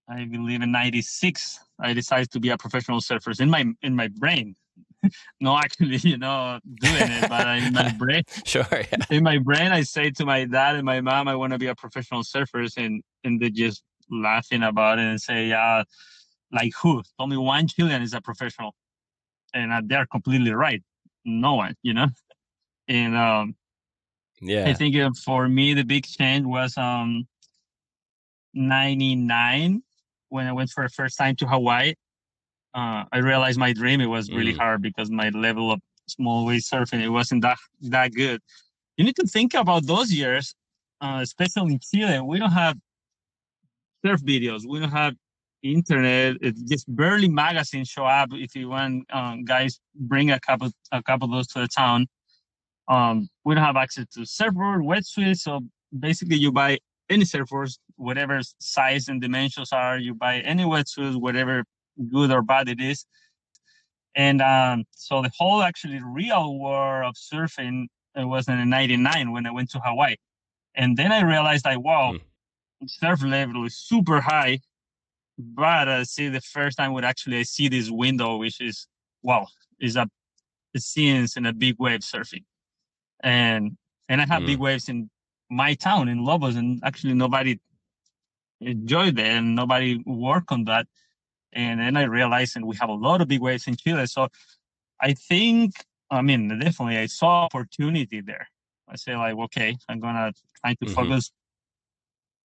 I 0.07 0.25
believe 0.25 0.61
in 0.61 0.71
'96, 0.71 1.59
I 1.79 1.93
decided 1.93 2.31
to 2.31 2.39
be 2.39 2.49
a 2.49 2.57
professional 2.57 3.01
surfer 3.01 3.31
in 3.39 3.49
my 3.49 3.65
in 3.81 3.95
my 3.95 4.07
brain. 4.07 4.55
no, 5.39 5.57
actually, 5.57 5.97
you 5.97 6.17
know, 6.17 6.59
doing 6.81 6.95
it, 6.95 7.29
but 7.29 7.47
in 7.47 7.73
my 7.73 7.91
brain, 7.97 8.23
sure, 8.45 8.65
yeah. 8.71 9.05
in 9.09 9.23
my 9.23 9.37
brain, 9.37 9.71
I 9.71 9.81
say 9.81 10.09
to 10.11 10.25
my 10.25 10.45
dad 10.45 10.75
and 10.75 10.85
my 10.85 11.01
mom, 11.01 11.27
I 11.27 11.35
want 11.35 11.53
to 11.53 11.59
be 11.59 11.67
a 11.67 11.75
professional 11.75 12.23
surfer, 12.23 12.65
and 12.77 13.03
and 13.23 13.39
they 13.39 13.49
just 13.49 13.83
laughing 14.09 14.63
about 14.63 14.99
it 14.99 15.03
and 15.03 15.21
say, 15.21 15.47
yeah, 15.47 15.83
like 16.51 16.73
who? 16.81 17.03
Me 17.25 17.37
one 17.37 17.67
Chilean 17.67 18.01
is 18.01 18.13
a 18.13 18.21
professional, 18.21 18.73
and 19.53 19.71
uh, 19.71 19.81
they're 19.83 20.07
completely 20.07 20.51
right. 20.51 20.83
No 21.25 21.55
one, 21.55 21.75
you 21.83 21.93
know, 21.93 22.07
and 22.87 23.15
um, 23.15 23.55
yeah, 24.41 24.67
I 24.67 24.73
think 24.73 24.95
uh, 24.95 25.11
for 25.23 25.47
me 25.47 25.73
the 25.73 25.83
big 25.83 26.05
change 26.05 26.45
was 26.45 26.77
um 26.77 27.27
99 28.53 29.83
when 30.29 30.47
I 30.47 30.53
went 30.53 30.69
for 30.71 30.83
the 30.83 30.89
first 30.89 31.17
time 31.17 31.35
to 31.37 31.47
Hawaii. 31.47 31.93
Uh, 32.73 33.05
I 33.11 33.19
realized 33.19 33.57
my 33.57 33.71
dream 33.73 34.01
it 34.01 34.07
was 34.07 34.31
really 34.31 34.53
Mm. 34.53 34.57
hard 34.57 34.81
because 34.81 35.09
my 35.09 35.29
level 35.29 35.71
of 35.71 35.79
small 36.07 36.45
wave 36.45 36.61
surfing 36.61 37.01
it 37.01 37.09
wasn't 37.09 37.41
that 37.41 37.57
that 37.81 38.13
good. 38.13 38.41
You 38.97 39.05
need 39.05 39.15
to 39.17 39.27
think 39.27 39.53
about 39.53 39.85
those 39.85 40.11
years, 40.11 40.53
uh, 41.01 41.19
especially 41.21 41.73
in 41.73 41.79
Chile. 41.79 42.19
We 42.21 42.39
don't 42.39 42.51
have 42.51 42.77
surf 44.05 44.21
videos. 44.21 44.65
We 44.67 44.79
don't 44.79 44.91
have 44.91 45.15
internet. 45.63 46.35
It's 46.41 46.61
just 46.61 46.85
barely 46.95 47.27
magazines 47.27 47.87
show 47.89 48.05
up. 48.05 48.29
If 48.33 48.55
you 48.55 48.69
want, 48.69 49.05
um, 49.11 49.43
guys, 49.45 49.79
bring 49.95 50.31
a 50.31 50.39
couple 50.39 50.71
a 50.91 51.01
couple 51.01 51.25
of 51.25 51.31
those 51.31 51.47
to 51.47 51.59
the 51.61 51.67
town. 51.67 52.07
Um, 52.87 53.29
we 53.43 53.55
don't 53.55 53.63
have 53.63 53.77
access 53.77 54.05
to 54.13 54.25
surfboard, 54.25 54.81
wetsuits. 54.81 55.39
So 55.39 55.61
basically, 55.97 56.37
you 56.37 56.51
buy 56.51 56.77
any 57.09 57.23
surfboards, 57.23 57.79
whatever 57.97 58.41
size 58.59 59.07
and 59.07 59.21
dimensions 59.21 59.71
are. 59.71 59.97
You 59.97 60.13
buy 60.13 60.39
any 60.39 60.63
wetsuits, 60.63 61.19
whatever 61.19 61.63
good 62.11 62.31
or 62.31 62.41
bad 62.41 62.69
it 62.69 62.81
is. 62.81 63.05
And 64.15 64.41
um, 64.41 64.85
so 64.91 65.21
the 65.21 65.31
whole 65.37 65.61
actually 65.61 66.01
real 66.01 66.57
war 66.57 67.03
of 67.03 67.15
surfing 67.15 67.87
it 68.15 68.25
was 68.25 68.47
in 68.47 68.69
'99 68.69 69.31
when 69.31 69.45
I 69.45 69.51
went 69.51 69.69
to 69.71 69.79
Hawaii, 69.79 70.15
and 70.73 70.95
then 70.95 71.11
I 71.11 71.21
realized 71.21 71.65
like, 71.65 71.79
wow, 71.79 72.15
surf 72.87 73.23
level 73.23 73.65
is 73.65 73.77
super 73.77 74.21
high, 74.21 74.59
but 75.37 75.89
I 75.89 76.03
see 76.03 76.29
the 76.29 76.39
first 76.39 76.77
time 76.77 76.93
would 76.93 77.03
actually 77.03 77.39
I 77.39 77.43
see 77.43 77.67
this 77.67 77.91
window, 77.91 78.37
which 78.37 78.61
is 78.61 78.87
wow, 79.21 79.47
is 79.81 79.97
a, 79.97 80.07
scenes 80.77 81.37
in 81.37 81.45
a 81.45 81.53
big 81.53 81.75
wave 81.77 82.01
surfing, 82.01 82.43
and 83.21 83.77
and 84.07 84.21
I 84.21 84.25
have 84.27 84.45
big 84.45 84.59
waves 84.59 84.87
in 84.87 85.09
my 85.49 85.73
town 85.73 86.07
in 86.07 86.23
Lobos, 86.23 86.55
and 86.55 86.81
actually 86.83 87.13
nobody 87.13 87.59
enjoyed 88.61 89.19
it 89.19 89.25
and 89.25 89.55
nobody 89.55 90.01
worked 90.05 90.51
on 90.51 90.65
that. 90.65 90.87
And 91.53 91.79
then 91.79 91.95
I 91.97 92.03
realized, 92.03 92.55
and 92.55 92.65
we 92.65 92.75
have 92.77 92.89
a 92.89 92.93
lot 92.93 93.21
of 93.21 93.27
big 93.27 93.41
waves 93.41 93.67
in 93.67 93.75
Chile. 93.75 94.05
So 94.07 94.27
I 95.01 95.13
think, 95.13 95.71
I 96.11 96.21
mean, 96.21 96.59
definitely 96.59 96.97
I 96.97 97.05
saw 97.05 97.43
opportunity 97.45 98.21
there. 98.21 98.47
I 98.87 98.95
say 98.97 99.15
like, 99.15 99.35
okay, 99.35 99.77
I'm 99.89 99.99
gonna 99.99 100.33
try 100.61 100.73
to 100.75 100.85
Mhm. 100.85 100.93
focus 100.93 101.31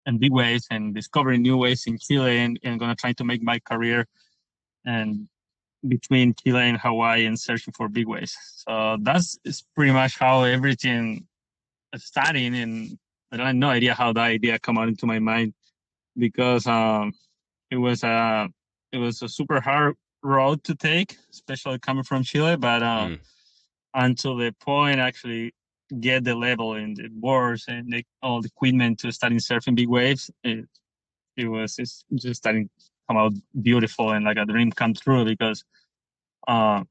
on 0.06 0.18
big 0.18 0.32
waves 0.32 0.66
and 0.70 0.94
discovering 0.94 1.42
new 1.42 1.56
waves 1.56 1.86
in 1.86 1.98
Chile, 1.98 2.38
and, 2.38 2.58
and 2.62 2.78
gonna 2.78 2.94
try 2.94 3.12
to 3.14 3.24
make 3.24 3.42
my 3.42 3.58
career 3.58 4.06
and 4.84 5.28
between 5.86 6.34
Chile 6.34 6.62
and 6.62 6.78
Hawaii 6.78 7.24
and 7.26 7.38
searching 7.38 7.72
for 7.72 7.88
big 7.88 8.08
waves. 8.08 8.36
So 8.66 8.96
that's 9.00 9.38
is 9.44 9.64
pretty 9.76 9.92
much 9.92 10.18
how 10.18 10.42
everything 10.44 11.26
starting, 11.96 12.54
and 12.54 12.98
I 13.32 13.46
had 13.48 13.56
no 13.56 13.68
idea 13.70 13.94
how 13.94 14.12
that 14.12 14.20
idea 14.20 14.58
come 14.58 14.78
out 14.78 14.88
into 14.88 15.06
my 15.06 15.18
mind 15.18 15.54
because 16.18 16.66
um, 16.66 17.12
it 17.70 17.76
was 17.76 18.02
a 18.02 18.48
it 18.92 18.98
was 18.98 19.22
a 19.22 19.28
super 19.28 19.60
hard 19.60 19.94
road 20.22 20.64
to 20.64 20.74
take, 20.74 21.16
especially 21.32 21.78
coming 21.78 22.04
from 22.04 22.22
Chile. 22.22 22.56
But 22.56 22.82
um, 22.82 23.20
until 23.94 24.36
the 24.36 24.54
point 24.60 24.98
actually 24.98 25.54
get 26.00 26.24
the 26.24 26.34
level 26.34 26.74
and 26.74 26.96
the 26.96 27.08
boards 27.08 27.64
and 27.68 27.92
the, 27.92 28.04
all 28.22 28.42
the 28.42 28.48
equipment 28.48 28.98
to 29.00 29.12
starting 29.12 29.38
surfing 29.38 29.74
big 29.74 29.88
waves, 29.88 30.30
it 30.44 30.66
it 31.36 31.46
was 31.46 31.78
it's 31.78 32.04
just 32.14 32.38
starting 32.38 32.64
to 32.64 32.84
come 33.08 33.16
out 33.16 33.32
beautiful 33.62 34.10
and 34.10 34.24
like 34.24 34.36
a 34.36 34.44
dream 34.44 34.70
come 34.70 34.92
true 34.92 35.24
because 35.24 35.64
uh 36.48 36.82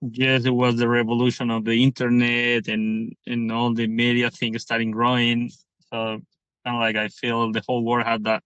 yes 0.00 0.44
it 0.44 0.54
was 0.54 0.76
the 0.76 0.88
revolution 0.88 1.50
of 1.50 1.64
the 1.64 1.82
internet 1.82 2.68
and 2.68 3.14
and 3.26 3.50
all 3.50 3.74
the 3.74 3.86
media 3.86 4.30
things 4.30 4.62
starting 4.62 4.90
growing 4.90 5.50
so 5.90 6.20
kind 6.64 6.76
of 6.76 6.80
like 6.80 6.96
i 6.96 7.08
feel 7.08 7.50
the 7.52 7.62
whole 7.66 7.84
world 7.84 8.06
had 8.06 8.24
that 8.24 8.42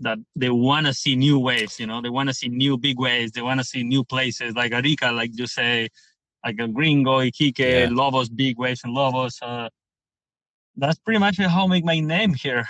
that 0.00 0.18
they 0.34 0.50
want 0.50 0.86
to 0.86 0.92
see 0.94 1.16
new 1.16 1.38
waves 1.38 1.78
you 1.78 1.86
know 1.86 2.00
they 2.00 2.10
want 2.10 2.28
to 2.28 2.34
see 2.34 2.48
new 2.48 2.76
big 2.76 2.98
waves 2.98 3.32
they 3.32 3.42
want 3.42 3.60
to 3.60 3.64
see 3.64 3.82
new 3.82 4.04
places 4.04 4.54
like 4.54 4.72
arica 4.72 5.12
like 5.12 5.30
you 5.34 5.46
say 5.46 5.88
like 6.44 6.58
a 6.58 6.68
gringo 6.68 7.18
iquique 7.20 7.58
Yeah. 7.58 7.88
lobos 7.90 8.28
big 8.28 8.58
waves 8.58 8.82
and 8.84 8.92
lobos 8.92 9.38
uh 9.42 9.68
that's 10.76 10.98
pretty 10.98 11.18
much 11.20 11.38
how 11.38 11.64
i 11.64 11.68
make 11.68 11.84
my 11.84 12.00
name 12.00 12.34
here 12.34 12.64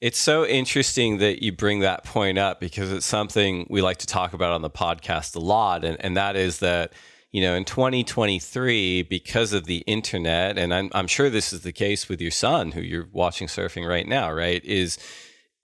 It's 0.00 0.18
so 0.18 0.46
interesting 0.46 1.18
that 1.18 1.42
you 1.42 1.50
bring 1.50 1.80
that 1.80 2.04
point 2.04 2.38
up 2.38 2.60
because 2.60 2.92
it's 2.92 3.06
something 3.06 3.66
we 3.68 3.82
like 3.82 3.96
to 3.98 4.06
talk 4.06 4.32
about 4.32 4.52
on 4.52 4.62
the 4.62 4.70
podcast 4.70 5.34
a 5.34 5.40
lot. 5.40 5.84
And, 5.84 5.96
and 6.00 6.16
that 6.16 6.36
is 6.36 6.60
that, 6.60 6.92
you 7.32 7.40
know, 7.40 7.54
in 7.56 7.64
2023, 7.64 9.02
because 9.02 9.52
of 9.52 9.64
the 9.66 9.78
internet, 9.88 10.56
and 10.56 10.72
I'm, 10.72 10.88
I'm 10.92 11.08
sure 11.08 11.28
this 11.28 11.52
is 11.52 11.62
the 11.62 11.72
case 11.72 12.08
with 12.08 12.20
your 12.20 12.30
son 12.30 12.72
who 12.72 12.80
you're 12.80 13.08
watching 13.10 13.48
surfing 13.48 13.88
right 13.88 14.06
now, 14.06 14.30
right? 14.30 14.64
Is 14.64 14.98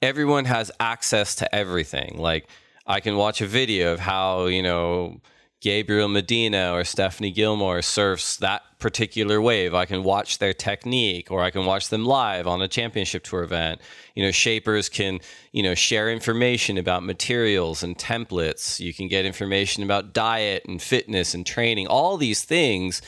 everyone 0.05 0.45
has 0.45 0.71
access 0.79 1.35
to 1.37 1.55
everything. 1.55 2.17
Like, 2.19 2.47
I 2.87 3.01
can 3.01 3.17
watch 3.17 3.41
a 3.41 3.47
video 3.47 3.93
of 3.93 4.01
how, 4.01 4.47
you 4.47 4.63
know, 4.63 5.21
Gabriel 5.63 6.09
Medina 6.09 6.73
or 6.73 6.85
Stephanie 6.85 7.31
Gilmore 7.31 7.81
surfs 7.81 8.37
that 8.37 8.61
particular 8.79 9.41
wave. 9.41 9.75
I 9.75 9.87
can 9.87 10.05
watch 10.05 10.37
their 10.37 10.53
technique 10.53 11.31
or 11.31 11.43
I 11.43 11.51
can 11.51 11.65
watch 11.65 11.89
them 11.89 12.05
live 12.05 12.47
on 12.47 12.61
a 12.61 12.69
championship 12.69 13.25
tour 13.25 13.43
event. 13.43 13.81
You 14.15 14.25
know, 14.25 14.31
shapers 14.31 14.91
can, 14.91 15.21
you 15.53 15.63
know, 15.63 15.75
share 15.75 16.11
information 16.11 16.77
about 16.77 17.03
materials 17.03 17.83
and 17.83 17.97
templates. 17.97 18.79
You 18.79 18.93
can 18.93 19.09
get 19.09 19.25
information 19.25 19.83
about 19.83 20.13
diet 20.13 20.67
and 20.69 20.83
fitness 20.83 21.33
and 21.33 21.47
training, 21.47 21.87
all 21.87 22.19
these 22.19 22.45
things 22.45 23.01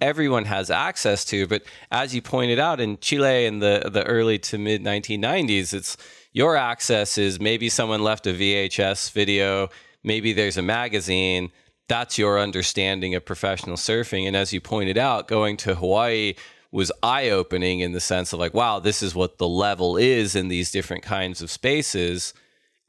everyone 0.00 0.44
has 0.44 0.70
access 0.70 1.24
to. 1.24 1.46
But 1.46 1.62
as 1.90 2.14
you 2.14 2.20
pointed 2.20 2.58
out 2.58 2.80
in 2.80 2.98
Chile 2.98 3.46
in 3.46 3.60
the, 3.60 3.90
the 3.92 4.04
early 4.04 4.38
to 4.40 4.58
mid 4.58 4.82
1990s, 4.82 5.72
it's 5.72 5.96
your 6.34 6.56
access 6.56 7.16
is 7.16 7.40
maybe 7.40 7.70
someone 7.70 8.02
left 8.02 8.26
a 8.26 8.34
VHS 8.34 9.10
video, 9.12 9.70
maybe 10.02 10.34
there's 10.34 10.58
a 10.58 10.62
magazine 10.62 11.50
that's 11.88 12.18
your 12.18 12.38
understanding 12.38 13.14
of 13.14 13.24
professional 13.24 13.76
surfing. 13.76 14.26
And 14.26 14.36
as 14.36 14.52
you 14.52 14.60
pointed 14.60 14.96
out, 14.96 15.28
going 15.28 15.56
to 15.58 15.74
Hawaii 15.74 16.34
was 16.72 16.90
eye 17.02 17.30
opening 17.30 17.80
in 17.80 17.92
the 17.92 18.00
sense 18.00 18.32
of 18.32 18.40
like, 18.40 18.54
wow, 18.54 18.78
this 18.78 19.02
is 19.02 19.14
what 19.14 19.38
the 19.38 19.48
level 19.48 19.96
is 19.96 20.34
in 20.34 20.48
these 20.48 20.70
different 20.70 21.02
kinds 21.02 21.42
of 21.42 21.50
spaces. 21.50 22.34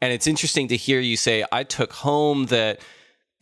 And 0.01 0.11
it's 0.13 0.27
interesting 0.27 0.67
to 0.69 0.77
hear 0.77 0.99
you 0.99 1.17
say, 1.17 1.45
I 1.51 1.63
took 1.63 1.93
home 1.93 2.45
that 2.47 2.79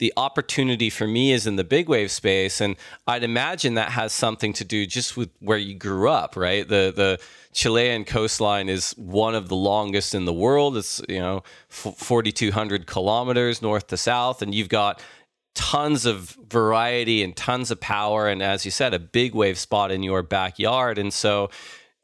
the 0.04 0.12
opportunity 0.18 0.90
for 0.90 1.08
me 1.08 1.32
is 1.32 1.48
in 1.48 1.56
the 1.56 1.64
big 1.64 1.88
wave 1.88 2.12
space. 2.12 2.60
And 2.60 2.76
I'd 3.08 3.24
imagine 3.24 3.76
that 3.76 3.92
has 3.92 4.12
something 4.12 4.52
to 4.52 4.66
do 4.66 4.86
just 4.86 5.16
with 5.16 5.30
where 5.40 5.58
you 5.58 5.76
grew 5.76 6.10
up, 6.10 6.36
right? 6.36 6.68
The, 6.68 6.92
the, 6.94 7.22
Chilean 7.54 8.04
coastline 8.04 8.68
is 8.68 8.92
one 8.98 9.34
of 9.36 9.48
the 9.48 9.56
longest 9.56 10.14
in 10.14 10.26
the 10.26 10.34
world. 10.34 10.76
It's, 10.76 11.02
you 11.08 11.20
know, 11.20 11.44
4,200 11.70 12.86
kilometers 12.88 13.62
north 13.62 13.88
to 13.88 13.98
south. 13.98 14.42
And 14.42 14.54
you've 14.54 14.70
got 14.70 15.00
tons 15.54 16.06
of 16.06 16.36
variety 16.50 17.24
and 17.24 17.36
tons 17.36 17.72
of 17.72 17.80
power. 17.80 18.28
And 18.28 18.42
as 18.42 18.66
you 18.66 18.72
said, 18.72 18.94
a 18.94 19.00
big 19.00 19.36
wave 19.36 19.58
spot 19.58 19.92
in 19.92 20.04
your 20.04 20.22
backyard. 20.24 20.98
And 20.98 21.14
so, 21.14 21.50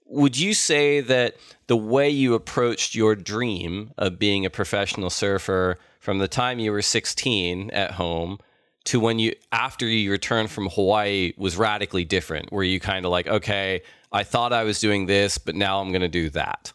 would 0.06 0.38
you 0.38 0.54
say 0.54 1.02
that 1.02 1.36
the 1.68 1.76
way 1.76 2.10
you 2.10 2.34
approached 2.34 2.96
your 2.96 3.16
dream 3.16 3.92
of 3.98 4.20
being 4.20 4.46
a 4.46 4.50
professional 4.50 5.10
surfer 5.10 5.80
from 6.00 6.18
the 6.20 6.28
time 6.28 6.60
you 6.60 6.72
were 6.72 6.82
16 6.82 7.70
at 7.72 7.92
home 7.92 8.40
to 8.86 9.00
when 9.00 9.20
you 9.20 9.34
after 9.52 9.86
you 9.86 10.10
returned 10.10 10.50
from 10.50 10.70
Hawaii 10.70 11.34
was 11.38 11.58
radically 11.58 12.06
different? 12.06 12.52
Were 12.52 12.64
you 12.64 12.80
kind 12.80 13.06
of 13.06 13.12
like, 13.12 13.28
okay, 13.28 13.82
I 14.12 14.24
thought 14.24 14.54
I 14.54 14.64
was 14.64 14.80
doing 14.80 15.06
this, 15.06 15.38
but 15.38 15.56
now 15.56 15.80
I'm 15.80 15.90
going 15.90 16.02
to 16.02 16.08
do 16.08 16.30
that? 16.32 16.74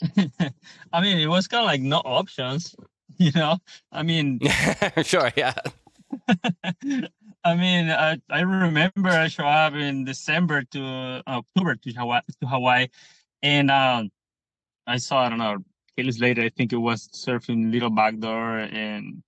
I 0.92 1.00
mean, 1.00 1.18
it 1.18 1.26
was 1.26 1.46
kind 1.46 1.62
of 1.62 1.66
like 1.66 1.80
no 1.80 1.98
options, 1.98 2.74
you 3.18 3.32
know. 3.34 3.58
I 3.92 4.02
mean, 4.02 4.40
sure, 5.02 5.30
yeah. 5.36 5.54
I 7.44 7.54
mean, 7.56 7.90
I, 7.90 8.18
I 8.30 8.40
remember 8.40 9.08
I 9.08 9.28
show 9.28 9.44
up 9.44 9.74
in 9.74 10.04
December 10.04 10.62
to 10.62 11.22
October 11.26 11.76
to 11.76 11.92
Hawaii, 11.92 12.20
to 12.40 12.46
Hawaii, 12.46 12.88
and 13.42 13.70
um, 13.70 14.10
I 14.86 14.96
saw 14.96 15.26
I 15.26 15.28
don't 15.28 15.38
know 15.38 15.58
days 15.96 16.20
later 16.20 16.42
I 16.42 16.48
think 16.50 16.72
it 16.72 16.76
was 16.76 17.08
surfing 17.08 17.72
Little 17.72 17.90
Backdoor, 17.90 18.58
and 18.58 19.22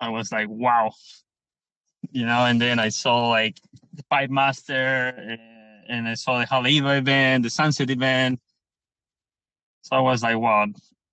I 0.00 0.08
was 0.08 0.32
like, 0.32 0.48
wow, 0.48 0.92
you 2.10 2.26
know. 2.26 2.44
And 2.46 2.60
then 2.60 2.78
I 2.78 2.88
saw 2.88 3.28
like 3.28 3.58
the 3.94 4.04
Pipe 4.04 4.30
Master, 4.30 4.74
and, 4.74 5.40
and 5.88 6.08
I 6.08 6.14
saw 6.14 6.38
the 6.38 6.46
Haleiwa 6.46 6.98
event, 6.98 7.44
the 7.44 7.50
Sunset 7.50 7.90
event. 7.90 8.40
So 9.82 9.96
I 9.96 10.00
was 10.00 10.22
like, 10.22 10.38
wow, 10.38 10.66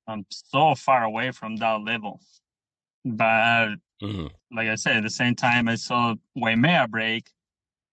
I'm 0.08 0.26
so 0.30 0.76
far 0.76 1.04
away 1.04 1.32
from 1.32 1.56
that 1.58 1.82
level. 1.82 2.22
But 3.04 3.76
mm-hmm. 4.02 4.28
like 4.56 4.70
I 4.70 4.76
said, 4.76 4.98
at 4.98 5.04
the 5.04 5.10
same 5.10 5.36
time, 5.36 5.68
I 5.68 5.76
saw 5.76 6.16
Waimea 6.36 6.88
break. 6.88 7.30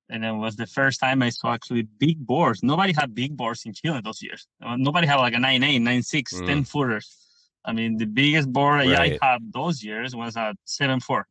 And 0.09 0.25
it 0.25 0.33
was 0.33 0.55
the 0.55 0.67
first 0.67 1.01
time 1.01 1.21
I 1.23 1.31
saw 1.31 1.53
actually 1.53 1.83
big 1.83 2.25
boards. 2.25 2.63
Nobody 2.63 2.93
had 2.93 3.15
big 3.15 3.37
boards 3.37 3.65
in 3.67 3.73
Chile 3.73 4.01
those 4.05 4.23
years. 4.23 4.47
Uh, 4.63 4.77
Nobody 4.77 5.07
had 5.07 5.17
like 5.17 5.35
a 5.35 5.39
9.8, 5.39 5.81
9.6, 5.81 6.33
Mm. 6.43 6.47
10 6.47 6.65
footers. 6.65 7.17
I 7.65 7.73
mean, 7.73 7.97
the 7.97 8.07
biggest 8.07 8.53
board 8.53 8.87
Right. 8.87 9.21
I 9.21 9.27
had 9.27 9.53
those 9.53 9.83
years 9.83 10.15
was 10.15 10.37
a 10.37 10.55
seven 10.65 11.01
four. 11.01 11.27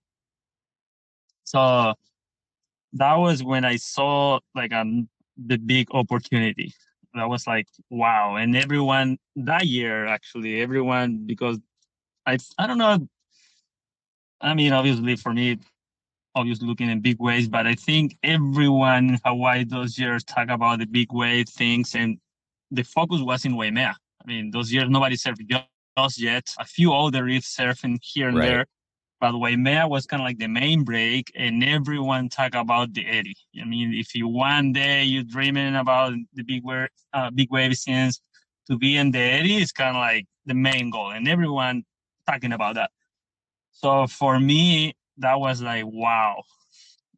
So 1.46 1.94
that 2.94 3.16
was 3.16 3.44
when 3.44 3.64
I 3.64 3.78
saw 3.78 4.40
like 4.54 4.74
um 4.74 5.08
the 5.38 5.58
big 5.58 5.88
opportunity. 5.92 6.74
That 7.14 7.30
was 7.30 7.48
like 7.48 7.68
wow, 7.90 8.36
and 8.36 8.58
everyone 8.58 9.18
that 9.38 9.66
year 9.66 10.06
actually 10.06 10.62
everyone 10.62 11.26
because 11.26 11.58
I 12.26 12.38
I 12.58 12.68
don't 12.68 12.78
know. 12.78 13.08
I 14.42 14.54
mean, 14.54 14.74
obviously 14.74 15.16
for 15.16 15.34
me, 15.34 15.60
obviously 16.36 16.68
looking 16.68 16.90
in 16.90 17.00
big 17.00 17.20
waves, 17.20 17.48
but 17.48 17.66
I 17.66 17.76
think 17.76 18.18
everyone 18.22 19.10
in 19.10 19.20
Hawaii 19.26 19.64
those 19.64 19.98
years 19.98 20.24
talk 20.24 20.50
about 20.50 20.80
the 20.80 20.86
big 20.86 21.12
wave 21.12 21.48
things, 21.48 21.96
and 21.96 22.18
the 22.72 22.84
focus 22.84 23.22
was 23.22 23.46
in 23.46 23.56
Waimea. 23.56 23.96
I 24.22 24.28
mean, 24.28 24.52
those 24.52 24.72
years 24.72 24.90
nobody 24.90 25.16
surfed 25.16 25.48
just 25.98 26.20
yet. 26.20 26.54
A 26.60 26.66
few 26.66 26.94
other 26.94 27.24
reefs 27.24 27.56
surfing 27.56 27.98
here 28.02 28.30
and 28.30 28.38
Right. 28.38 28.48
there, 28.48 28.66
but 29.22 29.40
Waimea 29.40 29.88
was 29.88 30.06
kind 30.06 30.22
of 30.22 30.26
like 30.26 30.40
the 30.40 30.48
main 30.48 30.84
break, 30.84 31.32
and 31.36 31.64
everyone 31.64 32.28
talk 32.30 32.54
about 32.54 32.94
the 32.94 33.08
Eddie. 33.08 33.38
I 33.62 33.66
mean, 33.66 33.94
if 33.94 34.14
you 34.14 34.28
one 34.28 34.74
day 34.74 35.04
you're 35.04 35.24
dreaming 35.24 35.76
about 35.76 36.14
the 36.34 36.44
big 36.44 36.64
wave, 36.66 36.90
uh, 37.14 37.32
big 37.32 37.50
wave 37.50 37.76
scenes, 37.78 38.22
to 38.68 38.78
be 38.78 38.98
in 38.98 39.12
the 39.12 39.20
Eddie 39.20 39.58
is 39.58 39.72
kind 39.72 39.96
of 39.96 40.02
like 40.02 40.26
the 40.46 40.54
main 40.54 40.90
goal, 40.90 41.12
and 41.12 41.28
everyone 41.28 41.84
talking 42.28 42.52
about 42.52 42.76
that. 42.76 42.92
So 43.72 44.08
for 44.08 44.40
me, 44.40 44.94
that 45.18 45.40
was 45.40 45.62
like 45.62 45.86
wow. 45.86 46.44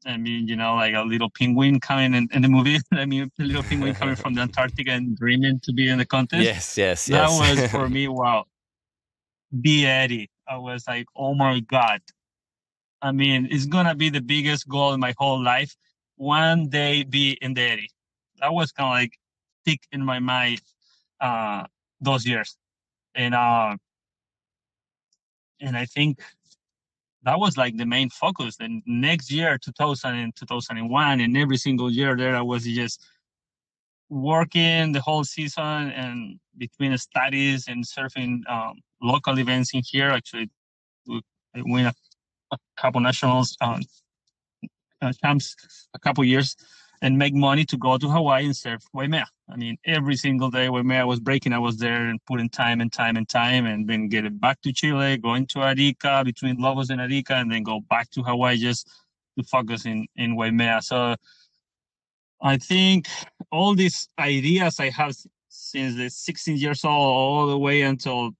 I 0.05 0.15
mean, 0.15 0.47
you 0.47 0.55
know, 0.55 0.75
like 0.75 0.93
a 0.93 1.01
little 1.01 1.29
penguin 1.29 1.79
coming 1.81 2.13
in, 2.13 2.29
in 2.31 2.41
the 2.41 2.47
movie. 2.47 2.77
I 2.93 3.05
mean, 3.05 3.29
a 3.39 3.43
little 3.43 3.63
penguin 3.63 3.93
coming 3.93 4.15
from 4.15 4.35
the 4.35 4.41
Antarctica 4.41 4.91
and 4.91 5.17
dreaming 5.17 5.59
to 5.63 5.73
be 5.73 5.89
in 5.89 5.97
the 5.97 6.05
contest. 6.05 6.43
Yes, 6.43 6.77
yes, 6.77 7.05
That 7.07 7.29
yes. 7.29 7.39
That 7.39 7.61
was 7.61 7.71
for 7.71 7.89
me, 7.97 8.07
wow. 8.07 8.45
Be 9.61 9.85
Eddie. 9.85 10.29
I 10.47 10.57
was 10.57 10.87
like, 10.87 11.07
oh 11.15 11.33
my 11.33 11.59
God. 11.59 12.01
I 13.01 13.11
mean, 13.11 13.47
it's 13.51 13.65
gonna 13.65 13.95
be 13.95 14.09
the 14.09 14.21
biggest 14.21 14.67
goal 14.67 14.93
in 14.93 14.99
my 14.99 15.13
whole 15.17 15.41
life. 15.43 15.75
One 16.15 16.69
day 16.69 17.03
be 17.03 17.37
in 17.41 17.53
the 17.53 17.61
Eddie. 17.61 17.89
That 18.39 18.53
was 18.53 18.71
kind 18.71 18.87
of 18.87 18.93
like 18.93 19.17
thick 19.65 19.81
in 19.91 20.03
my 20.03 20.19
mind 20.19 20.61
uh 21.19 21.65
those 22.01 22.25
years. 22.25 22.57
And 23.13 23.35
uh 23.35 23.75
and 25.59 25.75
I 25.77 25.85
think 25.85 26.21
that 27.27 27.41
was 27.41 27.57
like 27.57 27.75
the 27.75 27.85
main 27.85 28.09
focus. 28.09 28.55
And 28.61 28.81
next 28.85 29.29
year, 29.29 29.57
2000 29.57 30.15
and 30.15 30.33
2001, 30.33 31.19
and 31.19 31.37
every 31.37 31.57
single 31.57 31.91
year 31.91 32.15
there, 32.15 32.37
I 32.37 32.41
was 32.41 32.63
just 32.63 33.05
working 34.09 34.93
the 34.93 35.01
whole 35.01 35.25
season 35.25 35.91
and 35.91 36.39
between 36.57 36.97
studies 36.97 37.67
and 37.67 37.83
surfing 37.83 38.49
um, 38.49 38.79
local 39.01 39.37
events 39.39 39.73
in 39.73 39.81
here. 39.85 40.09
Actually, 40.11 40.49
I 41.09 41.61
win 41.65 41.87
a, 41.87 41.93
a 42.53 42.57
couple 42.77 43.01
nationals 43.01 43.57
um, 43.59 43.81
uh, 45.01 45.11
champs 45.21 45.53
a 45.93 45.99
couple 45.99 46.23
years 46.23 46.55
and 47.01 47.17
make 47.17 47.33
money 47.33 47.65
to 47.65 47.77
go 47.77 47.97
to 47.97 48.09
Hawaii 48.09 48.45
and 48.45 48.55
surf 48.55 48.83
Waimea. 48.93 49.25
I 49.49 49.55
mean, 49.55 49.77
every 49.85 50.15
single 50.15 50.49
day 50.49 50.69
Waimea 50.69 51.05
was 51.05 51.19
breaking, 51.19 51.53
I 51.53 51.59
was 51.59 51.77
there 51.77 52.07
and 52.07 52.23
putting 52.25 52.49
time 52.49 52.81
and 52.81 52.91
time 52.91 53.17
and 53.17 53.27
time, 53.27 53.65
and 53.65 53.87
then 53.87 54.09
getting 54.09 54.37
back 54.37 54.61
to 54.61 54.73
Chile, 54.73 55.17
going 55.17 55.45
to 55.47 55.59
Arica 55.59 56.23
between 56.25 56.57
Lobos 56.57 56.89
and 56.89 56.99
Arica, 56.99 57.35
and 57.35 57.51
then 57.51 57.63
go 57.63 57.81
back 57.89 58.09
to 58.11 58.23
Hawaii 58.23 58.57
just 58.57 58.89
to 59.37 59.43
focus 59.43 59.85
in 59.85 60.07
in 60.15 60.35
Waimea. 60.35 60.81
So 60.81 61.15
I 62.41 62.57
think 62.57 63.07
all 63.51 63.75
these 63.75 64.09
ideas 64.19 64.79
I 64.79 64.89
have 64.89 65.15
since 65.49 65.95
the 65.95 66.09
16 66.09 66.57
years 66.57 66.83
old 66.83 66.93
all 66.93 67.47
the 67.47 67.57
way 67.57 67.81
until 67.81 68.31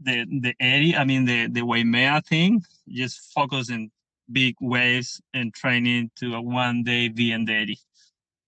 the 0.00 0.24
the 0.40 0.54
area, 0.60 0.98
I 0.98 1.04
mean 1.04 1.24
the 1.24 1.46
the 1.48 1.62
Waimea 1.62 2.22
thing, 2.22 2.64
just 2.88 3.32
focus 3.32 3.70
in 3.70 3.90
big 4.32 4.56
waves 4.60 5.20
and 5.34 5.52
training 5.52 6.10
to 6.16 6.34
a 6.34 6.40
one 6.40 6.82
day 6.82 7.08
be 7.08 7.32
in 7.32 7.44
the 7.44 7.54
Eddie. 7.54 7.78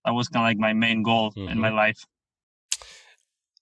That 0.04 0.12
was 0.12 0.28
kind 0.28 0.44
of 0.44 0.48
like 0.48 0.58
my 0.58 0.72
main 0.72 1.02
goal 1.02 1.32
in 1.36 1.46
mm-hmm. 1.46 1.60
my 1.60 1.70
life. 1.70 2.04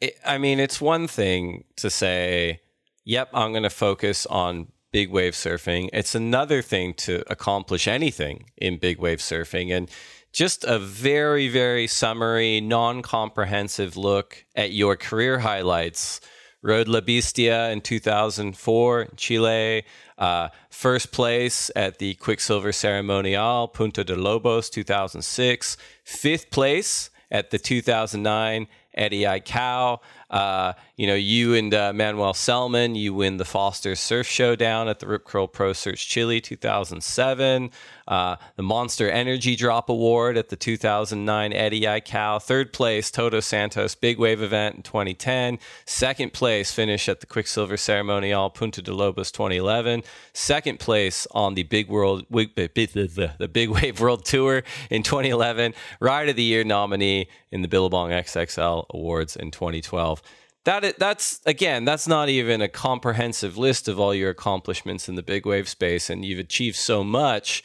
it, 0.00 0.16
I 0.24 0.38
mean, 0.38 0.58
it's 0.58 0.80
one 0.80 1.06
thing 1.06 1.64
to 1.76 1.90
say, 1.90 2.60
yep, 3.04 3.28
I'm 3.34 3.52
going 3.52 3.64
to 3.64 3.70
focus 3.70 4.26
on 4.26 4.68
big 4.92 5.10
wave 5.10 5.34
surfing. 5.34 5.88
It's 5.92 6.14
another 6.14 6.62
thing 6.62 6.94
to 6.94 7.22
accomplish 7.30 7.86
anything 7.86 8.50
in 8.56 8.78
big 8.78 8.98
wave 8.98 9.18
surfing. 9.18 9.72
And 9.76 9.90
just 10.32 10.64
a 10.64 10.78
very, 10.78 11.48
very 11.48 11.86
summary, 11.86 12.60
non 12.60 13.02
comprehensive 13.02 13.96
look 13.96 14.44
at 14.54 14.72
your 14.72 14.96
career 14.96 15.40
highlights. 15.40 16.20
Rode 16.62 16.88
La 16.88 17.00
Bestia 17.00 17.70
in 17.70 17.80
2004 17.80 19.02
in 19.02 19.16
Chile. 19.16 19.84
Uh, 20.20 20.50
first 20.68 21.10
place 21.12 21.70
at 21.74 21.98
the 21.98 22.14
Quiksilver 22.14 22.72
Ceremonial, 22.72 23.66
Punta 23.68 24.04
de 24.04 24.14
Lobos 24.14 24.68
2006. 24.68 25.78
Fifth 26.04 26.50
place 26.50 27.08
at 27.30 27.50
the 27.50 27.58
2009 27.58 28.68
Eddie 28.94 29.22
Aikau. 29.22 30.00
Uh, 30.30 30.74
you 30.96 31.06
know, 31.06 31.14
you 31.14 31.54
and 31.54 31.74
uh, 31.74 31.92
Manuel 31.92 32.34
Selman, 32.34 32.94
you 32.94 33.12
win 33.14 33.36
the 33.36 33.44
Foster 33.44 33.94
Surf 33.96 34.26
Showdown 34.26 34.88
at 34.88 35.00
the 35.00 35.06
Rip 35.06 35.24
Curl 35.24 35.48
Pro 35.48 35.72
Search 35.72 36.08
Chile 36.08 36.40
2007. 36.40 37.70
Uh, 38.06 38.36
the 38.56 38.62
Monster 38.62 39.10
Energy 39.10 39.56
Drop 39.56 39.88
Award 39.88 40.36
at 40.36 40.48
the 40.48 40.56
2009 40.56 41.52
Eddie 41.52 41.82
Aikau. 41.82 42.42
Third 42.42 42.72
place, 42.72 43.10
Todos 43.10 43.46
Santos 43.46 43.94
Big 43.94 44.18
Wave 44.18 44.42
event 44.42 44.76
in 44.76 44.82
2010. 44.82 45.58
Second 45.84 46.32
place, 46.32 46.72
finish 46.72 47.08
at 47.08 47.20
the 47.20 47.26
Quiksilver 47.26 47.76
Ceremonial 47.76 48.50
Punta 48.50 48.82
de 48.82 48.92
Lobos 48.92 49.30
2011. 49.30 50.02
Second 50.32 50.80
place 50.80 51.26
on 51.32 51.54
the 51.54 51.62
Big 51.64 51.88
World 51.88 52.24
the 52.30 53.50
Big 53.52 53.70
Wave 53.70 54.00
World 54.00 54.24
Tour 54.24 54.62
in 54.90 55.02
2011. 55.02 55.74
Ride 56.00 56.28
of 56.28 56.36
the 56.36 56.42
Year 56.42 56.64
nominee 56.64 57.28
in 57.50 57.62
the 57.62 57.68
Billabong 57.68 58.10
XXL 58.10 58.86
Awards 58.90 59.36
in 59.36 59.50
2012. 59.50 60.19
That 60.64 60.98
that's 60.98 61.40
again, 61.46 61.84
that's 61.84 62.06
not 62.06 62.28
even 62.28 62.60
a 62.60 62.68
comprehensive 62.68 63.56
list 63.56 63.88
of 63.88 63.98
all 63.98 64.14
your 64.14 64.30
accomplishments 64.30 65.08
in 65.08 65.14
the 65.14 65.22
big 65.22 65.46
wave 65.46 65.68
space, 65.68 66.10
and 66.10 66.24
you've 66.24 66.38
achieved 66.38 66.76
so 66.76 67.02
much. 67.02 67.64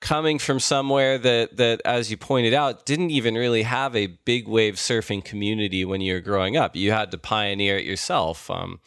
Coming 0.00 0.38
from 0.38 0.60
somewhere 0.60 1.18
that 1.18 1.58
that 1.58 1.82
as 1.84 2.10
you 2.10 2.16
pointed 2.16 2.54
out 2.54 2.86
didn't 2.86 3.10
even 3.10 3.34
really 3.34 3.62
have 3.62 3.94
a 3.94 4.06
big 4.06 4.48
wave 4.48 4.76
surfing 4.76 5.22
community 5.22 5.84
when 5.84 6.00
you 6.00 6.14
were 6.14 6.20
growing 6.20 6.56
up. 6.56 6.74
You 6.74 6.92
had 6.92 7.10
to 7.10 7.18
pioneer 7.18 7.76
it 7.76 7.84
yourself 7.84 8.50
um, 8.50 8.80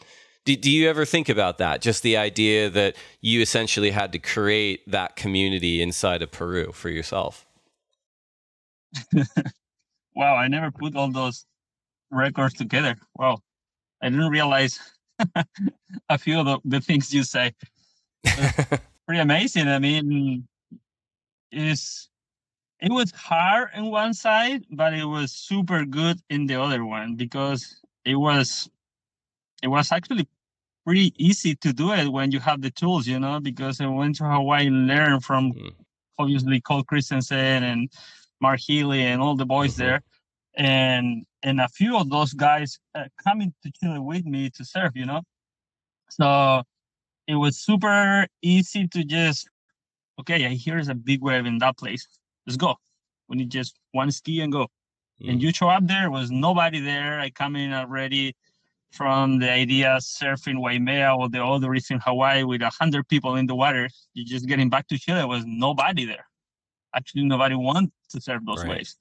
do, 0.46 0.56
do 0.56 0.70
you 0.70 0.90
ever 0.90 1.06
think 1.06 1.30
about 1.30 1.58
that? 1.60 1.82
Just 1.82 2.04
the 2.04 2.18
idea 2.18 2.70
that 2.70 2.96
you 3.22 3.42
essentially 3.42 3.92
had 3.92 4.12
to 4.12 4.20
create 4.20 4.90
that 4.92 5.16
community 5.16 5.82
inside 5.82 6.22
of 6.22 6.32
peru 6.32 6.72
for 6.72 6.90
yourself? 6.90 7.46
Wow, 10.16 10.36
I 10.36 10.48
never 10.48 10.70
put 10.70 10.96
all 10.96 11.12
those 11.12 11.48
records 12.14 12.54
together. 12.54 12.96
Wow, 13.16 13.40
I 14.02 14.10
didn't 14.10 14.30
realize 14.30 14.80
a 16.10 16.18
few 16.18 16.40
of 16.40 16.46
the, 16.46 16.60
the 16.66 16.82
things 16.82 17.14
you 17.14 17.24
say. 17.24 17.54
Pretty 19.06 19.22
amazing. 19.22 19.68
I 19.68 19.80
mean, 19.80 20.48
it's 21.52 22.10
it 22.80 22.92
was 22.92 23.12
hard 23.12 23.70
in 23.76 23.92
one 23.92 24.14
side, 24.14 24.66
but 24.72 24.94
it 24.94 25.06
was 25.06 25.32
super 25.32 25.86
good 25.86 26.20
in 26.30 26.48
the 26.48 26.62
other 26.62 26.86
one 26.86 27.16
because 27.16 27.80
it 28.06 28.16
was 28.16 28.70
it 29.62 29.68
was 29.68 29.92
actually 29.92 30.28
pretty 30.86 31.14
easy 31.18 31.56
to 31.56 31.72
do 31.72 31.94
it 31.94 32.10
when 32.10 32.32
you 32.32 32.40
have 32.40 32.62
the 32.62 32.72
tools, 32.72 33.08
you 33.08 33.20
know. 33.20 33.40
Because 33.40 33.80
I 33.80 33.88
went 33.88 34.18
to 34.18 34.26
Hawaii 34.26 34.68
and 34.68 34.88
learned 34.88 35.24
from 35.24 35.54
mm. 35.54 35.72
obviously 36.20 36.60
Cole 36.60 36.84
Christensen 36.84 37.64
and 37.64 37.90
Mark 38.42 38.60
Healey 38.60 39.04
and 39.04 39.22
all 39.22 39.36
the 39.36 39.46
boys 39.46 39.74
mm-hmm. 39.74 39.84
there, 39.84 40.04
and 40.56 41.26
and 41.42 41.60
a 41.60 41.68
few 41.68 41.98
of 41.98 42.10
those 42.10 42.34
guys 42.34 42.80
uh, 42.96 43.06
coming 43.24 43.54
to 43.64 43.72
Chile 43.72 44.00
with 44.00 44.26
me 44.26 44.50
to 44.52 44.66
surf, 44.66 44.92
you 44.96 45.06
know. 45.06 45.22
So 46.10 46.64
it 47.28 47.36
was 47.36 47.58
super 47.58 48.28
easy 48.42 48.88
to 48.90 49.04
just 49.04 49.50
okay, 50.20 50.56
here's 50.56 50.90
a 50.90 50.96
big 50.96 51.22
wave 51.22 51.46
in 51.46 51.58
that 51.60 51.78
place. 51.78 52.08
Let's 52.46 52.58
go. 52.58 52.76
We 53.28 53.38
need 53.38 53.50
just 53.50 53.80
one 53.92 54.12
ski 54.12 54.42
and 54.42 54.52
go. 54.52 54.68
And 55.26 55.42
you 55.42 55.52
show 55.54 55.70
up 55.70 55.88
there, 55.88 56.12
was 56.12 56.32
nobody 56.32 56.82
there. 56.82 57.20
I 57.20 57.30
come 57.30 57.56
in 57.56 57.72
already 57.74 58.36
from 58.92 59.40
the 59.40 59.50
idea 59.50 59.98
surfing 60.02 60.60
Waimea 60.60 61.16
or 61.16 61.30
the 61.30 61.44
other 61.44 61.70
reef 61.70 61.90
in 61.90 62.00
Hawaii 62.00 62.44
with 62.44 62.62
a 62.62 62.70
hundred 62.70 63.08
people 63.08 63.36
in 63.36 63.48
the 63.48 63.56
water. 63.56 63.90
You're 64.14 64.26
just 64.26 64.48
getting 64.48 64.70
back 64.70 64.88
to 64.90 65.00
Chile, 65.00 65.24
was 65.26 65.46
nobody 65.46 66.06
there. 66.06 66.28
Actually, 66.94 67.24
nobody 67.24 67.56
wanted 67.56 67.92
to 68.10 68.22
surf 68.22 68.42
those 68.46 68.60
Right. 68.60 68.70
waves. 68.70 68.98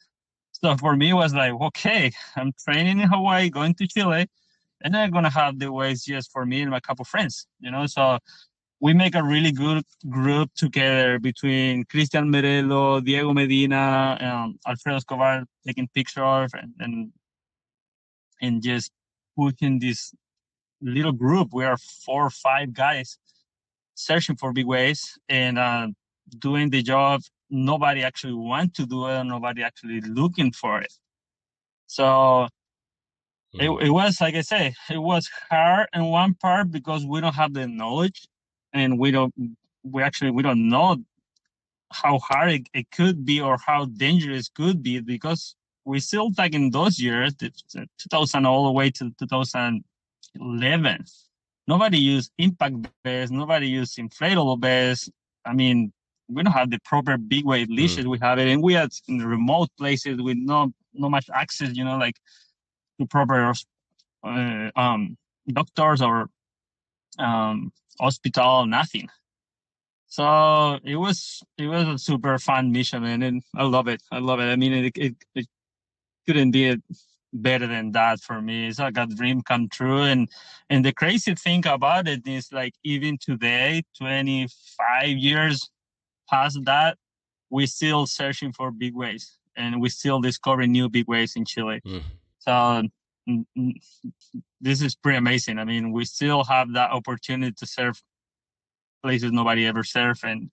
So 0.63 0.77
for 0.77 0.95
me, 0.95 1.11
it 1.11 1.15
was 1.15 1.35
like, 1.35 1.53
okay, 1.53 2.13
I'm 2.37 2.53
training 2.65 3.01
in 3.01 3.09
Hawaii, 3.09 3.51
going 3.51 3.75
to 3.75 3.87
Chile, 3.87 4.29
and 4.81 4.97
I'm 4.97 5.11
gonna 5.11 5.31
have 5.31 5.59
the 5.59 5.73
waves 5.73 6.05
just 6.05 6.31
for 6.31 6.47
me 6.47 6.63
and 6.63 6.71
my 6.71 6.81
couple 6.81 7.05
friends, 7.05 7.47
you 7.61 7.71
know. 7.71 7.87
So 7.87 8.19
we 8.81 8.95
make 8.95 9.15
a 9.17 9.23
really 9.23 9.51
good 9.53 9.85
group 10.09 10.51
together 10.55 11.19
between 11.19 11.85
Cristian 11.87 12.29
Merello, 12.33 13.05
Diego 13.05 13.33
Medina, 13.33 14.19
um, 14.21 14.59
Alfredo 14.67 14.97
Escobar 14.99 15.45
taking 15.67 15.89
pictures 15.95 16.51
and, 16.55 16.73
and 16.79 17.13
and 18.41 18.63
just 18.63 18.93
pushing 19.37 19.81
this 19.81 20.15
little 20.81 21.13
group. 21.13 21.49
We 21.53 21.65
are 21.65 21.77
four 21.77 22.27
or 22.27 22.31
five 22.31 22.73
guys 22.73 23.19
searching 23.95 24.37
for 24.37 24.53
big 24.53 24.67
waves 24.67 25.19
and 25.29 25.59
uh, 25.59 25.89
doing 26.39 26.71
the 26.71 26.83
job. 26.83 27.23
Nobody 27.53 28.03
actually 28.03 28.33
want 28.35 28.75
to 28.77 28.87
do 28.87 29.07
it. 29.09 29.13
and 29.21 29.29
Nobody 29.29 29.63
actually 29.63 30.01
looking 30.01 30.53
for 30.53 30.81
it. 30.81 30.93
So 31.87 32.49
it, 33.55 33.69
Mm. 33.69 33.83
it 33.83 33.91
was 33.91 34.21
like 34.21 34.35
I 34.35 34.41
say, 34.41 34.75
it 34.91 34.99
was 34.99 35.29
hard 35.51 35.89
in 35.95 36.05
one 36.07 36.35
part 36.35 36.71
because 36.71 37.05
we 37.07 37.21
don't 37.21 37.35
have 37.35 37.53
the 37.53 37.67
knowledge 37.69 38.27
and 38.73 38.99
we 38.99 39.11
don't 39.11 39.35
we 39.85 40.03
actually 40.03 40.31
we 40.31 40.43
don't 40.43 40.69
know 40.71 40.97
how 41.93 42.19
hard 42.21 42.51
it, 42.53 42.69
it 42.73 42.91
could 42.91 43.25
be 43.27 43.41
or 43.41 43.59
how 43.59 43.85
dangerous 43.85 44.47
it 44.49 44.55
could 44.55 44.83
be 44.83 45.01
because 45.01 45.55
we 45.85 46.01
still 46.01 46.31
like 46.39 46.55
in 46.55 46.71
those 46.71 46.99
years, 46.99 47.35
the- 47.35 47.53
the 47.75 47.87
2000 47.99 48.47
all 48.47 48.65
the 48.65 48.73
way 48.73 48.91
to 48.91 49.11
2011. 49.19 51.05
Nobody 51.69 51.99
used 51.99 52.33
impact 52.39 52.77
vests. 53.05 53.31
Nobody 53.31 53.69
used 53.69 53.99
inflatable 53.99 54.59
vests. 54.61 55.11
I 55.45 55.53
mean, 55.53 55.93
we 56.29 56.43
don't 56.43 56.53
have 56.53 56.71
the 56.71 56.79
proper 56.85 57.17
big 57.17 57.45
wave 57.45 57.69
leashes. 57.69 58.07
We 58.07 58.19
have 58.21 58.39
it, 58.39 58.49
and 58.49 58.63
we 58.63 58.75
had 58.75 58.91
in 59.09 59.25
remote 59.27 59.69
places 59.79 60.21
with 60.21 60.37
no 60.37 60.73
no 60.95 61.09
much 61.09 61.29
access. 61.33 61.75
You 61.75 61.85
know, 61.85 61.97
like 61.99 62.17
to 63.01 63.07
proper 63.07 63.53
uh, 64.25 64.71
um, 64.77 65.17
doctors 65.49 66.01
or 66.03 66.29
um, 67.19 67.73
hospital. 68.01 68.67
Nothing. 68.67 69.09
So 70.07 70.79
it 70.85 70.97
was 70.97 71.43
it 71.59 71.67
was 71.67 71.89
a 71.89 71.99
super 71.99 72.39
fun 72.39 72.73
mission, 72.73 73.03
man, 73.03 73.23
and 73.23 73.43
I 73.57 73.65
love 73.65 73.89
it. 73.89 74.03
I 74.11 74.19
love 74.19 74.41
it. 74.41 74.45
I 74.45 74.57
mean, 74.57 74.73
it 74.73 74.93
it, 74.97 75.17
it 75.35 75.47
couldn't 76.27 76.51
be 76.51 76.77
better 77.33 77.67
than 77.67 77.93
that 77.93 78.21
for 78.21 78.41
me. 78.41 78.69
It's 78.69 78.79
like 78.79 78.99
a 78.99 79.07
dream 79.07 79.43
come 79.43 79.69
true. 79.69 80.03
And 80.03 80.29
and 80.69 80.85
the 80.85 80.93
crazy 80.93 81.35
thing 81.35 81.67
about 81.67 82.09
it 82.09 82.27
is 82.27 82.53
like 82.53 82.75
even 82.85 83.19
today, 83.19 83.83
25 83.99 85.09
years 85.09 85.71
past 86.33 86.59
that, 86.65 86.97
we're 87.51 87.67
still 87.67 88.07
searching 88.07 88.53
for 88.53 88.71
big 88.71 88.95
waves 88.95 89.39
and 89.57 89.81
we're 89.81 89.91
still 89.91 90.21
discovering 90.21 90.73
new 90.73 90.89
big 90.89 91.07
waves 91.07 91.37
in 91.37 91.45
Chile. 91.45 91.81
Mm. 91.87 92.03
So 92.39 92.83
this 94.61 94.83
is 94.83 94.97
pretty 94.97 95.19
amazing. 95.19 95.59
I 95.59 95.65
mean, 95.65 95.93
we 95.93 96.05
still 96.05 96.45
have 96.45 96.73
that 96.73 96.91
opportunity 96.91 97.53
to 97.53 97.67
surf 97.67 98.03
places 99.03 99.33
nobody 99.33 99.67
ever 99.67 99.83
surfed 99.83 100.25
and 100.25 100.51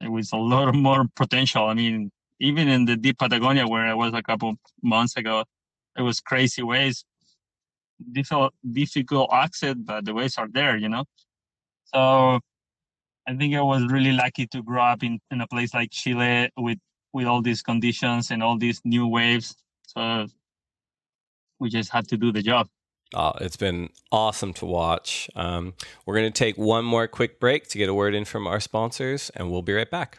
it 0.00 0.10
was 0.10 0.32
a 0.32 0.36
lot 0.36 0.74
more 0.74 1.04
potential. 1.14 1.66
I 1.66 1.74
mean, 1.74 2.10
even 2.40 2.68
in 2.68 2.86
the 2.86 2.96
deep 2.96 3.18
Patagonia 3.18 3.66
where 3.66 3.86
I 3.86 3.94
was 3.94 4.14
a 4.14 4.22
couple 4.22 4.54
months 4.82 5.16
ago, 5.16 5.44
it 5.96 6.02
was 6.02 6.20
crazy 6.20 6.62
waves, 6.62 7.04
difficult, 8.12 8.54
difficult 8.72 9.30
access, 9.32 9.74
but 9.76 10.04
the 10.04 10.14
waves 10.14 10.38
are 10.38 10.48
there, 10.50 10.76
you 10.76 10.88
know? 10.88 11.04
So 11.92 12.40
I 13.28 13.36
think 13.36 13.54
I 13.54 13.60
was 13.60 13.84
really 13.92 14.12
lucky 14.12 14.46
to 14.48 14.62
grow 14.62 14.82
up 14.82 15.02
in, 15.02 15.20
in 15.30 15.42
a 15.42 15.46
place 15.46 15.74
like 15.74 15.90
Chile 15.90 16.50
with, 16.56 16.78
with 17.12 17.26
all 17.26 17.42
these 17.42 17.60
conditions 17.60 18.30
and 18.30 18.42
all 18.42 18.56
these 18.56 18.80
new 18.86 19.06
waves. 19.06 19.54
So 19.86 20.26
we 21.60 21.68
just 21.68 21.90
had 21.90 22.08
to 22.08 22.16
do 22.16 22.32
the 22.32 22.40
job. 22.42 22.68
Oh, 23.14 23.32
it's 23.40 23.56
been 23.56 23.90
awesome 24.10 24.54
to 24.54 24.66
watch. 24.66 25.28
Um, 25.34 25.74
we're 26.06 26.14
going 26.14 26.32
to 26.32 26.38
take 26.38 26.56
one 26.56 26.86
more 26.86 27.06
quick 27.06 27.38
break 27.38 27.68
to 27.68 27.78
get 27.78 27.90
a 27.90 27.94
word 27.94 28.14
in 28.14 28.24
from 28.24 28.46
our 28.46 28.60
sponsors, 28.60 29.30
and 29.34 29.50
we'll 29.50 29.62
be 29.62 29.74
right 29.74 29.90
back. 29.90 30.18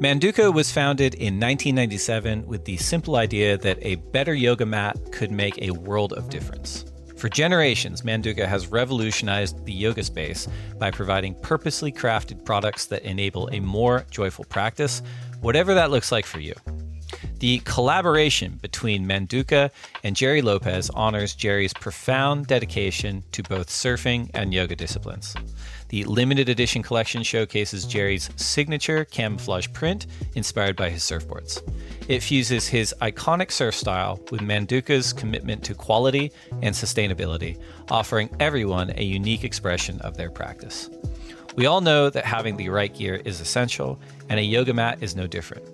Manduka 0.00 0.50
was 0.50 0.72
founded 0.72 1.12
in 1.16 1.38
1997 1.38 2.46
with 2.46 2.64
the 2.64 2.78
simple 2.78 3.16
idea 3.16 3.58
that 3.58 3.76
a 3.82 3.96
better 3.96 4.32
yoga 4.32 4.64
mat 4.64 4.96
could 5.12 5.30
make 5.30 5.60
a 5.60 5.72
world 5.72 6.14
of 6.14 6.30
difference. 6.30 6.86
For 7.18 7.28
generations, 7.28 8.00
Manduka 8.00 8.48
has 8.48 8.68
revolutionized 8.68 9.66
the 9.66 9.74
yoga 9.74 10.02
space 10.02 10.48
by 10.78 10.90
providing 10.90 11.34
purposely 11.42 11.92
crafted 11.92 12.46
products 12.46 12.86
that 12.86 13.02
enable 13.02 13.48
a 13.48 13.60
more 13.60 14.06
joyful 14.10 14.46
practice, 14.46 15.02
whatever 15.42 15.74
that 15.74 15.90
looks 15.90 16.10
like 16.10 16.24
for 16.24 16.40
you. 16.40 16.54
The 17.40 17.58
collaboration 17.66 18.58
between 18.62 19.06
Manduka 19.06 19.70
and 20.02 20.16
Jerry 20.16 20.40
Lopez 20.40 20.88
honors 20.94 21.34
Jerry's 21.34 21.74
profound 21.74 22.46
dedication 22.46 23.22
to 23.32 23.42
both 23.42 23.68
surfing 23.68 24.30
and 24.32 24.54
yoga 24.54 24.76
disciplines. 24.76 25.34
The 25.90 26.04
limited 26.04 26.48
edition 26.48 26.84
collection 26.84 27.24
showcases 27.24 27.84
Jerry's 27.84 28.30
signature 28.36 29.04
camouflage 29.04 29.66
print 29.72 30.06
inspired 30.36 30.76
by 30.76 30.88
his 30.88 31.02
surfboards. 31.02 31.62
It 32.08 32.22
fuses 32.22 32.68
his 32.68 32.94
iconic 33.02 33.50
surf 33.50 33.74
style 33.74 34.20
with 34.30 34.40
Manduka's 34.40 35.12
commitment 35.12 35.64
to 35.64 35.74
quality 35.74 36.30
and 36.62 36.72
sustainability, 36.72 37.60
offering 37.90 38.30
everyone 38.38 38.92
a 38.96 39.02
unique 39.02 39.42
expression 39.42 40.00
of 40.02 40.16
their 40.16 40.30
practice. 40.30 40.88
We 41.56 41.66
all 41.66 41.80
know 41.80 42.08
that 42.08 42.24
having 42.24 42.56
the 42.56 42.68
right 42.68 42.94
gear 42.94 43.16
is 43.24 43.40
essential, 43.40 44.00
and 44.28 44.38
a 44.38 44.44
yoga 44.44 44.72
mat 44.72 44.98
is 45.02 45.16
no 45.16 45.26
different. 45.26 45.64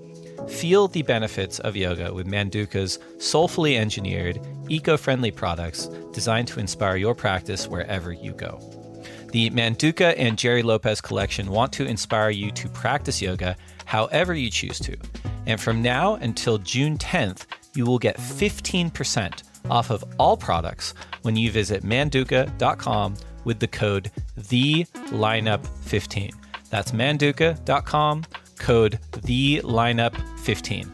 Feel 0.50 0.88
the 0.88 1.02
benefits 1.02 1.58
of 1.58 1.76
yoga 1.76 2.14
with 2.14 2.26
Manduka's 2.26 2.98
soulfully 3.18 3.76
engineered, 3.76 4.40
eco 4.70 4.96
friendly 4.96 5.30
products 5.30 5.90
designed 6.12 6.48
to 6.48 6.60
inspire 6.60 6.96
your 6.96 7.14
practice 7.14 7.68
wherever 7.68 8.12
you 8.12 8.32
go. 8.32 8.75
The 9.32 9.50
Manduka 9.50 10.14
and 10.16 10.38
Jerry 10.38 10.62
Lopez 10.62 11.00
collection 11.00 11.50
want 11.50 11.72
to 11.74 11.84
inspire 11.84 12.30
you 12.30 12.50
to 12.52 12.68
practice 12.68 13.20
yoga 13.20 13.56
however 13.84 14.34
you 14.34 14.50
choose 14.50 14.78
to. 14.80 14.96
And 15.46 15.60
from 15.60 15.82
now 15.82 16.14
until 16.14 16.58
June 16.58 16.98
10th, 16.98 17.46
you 17.74 17.84
will 17.86 17.98
get 17.98 18.16
15% 18.16 19.42
off 19.70 19.90
of 19.90 20.04
all 20.18 20.36
products 20.36 20.94
when 21.22 21.36
you 21.36 21.50
visit 21.50 21.82
manduka.com 21.82 23.14
with 23.44 23.58
the 23.60 23.68
code 23.68 24.10
THELINEUP15. 24.38 26.34
That's 26.70 26.92
manduka.com, 26.92 28.24
code 28.58 28.98
THELINEUP15, 29.12 30.38
15. 30.40 30.92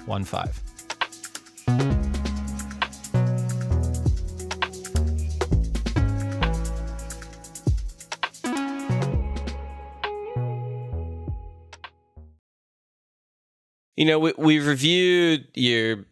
You 14.03 14.09
know, 14.09 14.19
we, 14.19 14.33
we've 14.37 14.67
reviewed 14.67 15.47
your 15.55 16.07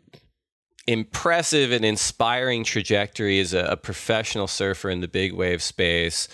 impressive 0.86 1.72
and 1.72 1.84
inspiring 1.84 2.62
trajectory 2.62 3.40
as 3.40 3.52
a, 3.52 3.64
a, 3.64 3.76
professional 3.76 4.46
surfer 4.46 4.90
in 4.90 5.00
the 5.00 5.08
big 5.08 5.32
wave 5.32 5.60
space. 5.60 6.28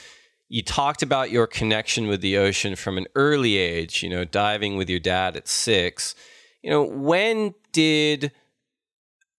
You 0.50 0.62
talked 0.62 1.02
about 1.02 1.30
your 1.30 1.46
connection 1.46 2.08
with 2.08 2.20
the 2.20 2.36
ocean 2.36 2.76
from 2.76 2.98
an 2.98 3.06
early 3.14 3.56
age, 3.56 4.02
you 4.02 4.10
know, 4.10 4.26
diving 4.26 4.76
with 4.76 4.90
your 4.90 4.98
dad 4.98 5.34
at 5.34 5.48
six. 5.48 6.14
You 6.60 6.68
know, 6.68 6.82
when 6.82 7.54
did 7.72 8.32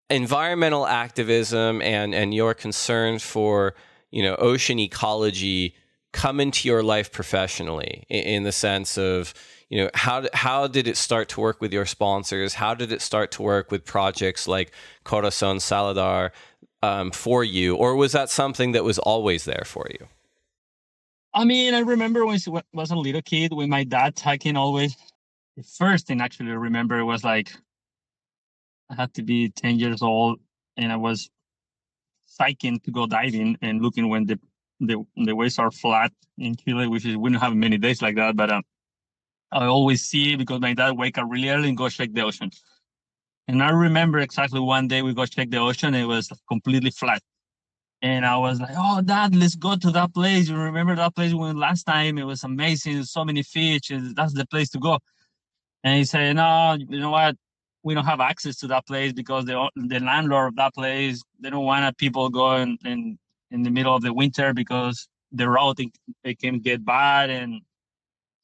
environmental 0.09 0.87
activism 0.87 1.83
and, 1.83 2.15
and 2.15 2.33
your 2.33 2.55
concern 2.55 3.19
for, 3.19 3.75
you 4.09 4.23
know, 4.23 4.35
ocean 4.37 4.79
ecology 4.79 5.75
come 6.13 6.39
into 6.39 6.67
your 6.67 6.81
life 6.81 7.11
professionally 7.11 8.05
in, 8.09 8.23
in 8.23 8.43
the 8.43 8.51
sense 8.51 8.97
of, 8.97 9.35
you 9.69 9.83
know 9.83 9.89
how 9.93 10.25
how 10.33 10.67
did 10.67 10.87
it 10.87 10.97
start 10.97 11.29
to 11.29 11.41
work 11.41 11.61
with 11.61 11.73
your 11.73 11.85
sponsors? 11.85 12.53
How 12.53 12.73
did 12.73 12.91
it 12.91 13.01
start 13.01 13.31
to 13.31 13.41
work 13.41 13.71
with 13.71 13.83
projects 13.85 14.47
like 14.47 14.71
Corazon 15.03 15.59
Salado 15.59 16.29
um, 16.81 17.11
for 17.11 17.43
you? 17.43 17.75
Or 17.75 17.95
was 17.95 18.13
that 18.13 18.29
something 18.29 18.71
that 18.71 18.83
was 18.83 18.97
always 18.99 19.45
there 19.45 19.63
for 19.65 19.87
you? 19.89 20.07
I 21.33 21.43
mean 21.45 21.75
i 21.75 21.79
remember 21.79 22.25
when 22.25 22.39
i 22.47 22.61
was 22.73 22.89
a 22.89 22.95
little 22.95 23.21
kid 23.21 23.53
with 23.53 23.69
my 23.69 23.83
dad 23.83 24.19
hiking 24.19 24.57
always 24.57 24.95
the 25.55 25.61
first 25.61 26.07
thing 26.07 26.19
actually 26.19 26.49
i 26.49 26.55
remember 26.55 27.05
was 27.05 27.23
like 27.23 27.51
i 28.89 28.95
had 28.95 29.13
to 29.13 29.21
be 29.21 29.49
10 29.49 29.77
years 29.77 30.01
old 30.01 30.39
and 30.77 30.91
i 30.91 30.95
was 30.95 31.29
hiking 32.39 32.79
to 32.79 32.91
go 32.91 33.05
diving 33.05 33.55
and 33.61 33.81
looking 33.83 34.09
when 34.09 34.25
the 34.25 34.39
the, 34.79 35.03
the 35.15 35.35
waves 35.35 35.59
are 35.59 35.69
flat 35.69 36.11
in 36.39 36.55
chile 36.55 36.87
which 36.87 37.05
is 37.05 37.15
we 37.17 37.29
don't 37.29 37.41
have 37.41 37.55
many 37.55 37.77
days 37.77 38.01
like 38.01 38.15
that 38.15 38.35
but 38.35 38.49
um, 38.49 38.63
I 39.51 39.65
always 39.65 40.03
see 40.03 40.35
because 40.35 40.59
my 40.59 40.73
dad 40.73 40.97
wake 40.97 41.17
up 41.17 41.27
really 41.29 41.49
early 41.49 41.69
and 41.69 41.77
go 41.77 41.89
check 41.89 42.13
the 42.13 42.21
ocean. 42.21 42.51
And 43.47 43.63
I 43.63 43.69
remember 43.69 44.19
exactly 44.19 44.59
one 44.59 44.87
day 44.87 45.01
we 45.01 45.13
go 45.13 45.25
check 45.25 45.49
the 45.49 45.57
ocean, 45.57 45.93
it 45.95 46.05
was 46.05 46.29
completely 46.49 46.91
flat. 46.91 47.21
And 48.01 48.25
I 48.25 48.37
was 48.37 48.59
like, 48.59 48.75
"Oh, 48.77 49.01
Dad, 49.01 49.35
let's 49.35 49.55
go 49.55 49.75
to 49.75 49.91
that 49.91 50.13
place. 50.13 50.49
You 50.49 50.57
remember 50.57 50.95
that 50.95 51.15
place 51.15 51.33
we 51.33 51.39
went 51.39 51.57
last 51.57 51.83
time? 51.83 52.17
It 52.19 52.25
was 52.25 52.43
amazing. 52.43 53.03
So 53.05 53.25
many 53.25 53.41
fish. 53.41 53.91
That's 54.15 54.33
the 54.33 54.45
place 54.45 54.69
to 54.71 54.79
go." 54.79 54.99
And 55.83 55.97
he 55.97 56.05
said, 56.05 56.35
"No, 56.35 56.77
you 56.77 56.99
know 56.99 57.11
what? 57.11 57.35
We 57.83 57.93
don't 57.95 58.05
have 58.05 58.19
access 58.19 58.57
to 58.57 58.67
that 58.67 58.85
place 58.87 59.13
because 59.13 59.45
the 59.45 59.69
the 59.75 59.99
landlord 59.99 60.49
of 60.49 60.55
that 60.57 60.75
place 60.75 61.23
they 61.39 61.49
don't 61.49 61.65
want 61.65 61.97
people 61.97 62.29
going 62.29 62.77
in 62.85 63.17
in 63.51 63.63
the 63.63 63.71
middle 63.71 63.95
of 63.95 64.03
the 64.03 64.13
winter 64.13 64.53
because 64.53 65.07
the 65.31 65.49
road 65.49 65.79
it, 65.79 65.91
it 66.23 66.39
can 66.39 66.59
get 66.59 66.85
bad, 66.85 67.29
and 67.31 67.61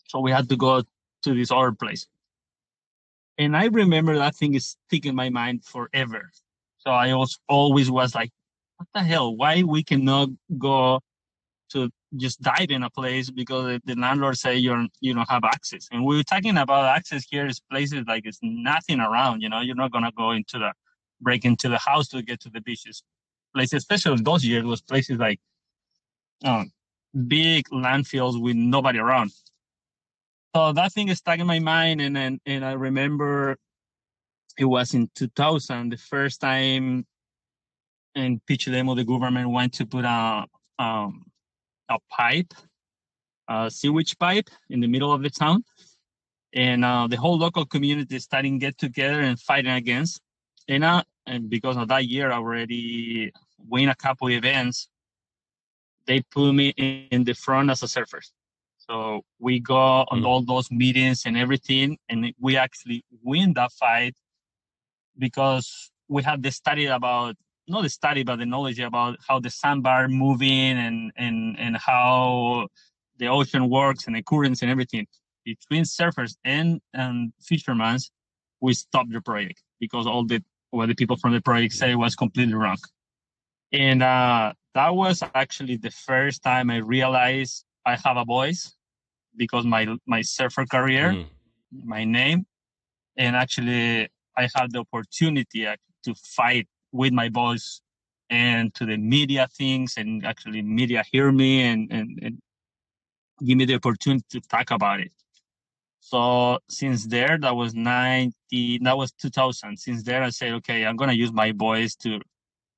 so 0.07 0.19
we 0.19 0.31
had 0.31 0.49
to 0.49 0.57
go 0.57 0.83
to 1.23 1.33
this 1.33 1.51
other 1.51 1.71
place." 1.71 2.07
And 3.37 3.57
I 3.57 3.65
remember 3.65 4.17
that 4.17 4.35
thing 4.35 4.53
is 4.53 4.77
stuck 4.87 5.05
in 5.05 5.15
my 5.15 5.29
mind 5.29 5.65
forever. 5.65 6.31
So 6.77 6.91
I 6.91 7.13
was 7.15 7.39
always 7.47 7.89
was 7.89 8.13
like, 8.13 8.31
what 8.77 8.87
the 8.93 9.01
hell? 9.01 9.35
Why 9.35 9.63
we 9.63 9.83
cannot 9.83 10.29
go 10.57 10.99
to 11.71 11.89
just 12.15 12.41
dive 12.41 12.69
in 12.69 12.83
a 12.83 12.89
place 12.89 13.29
because 13.31 13.79
the 13.85 13.95
landlord 13.95 14.37
say 14.37 14.57
you're 14.57 14.85
you 15.01 15.13
don't 15.13 15.29
have 15.29 15.43
access. 15.43 15.87
And 15.91 16.05
we're 16.05 16.23
talking 16.23 16.57
about 16.57 16.85
access 16.85 17.25
here 17.29 17.47
is 17.47 17.59
places 17.59 18.03
like 18.07 18.25
it's 18.25 18.39
nothing 18.41 18.99
around. 18.99 19.41
You 19.41 19.49
know, 19.49 19.61
you're 19.61 19.75
not 19.75 19.91
gonna 19.91 20.11
go 20.15 20.31
into 20.31 20.59
the 20.59 20.73
break 21.21 21.45
into 21.45 21.69
the 21.69 21.79
house 21.79 22.09
to 22.09 22.21
get 22.21 22.41
to 22.41 22.49
the 22.49 22.61
beaches. 22.61 23.03
Places, 23.55 23.77
especially 23.77 24.21
those 24.21 24.45
years, 24.45 24.65
was 24.65 24.81
places 24.81 25.17
like 25.17 25.39
um, 26.43 26.71
big 27.27 27.67
landfills 27.69 28.41
with 28.41 28.55
nobody 28.55 28.99
around. 28.99 29.31
So 30.55 30.71
that 30.71 30.93
thing 30.93 31.09
is 31.09 31.17
stuck 31.17 31.39
in 31.39 31.47
my 31.47 31.59
mind, 31.59 31.99
and 31.99 32.17
and, 32.17 32.39
and 32.45 32.63
I 32.63 32.73
remember 32.73 33.57
it 34.57 34.65
was 34.65 34.93
in 34.93 35.09
2000, 35.15 35.91
the 35.91 35.97
first 35.97 36.41
time 36.41 37.05
in 38.13 38.39
Pichilemu, 38.47 38.95
the 38.95 39.03
government 39.03 39.49
went 39.49 39.73
to 39.73 39.85
put 39.85 40.05
a 40.05 40.45
um, 40.77 41.25
a 41.89 41.97
pipe, 42.09 42.53
a 43.47 43.71
sewage 43.71 44.17
pipe, 44.19 44.49
in 44.69 44.79
the 44.79 44.87
middle 44.87 45.11
of 45.11 45.23
the 45.23 45.29
town, 45.31 45.63
and 46.53 46.85
uh, 46.85 47.07
the 47.07 47.17
whole 47.17 47.37
local 47.37 47.65
community 47.65 48.19
starting 48.19 48.59
get 48.59 48.77
together 48.77 49.21
and 49.21 49.39
fighting 49.39 49.71
against. 49.71 50.21
And 50.67 50.83
uh, 50.83 51.03
and 51.25 51.49
because 51.49 51.77
of 51.77 51.87
that 51.87 52.05
year, 52.05 52.31
I 52.31 52.35
already 52.35 53.31
win 53.57 53.89
a 53.89 53.95
couple 53.95 54.29
events. 54.29 54.87
They 56.05 56.21
put 56.21 56.53
me 56.53 56.69
in, 56.77 57.07
in 57.09 57.23
the 57.23 57.33
front 57.33 57.71
as 57.71 57.81
a 57.81 57.87
surfer. 57.87 58.21
So 58.93 59.23
we 59.39 59.59
go 59.59 60.05
on 60.11 60.21
mm. 60.21 60.25
all 60.27 60.43
those 60.43 60.69
meetings 60.69 61.23
and 61.25 61.35
everything, 61.35 61.97
and 62.09 62.31
we 62.39 62.57
actually 62.57 63.03
win 63.23 63.53
that 63.55 63.71
fight 63.71 64.13
because 65.17 65.91
we 66.07 66.21
have 66.21 66.43
the 66.43 66.51
study 66.51 66.85
about 66.85 67.35
not 67.67 67.81
the 67.81 67.89
study 67.89 68.21
but 68.23 68.35
the 68.35 68.45
knowledge 68.45 68.79
about 68.79 69.17
how 69.27 69.39
the 69.39 69.49
sandbar 69.49 70.07
moving 70.09 70.77
and 70.85 71.11
and 71.15 71.57
and 71.57 71.75
how 71.77 72.67
the 73.17 73.25
ocean 73.27 73.67
works 73.67 74.05
and 74.05 74.15
the 74.15 74.21
currents 74.21 74.61
and 74.61 74.69
everything. 74.69 75.07
Between 75.43 75.85
surfers 75.85 76.35
and 76.43 76.79
and 76.93 77.33
fishermen 77.41 77.97
we 78.61 78.75
stopped 78.75 79.11
the 79.11 79.21
project 79.21 79.63
because 79.79 80.05
all 80.05 80.23
the 80.23 80.43
what 80.69 80.85
the 80.85 80.93
people 80.93 81.17
from 81.17 81.33
the 81.33 81.41
project 81.41 81.73
say 81.73 81.95
was 81.95 82.15
completely 82.15 82.53
wrong. 82.53 82.77
And 83.71 84.03
uh, 84.03 84.53
that 84.75 84.93
was 84.93 85.23
actually 85.33 85.77
the 85.77 85.91
first 85.91 86.43
time 86.43 86.69
i 86.69 86.77
realized 86.77 87.65
i 87.85 87.95
have 87.95 88.17
a 88.17 88.25
voice 88.25 88.75
because 89.35 89.65
my 89.65 89.87
my 90.05 90.21
surfer 90.21 90.65
career 90.65 91.11
mm. 91.11 91.25
my 91.83 92.03
name 92.03 92.45
and 93.17 93.35
actually 93.35 94.09
I 94.37 94.49
had 94.55 94.71
the 94.71 94.79
opportunity 94.79 95.67
to 96.03 96.15
fight 96.15 96.67
with 96.91 97.13
my 97.13 97.29
voice 97.29 97.81
and 98.29 98.73
to 98.75 98.85
the 98.85 98.97
media 98.97 99.47
things 99.55 99.95
and 99.97 100.25
actually 100.25 100.61
media 100.61 101.03
hear 101.11 101.31
me 101.31 101.61
and, 101.61 101.91
and, 101.91 102.19
and 102.21 102.39
give 103.45 103.57
me 103.57 103.65
the 103.65 103.75
opportunity 103.75 104.25
to 104.31 104.41
talk 104.41 104.71
about 104.71 104.99
it. 104.99 105.11
So 105.99 106.59
since 106.69 107.05
there, 107.05 107.37
that 107.39 107.55
was 107.55 107.73
90, 107.73 108.79
that 108.79 108.97
was 108.97 109.11
2000. 109.13 109.77
Since 109.77 110.03
there, 110.03 110.21
I 110.23 110.29
said, 110.29 110.53
okay, 110.53 110.85
I'm 110.85 110.95
going 110.95 111.09
to 111.09 111.15
use 111.15 111.31
my 111.31 111.51
voice 111.51 111.95
to 111.97 112.19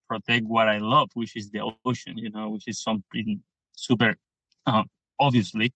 protect 0.07 0.45
what 0.45 0.67
I 0.69 0.77
love, 0.77 1.09
which 1.15 1.35
is 1.35 1.49
the 1.49 1.61
ocean, 1.85 2.17
you 2.17 2.29
know, 2.29 2.49
which 2.49 2.67
is 2.67 2.81
something 2.81 3.41
super, 3.73 4.15
uh, 4.67 4.83
obviously. 5.19 5.73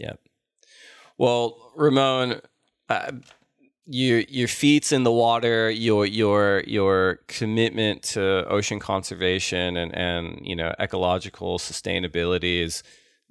Yeah. 0.00 0.14
Well, 1.18 1.72
Ramon, 1.76 2.40
uh, 2.88 3.12
your 3.86 4.20
your 4.20 4.48
feet's 4.48 4.92
in 4.92 5.04
the 5.04 5.12
water, 5.12 5.70
your 5.70 6.06
your 6.06 6.62
your 6.66 7.20
commitment 7.28 8.02
to 8.14 8.46
ocean 8.48 8.80
conservation 8.80 9.76
and 9.76 9.94
and 9.94 10.40
you 10.42 10.56
know 10.56 10.74
ecological 10.80 11.58
sustainability 11.58 12.62
is 12.62 12.82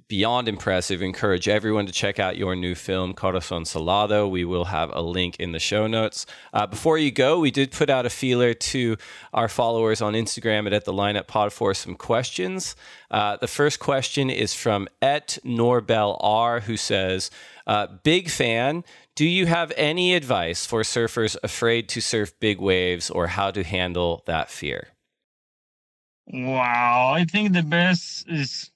beyond 0.10 0.50
impressive. 0.50 1.02
Encourage 1.02 1.48
everyone 1.48 1.86
to 1.86 1.92
check 1.94 2.20
out 2.20 2.36
your 2.36 2.56
new 2.56 2.76
film, 2.76 3.14
Corazon 3.14 3.64
Salado. 3.64 4.28
We 4.28 4.44
will 4.44 4.66
have 4.66 4.90
a 4.94 5.02
link 5.02 5.38
in 5.38 5.54
the 5.54 5.60
show 5.60 5.88
notes. 5.88 6.26
Uh, 6.52 6.68
before 6.68 6.98
you 6.98 7.12
go, 7.12 7.40
we 7.40 7.52
did 7.52 7.72
put 7.72 7.90
out 7.90 8.06
a 8.08 8.10
feeler 8.10 8.54
to 8.54 8.98
our 9.34 9.48
followers 9.48 10.02
on 10.02 10.14
Instagram 10.14 10.66
and 10.66 10.74
at 10.74 10.84
the 10.84 10.92
lineup 10.92 11.28
pod 11.28 11.54
for 11.54 11.74
some 11.74 11.96
questions. 11.96 12.76
Uh, 13.10 13.38
the 13.38 13.48
first 13.48 13.80
question 13.80 14.30
is 14.30 14.54
from 14.54 14.90
Et 15.02 15.38
Norbel 15.46 16.18
R, 16.20 16.62
who 16.62 16.76
says, 16.76 17.30
uh, 17.68 17.88
"Big 18.04 18.30
fan. 18.30 18.84
Do 19.16 19.26
you 19.26 19.46
have 19.46 19.72
any 19.78 20.16
advice 20.16 20.66
for 20.66 20.82
surfers 20.82 21.38
afraid 21.44 21.88
to 21.90 22.02
surf 22.02 22.34
big 22.40 22.60
waves 22.60 23.10
or 23.12 23.28
how 23.28 23.52
to 23.52 23.64
handle 23.64 24.24
that 24.26 24.50
fear? 24.50 24.90
Wow, 26.26 27.12
I 27.16 27.26
think 27.26 27.54
the 27.54 27.64
best 27.64 28.30
is 28.30 28.72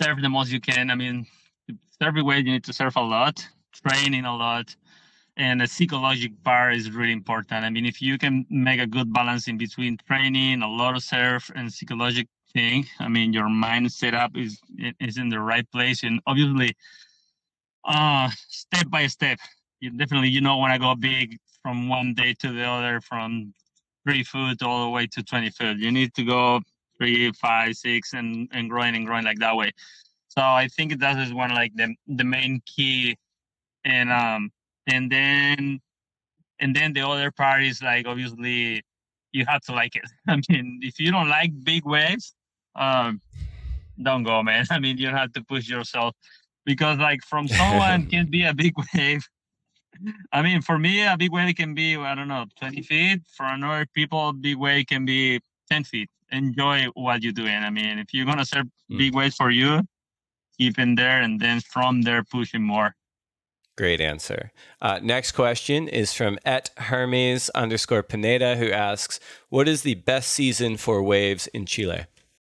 surf 0.00 0.18
the 0.22 0.28
most 0.28 0.50
you 0.50 0.60
can. 0.60 0.90
I 0.90 0.94
mean, 0.94 1.26
surf 2.00 2.14
big 2.14 2.46
you 2.46 2.52
need 2.52 2.64
to 2.64 2.72
serve 2.72 2.96
a 2.96 3.02
lot, 3.02 3.46
training 3.72 4.24
a 4.24 4.36
lot, 4.36 4.74
and 5.36 5.60
the 5.60 5.66
psychological 5.66 6.36
part 6.44 6.74
is 6.74 6.90
really 6.90 7.12
important. 7.12 7.64
I 7.64 7.70
mean, 7.70 7.86
if 7.86 8.00
you 8.00 8.18
can 8.18 8.46
make 8.50 8.80
a 8.80 8.86
good 8.86 9.12
balance 9.12 9.48
in 9.48 9.58
between 9.58 9.98
training, 10.06 10.62
a 10.62 10.68
lot 10.68 10.96
of 10.96 11.02
surf, 11.02 11.50
and 11.54 11.72
psychological 11.72 12.30
thing, 12.54 12.86
I 12.98 13.08
mean, 13.08 13.32
your 13.32 13.48
mind 13.48 13.90
setup 13.92 14.36
is 14.36 14.60
is 15.00 15.18
in 15.18 15.28
the 15.28 15.40
right 15.40 15.66
place, 15.70 16.02
and 16.02 16.20
obviously 16.26 16.76
uh 17.84 18.28
step 18.48 18.90
by 18.90 19.06
step 19.06 19.38
you 19.80 19.90
definitely 19.90 20.28
you 20.28 20.40
know 20.40 20.58
when 20.58 20.70
i 20.70 20.78
go 20.78 20.94
big 20.94 21.38
from 21.62 21.88
one 21.88 22.12
day 22.14 22.34
to 22.34 22.52
the 22.52 22.64
other 22.64 23.00
from 23.00 23.52
three 24.04 24.22
foot 24.22 24.62
all 24.62 24.84
the 24.84 24.90
way 24.90 25.06
to 25.06 25.22
20 25.22 25.50
foot 25.50 25.76
you 25.78 25.90
need 25.90 26.12
to 26.14 26.24
go 26.24 26.60
three 26.98 27.30
five 27.32 27.74
six 27.76 28.12
and 28.12 28.48
and 28.52 28.68
growing 28.68 28.94
and 28.94 29.06
growing 29.06 29.24
like 29.24 29.38
that 29.38 29.56
way 29.56 29.70
so 30.28 30.42
i 30.42 30.68
think 30.68 30.98
that 30.98 31.18
is 31.18 31.32
one 31.32 31.50
like 31.50 31.72
the 31.76 31.94
the 32.06 32.24
main 32.24 32.60
key 32.66 33.16
and 33.84 34.10
um 34.12 34.50
and 34.86 35.10
then 35.10 35.80
and 36.60 36.74
then 36.74 36.92
the 36.92 37.00
other 37.00 37.30
part 37.30 37.62
is 37.62 37.82
like 37.82 38.06
obviously 38.06 38.82
you 39.32 39.44
have 39.46 39.60
to 39.62 39.72
like 39.72 39.94
it 39.96 40.04
i 40.28 40.36
mean 40.48 40.80
if 40.82 40.98
you 40.98 41.10
don't 41.10 41.28
like 41.28 41.52
big 41.64 41.84
waves 41.84 42.34
um 42.76 43.20
don't 44.02 44.22
go 44.22 44.42
man 44.42 44.64
i 44.70 44.78
mean 44.78 44.98
you 44.98 45.08
have 45.08 45.32
to 45.32 45.42
push 45.44 45.68
yourself 45.68 46.14
because 46.68 46.98
like 46.98 47.22
from 47.24 47.48
someone 47.48 48.06
can 48.12 48.26
be 48.26 48.44
a 48.44 48.52
big 48.52 48.74
wave. 48.94 49.26
I 50.32 50.42
mean, 50.42 50.60
for 50.60 50.78
me, 50.78 51.02
a 51.02 51.16
big 51.16 51.32
wave 51.32 51.56
can 51.56 51.74
be 51.74 51.96
I 51.96 52.14
don't 52.14 52.28
know, 52.28 52.44
20 52.60 52.82
feet. 52.82 53.22
For 53.34 53.46
another 53.46 53.86
people, 53.94 54.28
a 54.28 54.32
big 54.34 54.58
wave 54.58 54.86
can 54.86 55.06
be 55.06 55.40
10 55.70 55.84
feet. 55.84 56.10
Enjoy 56.30 56.86
what 56.94 57.22
you're 57.22 57.32
doing. 57.32 57.56
I 57.56 57.70
mean, 57.70 57.98
if 57.98 58.12
you're 58.12 58.26
gonna 58.26 58.44
serve 58.44 58.66
mm. 58.90 58.98
big 58.98 59.14
waves 59.14 59.36
for 59.36 59.50
you, 59.50 59.82
keep 60.58 60.78
in 60.78 60.94
there, 60.94 61.22
and 61.22 61.40
then 61.40 61.60
from 61.60 62.02
there 62.02 62.22
pushing 62.24 62.62
more. 62.62 62.94
Great 63.76 64.00
answer. 64.00 64.50
Uh, 64.82 64.98
next 65.00 65.32
question 65.32 65.86
is 65.86 66.12
from 66.12 66.36
et 66.44 66.70
Hermes 66.78 67.48
underscore 67.50 68.02
Pineda, 68.02 68.56
who 68.56 68.72
asks, 68.72 69.20
"What 69.50 69.68
is 69.68 69.82
the 69.82 69.94
best 69.94 70.32
season 70.32 70.76
for 70.76 71.02
waves 71.02 71.46
in 71.48 71.64
Chile?" 71.64 72.06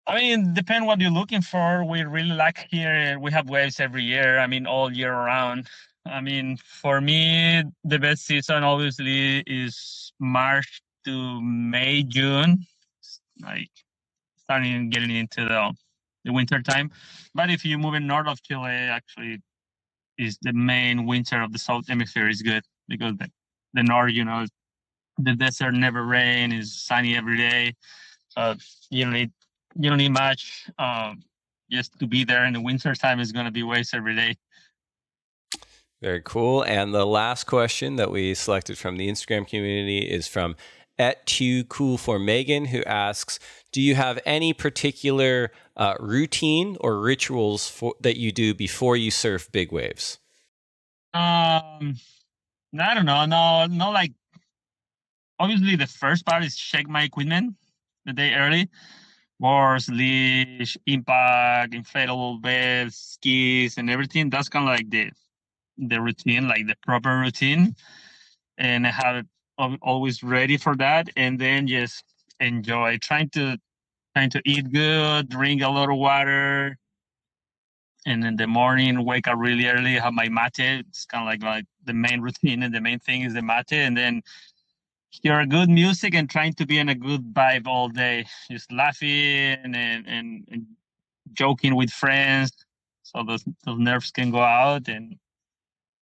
I 0.07 0.19
mean, 0.21 0.53
depend 0.53 0.87
what 0.87 1.01
you're 1.01 1.11
looking 1.11 1.41
for. 1.41 1.83
We 1.85 2.03
really 2.03 2.37
like 2.37 2.67
here. 2.71 3.19
We 3.19 3.33
have 3.33 3.49
waves 3.49 3.81
every 3.81 4.05
year. 4.05 4.39
I 4.39 4.47
mean, 4.47 4.67
all 4.67 4.93
year 4.93 5.15
around. 5.15 5.69
I 6.05 6.21
mean, 6.21 6.59
for 6.59 7.01
me, 7.01 7.65
the 7.85 7.99
best 7.99 8.27
season 8.27 8.63
obviously 8.63 9.41
is 9.47 10.13
March 10.21 10.83
to 11.07 11.41
May, 11.41 12.03
June, 12.03 12.67
like 13.43 13.71
starting 14.37 14.91
getting 14.91 15.11
into 15.11 15.45
the 15.45 15.75
the 16.25 16.33
winter 16.33 16.63
time. 16.63 16.91
But 17.35 17.51
if 17.51 17.65
you 17.65 17.79
move 17.79 17.95
in 17.95 18.07
north 18.07 18.27
of 18.27 18.43
Chile, 18.43 18.71
actually, 18.71 19.43
is 20.19 20.39
the 20.43 20.53
main 20.53 21.07
winter 21.07 21.43
of 21.43 21.53
the 21.53 21.59
south 21.59 21.89
hemisphere 21.89 22.29
is 22.29 22.43
good 22.43 22.63
because 22.89 23.17
the, 23.17 23.29
the 23.75 23.83
north, 23.83 24.13
you 24.13 24.25
know, 24.25 24.47
the 25.19 25.35
desert 25.35 25.73
never 25.73 26.05
rain, 26.05 26.53
is 26.53 26.75
sunny 26.75 27.17
every 27.17 27.37
day. 27.37 27.75
So 28.29 28.55
you 28.91 29.05
don't 29.05 29.13
need 29.13 29.33
you 29.77 29.89
don't 29.91 29.99
need 29.99 30.13
much. 30.13 30.69
Um, 30.79 31.23
just 31.71 31.99
to 31.99 32.07
be 32.07 32.25
there 32.25 32.45
in 32.45 32.53
the 32.53 32.61
winter 32.61 32.95
time 32.95 33.21
is 33.21 33.33
going 33.33 33.47
to 33.47 33.51
be 33.51 33.63
waste 33.63 33.95
every 33.95 34.15
day. 34.15 34.37
Very 36.01 36.21
cool. 36.23 36.63
And 36.63 36.95
the 36.95 37.07
last 37.07 37.45
question 37.45 37.97
that 37.97 38.11
we 38.11 38.35
selected 38.35 38.77
from 38.77 38.97
the 38.97 39.09
Instagram 39.09 39.49
community 39.49 39.99
is 40.01 40.29
from 40.29 40.55
at 40.99 41.27
Too 41.27 41.65
Cool 41.65 41.99
for 41.99 42.19
Megan, 42.19 42.67
who 42.67 42.83
asks, 42.85 43.39
"Do 43.73 43.81
you 43.81 43.95
have 43.95 44.19
any 44.25 44.53
particular 44.53 45.51
uh, 45.77 45.95
routine 46.01 46.77
or 46.81 47.01
rituals 47.01 47.69
for, 47.69 47.95
that 48.01 48.17
you 48.17 48.33
do 48.33 48.55
before 48.55 48.97
you 48.97 49.11
surf 49.11 49.51
big 49.53 49.73
waves?" 49.73 50.19
Um, 51.13 51.97
I 52.79 52.95
don't 52.95 53.07
know. 53.07 53.25
No, 53.25 53.67
no. 53.67 53.91
Like, 53.91 54.13
obviously, 55.39 55.77
the 55.77 55.87
first 55.87 56.27
part 56.27 56.45
is 56.45 56.57
check 56.57 56.89
my 56.89 57.03
equipment 57.05 57.55
the 58.05 58.13
day 58.13 58.35
early. 58.35 58.69
Boards, 59.41 59.89
leash, 59.89 60.77
impact, 60.87 61.73
inflatable 61.75 62.41
beds, 62.41 62.97
skis, 62.97 63.79
and 63.79 63.91
everything. 63.91 64.31
That's 64.31 64.49
kind 64.49 64.69
of 64.69 64.77
like 64.77 64.91
the 64.91 65.11
the 65.77 66.01
routine, 66.01 66.49
like 66.49 66.67
the 66.67 66.77
proper 66.87 67.19
routine. 67.19 67.75
And 68.59 68.87
I 68.87 68.91
have 68.91 69.27
always 69.59 70.23
ready 70.23 70.57
for 70.57 70.77
that. 70.77 71.09
And 71.17 71.39
then 71.39 71.67
just 71.67 72.05
enjoy 72.41 72.99
trying 72.99 73.31
to 73.31 73.59
trying 74.15 74.31
to 74.31 74.43
eat 74.45 74.73
good, 74.73 75.29
drink 75.29 75.63
a 75.63 75.69
lot 75.69 75.91
of 75.91 75.97
water, 75.97 76.79
and 78.07 78.25
in 78.25 78.37
the 78.37 78.47
morning 78.47 79.05
wake 79.05 79.27
up 79.27 79.39
really 79.39 79.67
early, 79.67 79.95
have 79.95 80.13
my 80.13 80.29
mate. 80.29 80.59
It's 80.59 81.07
kind 81.07 81.23
of 81.23 81.27
like 81.27 81.43
like 81.43 81.65
the 81.85 81.95
main 81.95 82.21
routine, 82.27 82.63
and 82.63 82.75
the 82.75 82.81
main 82.81 82.99
thing 82.99 83.23
is 83.23 83.35
the 83.35 83.43
mate, 83.43 83.73
and 83.73 83.97
then 83.97 84.23
hear 85.11 85.45
good 85.47 85.69
music 85.69 86.15
and 86.15 86.29
trying 86.29 86.55
to 86.55 86.67
be 86.67 86.79
in 86.79 86.89
a 86.89 86.95
good 86.95 87.33
vibe 87.35 87.67
all 87.67 87.89
day, 87.89 88.27
just 88.51 88.71
laughing 88.73 89.09
and 89.11 89.77
and, 89.77 90.49
and 90.51 90.67
joking 91.33 91.75
with 91.75 91.91
friends, 91.91 92.53
so 93.03 93.23
those 93.27 93.45
those 93.65 93.79
nerves 93.79 94.11
can 94.11 94.31
go 94.31 94.43
out. 94.43 94.89
And 94.89 95.17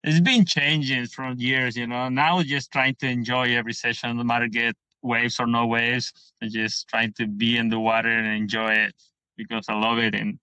it's 0.04 0.20
been 0.20 0.44
changing 0.44 1.06
from 1.06 1.38
years, 1.38 1.76
you 1.76 1.86
know. 1.86 2.08
Now 2.08 2.42
just 2.42 2.72
trying 2.72 2.94
to 2.96 3.08
enjoy 3.08 3.54
every 3.56 3.72
session, 3.72 4.16
no 4.16 4.24
matter 4.24 4.48
get 4.48 4.76
waves 5.02 5.40
or 5.40 5.46
no 5.46 5.66
waves. 5.66 6.12
Just 6.42 6.88
trying 6.88 7.12
to 7.14 7.26
be 7.26 7.56
in 7.56 7.68
the 7.68 7.78
water 7.78 8.08
and 8.10 8.26
enjoy 8.26 8.72
it 8.72 8.94
because 9.36 9.66
I 9.68 9.74
love 9.74 9.98
it 9.98 10.14
and 10.14 10.38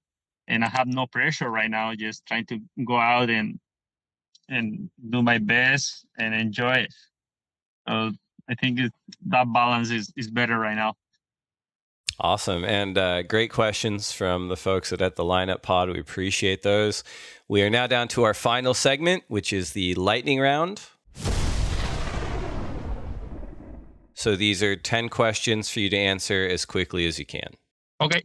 and 0.48 0.64
I 0.64 0.70
have 0.70 0.88
no 0.88 1.08
pressure 1.08 1.50
right 1.50 1.70
now. 1.70 1.96
Just 1.96 2.26
trying 2.26 2.46
to 2.48 2.60
go 2.86 2.98
out 2.98 3.30
and 3.30 3.60
and 4.50 4.90
do 5.10 5.22
my 5.22 5.38
best 5.38 6.06
and 6.18 6.36
enjoy 6.36 6.74
it. 6.76 6.94
So 7.88 8.12
I 8.50 8.56
think 8.56 8.80
it, 8.80 8.94
that 9.28 9.52
balance 9.52 9.90
is 9.90 10.12
is 10.18 10.30
better 10.30 10.60
right 10.60 10.76
now. 10.76 10.94
Awesome. 12.20 12.64
And 12.64 12.98
uh, 12.98 13.24
great 13.24 13.52
questions 13.52 14.12
from 14.12 14.48
the 14.48 14.56
folks 14.56 14.94
at, 14.94 15.02
at 15.02 15.16
the 15.16 15.24
Lineup 15.24 15.62
Pod. 15.62 15.90
We 15.90 16.00
appreciate 16.00 16.64
those. 16.64 17.04
We 17.48 17.62
are 17.62 17.70
now 17.70 17.88
down 17.88 18.08
to 18.10 18.24
our 18.24 18.34
final 18.34 18.74
segment, 18.74 19.24
which 19.28 19.52
is 19.52 19.74
the 19.74 19.96
lightning 19.96 20.40
round. 20.40 20.82
So 24.14 24.36
these 24.38 24.64
are 24.64 24.78
10 24.78 25.10
questions 25.10 25.70
for 25.70 25.82
you 25.82 25.90
to 25.90 25.98
answer 25.98 26.48
as 26.50 26.66
quickly 26.66 27.06
as 27.06 27.20
you 27.20 27.26
can. 27.26 27.54
Okay. 28.00 28.24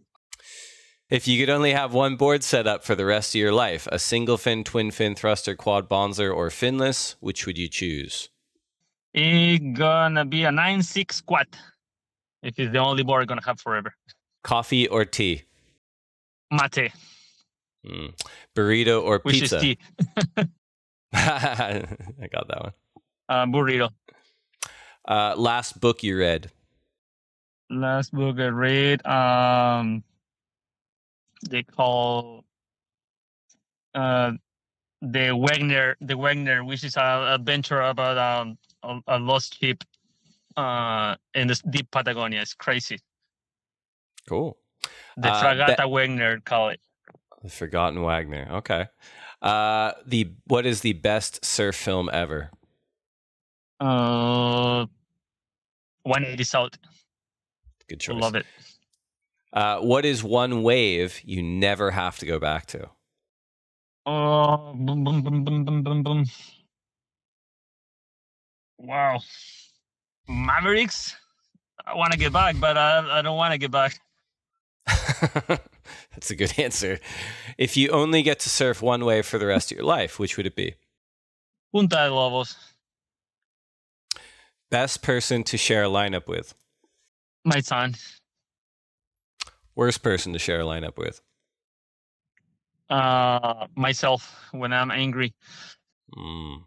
If 1.11 1.27
you 1.27 1.45
could 1.45 1.51
only 1.51 1.73
have 1.73 1.93
one 1.93 2.15
board 2.15 2.45
set 2.45 2.69
up 2.69 2.85
for 2.85 2.95
the 2.95 3.05
rest 3.05 3.35
of 3.35 3.41
your 3.41 3.53
life, 3.53 3.89
a 3.91 3.99
single 3.99 4.39
fin, 4.39 4.63
twin 4.63 4.93
fin, 4.93 5.17
thruster, 5.17 5.57
quad 5.57 5.89
bonzer, 5.89 6.35
or 6.35 6.49
finless, 6.49 7.17
which 7.19 7.47
would 7.47 7.59
you 7.59 7.69
choose? 7.69 8.29
It's 9.13 9.77
gonna 9.77 10.25
be 10.25 10.45
a 10.45 10.53
9 10.53 10.83
6 10.83 11.21
quad. 11.23 11.49
If 12.43 12.59
it's 12.59 12.73
the 12.73 12.79
only 12.79 13.03
bar 13.03 13.21
I'm 13.21 13.27
gonna 13.27 13.45
have 13.45 13.61
forever. 13.61 13.95
Coffee 14.43 14.89
or 14.89 15.05
tea? 15.05 15.43
Mate. 16.51 16.93
Mm. 17.87 18.15
Burrito 18.57 19.03
or 19.03 19.21
Which 19.23 19.41
pizza? 19.41 19.57
is 19.57 19.63
tea. 19.63 19.79
I 21.13 22.29
got 22.33 22.49
that 22.49 22.61
one. 22.63 22.73
Uh, 23.29 23.47
burrito. 23.47 23.91
Uh, 25.07 25.35
last 25.37 25.81
book 25.81 26.03
you 26.03 26.17
read? 26.19 26.51
Last 27.71 28.13
book 28.13 28.39
I 28.39 28.47
read, 28.47 29.07
um, 29.07 30.03
they 31.49 31.63
call 31.63 32.45
uh, 33.95 34.33
the 35.01 35.31
Wager, 35.37 35.97
the 36.01 36.17
Wager, 36.17 36.65
which 36.65 36.83
is 36.85 36.97
an 36.97 37.23
adventure 37.23 37.81
about 37.83 38.19
um, 38.19 38.59
a, 38.83 39.17
a 39.17 39.19
lost 39.19 39.59
ship 39.61 39.85
uh, 40.57 41.17
in 41.35 41.49
the 41.49 41.61
deep 41.71 41.91
Patagonia. 41.91 42.41
It's 42.43 42.55
crazy. 42.55 42.99
Cool. 44.29 44.57
The 45.17 45.29
Uh, 45.29 45.43
Fragata 45.43 45.91
Wager 45.91 46.41
call 46.45 46.71
it. 46.71 46.81
The 47.43 47.51
Forgotten 47.51 48.03
Wager. 48.03 48.49
Okay. 48.51 48.89
Uh, 49.43 49.93
the 50.07 50.33
what 50.47 50.67
is 50.67 50.83
the 50.83 50.93
best 50.93 51.45
surf 51.45 51.77
film 51.77 52.11
ever? 52.13 52.51
Uh, 53.81 54.87
180 56.03 56.45
South. 56.45 56.71
Good 57.89 58.01
choice. 58.01 58.21
Love 58.21 58.35
it. 58.35 58.47
Uh, 59.53 59.81
what 59.81 60.05
is 60.05 60.23
one 60.23 60.63
wave 60.63 61.21
you 61.25 61.43
never 61.43 61.91
have 61.91 62.19
to 62.19 62.27
go 62.27 62.39
back 62.39 62.67
to? 62.67 62.91
Oh, 64.07 64.75
boom, 64.75 65.05
boom, 65.05 65.23
boom, 65.23 65.45
boom, 65.45 65.65
boom, 65.65 65.83
boom, 65.83 66.03
boom. 66.03 66.25
Wow. 68.79 69.21
Mavericks? 70.31 71.17
I 71.87 71.97
want 71.97 72.13
to 72.13 72.19
get 72.19 72.33
back, 72.33 72.57
but 72.59 72.79
I, 72.79 73.19
I 73.19 73.23
don't 73.23 73.37
want 73.37 73.53
to 73.53 73.59
get 73.59 73.71
back. 73.71 73.99
That's 74.87 76.31
a 76.31 76.37
good 76.37 76.59
answer. 76.59 77.01
If 77.59 77.77
you 77.77 77.89
only 77.91 78.23
get 78.23 78.39
to 78.41 78.49
surf 78.49 78.81
one 78.81 79.05
way 79.05 79.23
for 79.23 79.39
the 79.39 79.47
rest 79.47 79.73
of 79.73 79.77
your 79.77 79.87
life, 79.87 80.19
which 80.19 80.37
would 80.37 80.47
it 80.47 80.55
be? 80.55 80.77
Punta 81.73 81.97
de 81.97 82.15
Lobos. 82.15 82.57
Best 84.71 85.03
person 85.03 85.43
to 85.45 85.57
share 85.57 85.85
a 85.85 85.89
lineup 85.89 86.29
with? 86.29 86.55
My 87.45 87.61
son. 87.61 87.97
Worst 89.75 90.03
person 90.03 90.33
to 90.33 90.39
share 90.39 90.61
a 90.61 90.65
lineup 90.65 90.97
with? 90.97 91.21
Uh, 92.89 93.67
myself 93.77 94.49
when 94.53 94.73
I'm 94.73 94.91
angry. 94.91 95.35
Mm. 96.17 96.65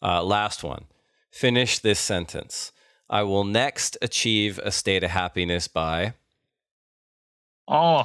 Uh, 0.00 0.22
last 0.22 0.64
one. 0.64 0.84
Finish 1.32 1.78
this 1.78 1.98
sentence. 1.98 2.72
I 3.08 3.22
will 3.22 3.44
next 3.44 3.96
achieve 4.02 4.58
a 4.58 4.70
state 4.70 5.02
of 5.02 5.10
happiness 5.10 5.66
by. 5.66 6.14
Oh, 7.66 8.04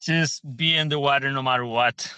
just 0.00 0.56
be 0.56 0.74
in 0.74 0.88
the 0.88 0.98
water 0.98 1.30
no 1.30 1.42
matter 1.42 1.66
what. 1.66 2.12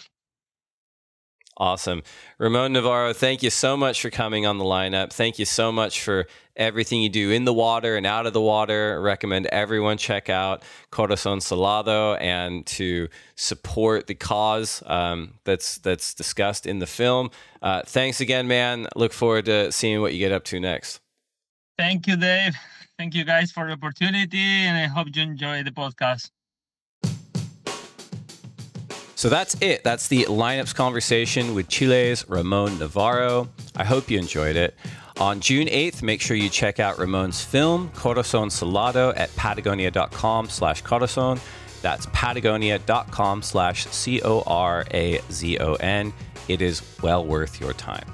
Awesome. 1.57 2.02
Ramon 2.38 2.72
Navarro, 2.72 3.12
thank 3.12 3.42
you 3.42 3.50
so 3.50 3.76
much 3.76 4.02
for 4.02 4.11
coming 4.11 4.44
on 4.44 4.59
the 4.59 4.64
lineup. 4.64 5.12
Thank 5.12 5.38
you 5.38 5.44
so 5.44 5.70
much 5.70 6.02
for 6.02 6.26
everything 6.57 7.00
you 7.00 7.09
do 7.09 7.30
in 7.30 7.44
the 7.44 7.55
water 7.55 7.96
and 7.96 8.05
out 8.07 8.26
of 8.26 8.32
the 8.32 8.40
water. 8.40 8.94
I 8.94 9.02
recommend 9.02 9.46
everyone 9.46 9.96
check 9.96 10.28
out 10.28 10.64
Corazon 10.90 11.40
Salado 11.40 12.14
and 12.14 12.66
to 12.66 13.09
support 13.36 14.09
the 14.09 14.14
cause 14.14 14.82
um, 14.86 15.34
that's 15.44 15.78
that's 15.78 16.12
discussed 16.14 16.66
in 16.66 16.80
the 16.80 16.86
film. 16.86 17.30
Uh, 17.62 17.82
thanks 17.86 18.20
again, 18.20 18.48
man. 18.48 18.88
Look 18.96 19.12
forward 19.12 19.44
to 19.44 19.70
seeing 19.70 20.00
what 20.00 20.12
you 20.12 20.18
get 20.18 20.32
up 20.32 20.44
to 20.46 20.59
next. 20.59 21.00
Thank 21.78 22.07
you, 22.09 22.16
Dave. 22.16 22.55
Thank 22.98 23.14
you 23.14 23.24
guys 23.24 23.50
for 23.50 23.66
the 23.66 23.72
opportunity, 23.72 24.38
and 24.38 24.76
I 24.76 24.86
hope 24.86 25.09
you 25.14 25.22
enjoy 25.22 25.62
the 25.62 25.72
podcast. 25.72 26.30
So 29.24 29.30
that's 29.30 29.56
it. 29.62 29.82
That's 29.82 30.08
the 30.08 30.24
lineups 30.24 30.74
conversation 30.74 31.54
with 31.54 31.66
Chile's 31.68 32.28
Ramon 32.28 32.78
Navarro. 32.78 33.48
I 33.74 33.82
hope 33.82 34.10
you 34.10 34.18
enjoyed 34.18 34.54
it. 34.54 34.74
On 35.18 35.40
June 35.40 35.66
8th, 35.66 36.02
make 36.02 36.20
sure 36.20 36.36
you 36.36 36.50
check 36.50 36.78
out 36.78 36.98
Ramon's 36.98 37.42
film, 37.42 37.88
Corazon 37.94 38.50
Salado, 38.50 39.14
at 39.14 39.34
patagonia.com 39.34 40.50
slash 40.50 40.82
corazon. 40.82 41.40
That's 41.80 42.04
patagonia.com 42.12 43.40
slash 43.40 43.86
C-O-R-A-Z-O-N. 43.86 44.42
It 46.48 46.60
is 46.60 46.82
well 47.02 47.24
worth 47.24 47.58
your 47.62 47.72
time. 47.72 48.13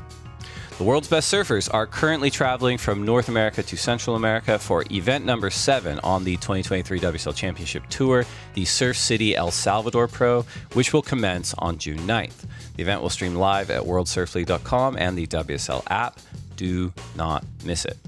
The 0.81 0.87
world's 0.87 1.09
best 1.09 1.31
surfers 1.31 1.69
are 1.75 1.87
currently 1.87 2.31
traveling 2.31 2.79
from 2.79 3.05
North 3.05 3.29
America 3.29 3.63
to 3.63 3.77
Central 3.77 4.17
America 4.17 4.59
for 4.59 4.83
event 4.91 5.27
number 5.27 5.51
seven 5.51 6.01
on 6.03 6.25
the 6.25 6.37
2023 6.37 6.99
WSL 6.99 7.37
Championship 7.37 7.87
Tour, 7.91 8.25
the 8.55 8.65
Surf 8.65 8.97
City 8.97 9.37
El 9.37 9.51
Salvador 9.51 10.09
Pro, 10.09 10.47
which 10.73 10.95
will 10.95 11.03
commence 11.03 11.53
on 11.59 11.77
June 11.77 11.99
9th. 11.99 12.47
The 12.77 12.83
event 12.83 13.03
will 13.03 13.11
stream 13.11 13.35
live 13.35 13.69
at 13.69 13.83
worldsurfleague.com 13.83 14.97
and 14.97 15.19
the 15.19 15.27
WSL 15.27 15.83
app. 15.91 16.19
Do 16.57 16.95
not 17.15 17.45
miss 17.63 17.85
it. 17.85 17.99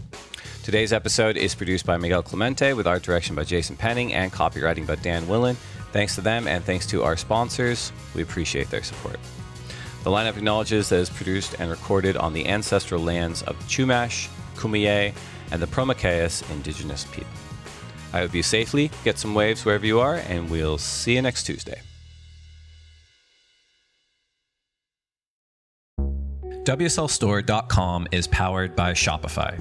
Today's 0.62 0.94
episode 0.94 1.36
is 1.36 1.54
produced 1.54 1.84
by 1.84 1.98
Miguel 1.98 2.22
Clemente 2.22 2.72
with 2.72 2.86
art 2.86 3.02
direction 3.02 3.36
by 3.36 3.44
Jason 3.44 3.76
Penning 3.76 4.14
and 4.14 4.32
copywriting 4.32 4.86
by 4.86 4.94
Dan 4.94 5.28
Willen. 5.28 5.56
Thanks 5.92 6.14
to 6.14 6.22
them 6.22 6.48
and 6.48 6.64
thanks 6.64 6.86
to 6.86 7.02
our 7.02 7.18
sponsors. 7.18 7.92
We 8.14 8.22
appreciate 8.22 8.70
their 8.70 8.82
support. 8.82 9.18
The 10.02 10.10
lineup 10.10 10.36
acknowledges 10.36 10.88
that 10.88 10.96
it 10.96 11.02
is 11.02 11.10
produced 11.10 11.54
and 11.58 11.70
recorded 11.70 12.16
on 12.16 12.32
the 12.32 12.46
ancestral 12.48 13.00
lands 13.00 13.42
of 13.42 13.56
Chumash, 13.68 14.28
Kumeyaay, 14.56 15.14
and 15.52 15.62
the 15.62 15.66
Prometheus 15.66 16.42
indigenous 16.50 17.04
people. 17.04 17.30
I 18.12 18.18
hope 18.18 18.34
you 18.34 18.42
safely 18.42 18.90
get 19.04 19.18
some 19.18 19.34
waves 19.34 19.64
wherever 19.64 19.86
you 19.86 20.00
are, 20.00 20.16
and 20.16 20.50
we'll 20.50 20.78
see 20.78 21.14
you 21.14 21.22
next 21.22 21.44
Tuesday. 21.44 21.80
WSLStore.com 26.64 28.08
is 28.12 28.26
powered 28.28 28.76
by 28.76 28.92
Shopify. 28.92 29.60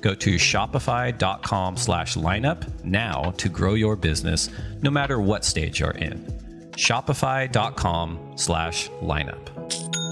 Go 0.00 0.14
to 0.14 0.34
shopify.com 0.36 1.76
slash 1.76 2.16
lineup 2.16 2.66
now 2.84 3.32
to 3.36 3.48
grow 3.48 3.74
your 3.74 3.96
business 3.96 4.48
no 4.82 4.90
matter 4.90 5.20
what 5.20 5.44
stage 5.44 5.80
you're 5.80 5.90
in. 5.90 6.18
Shopify.com 6.72 8.32
slash 8.36 8.88
lineup. 9.02 10.09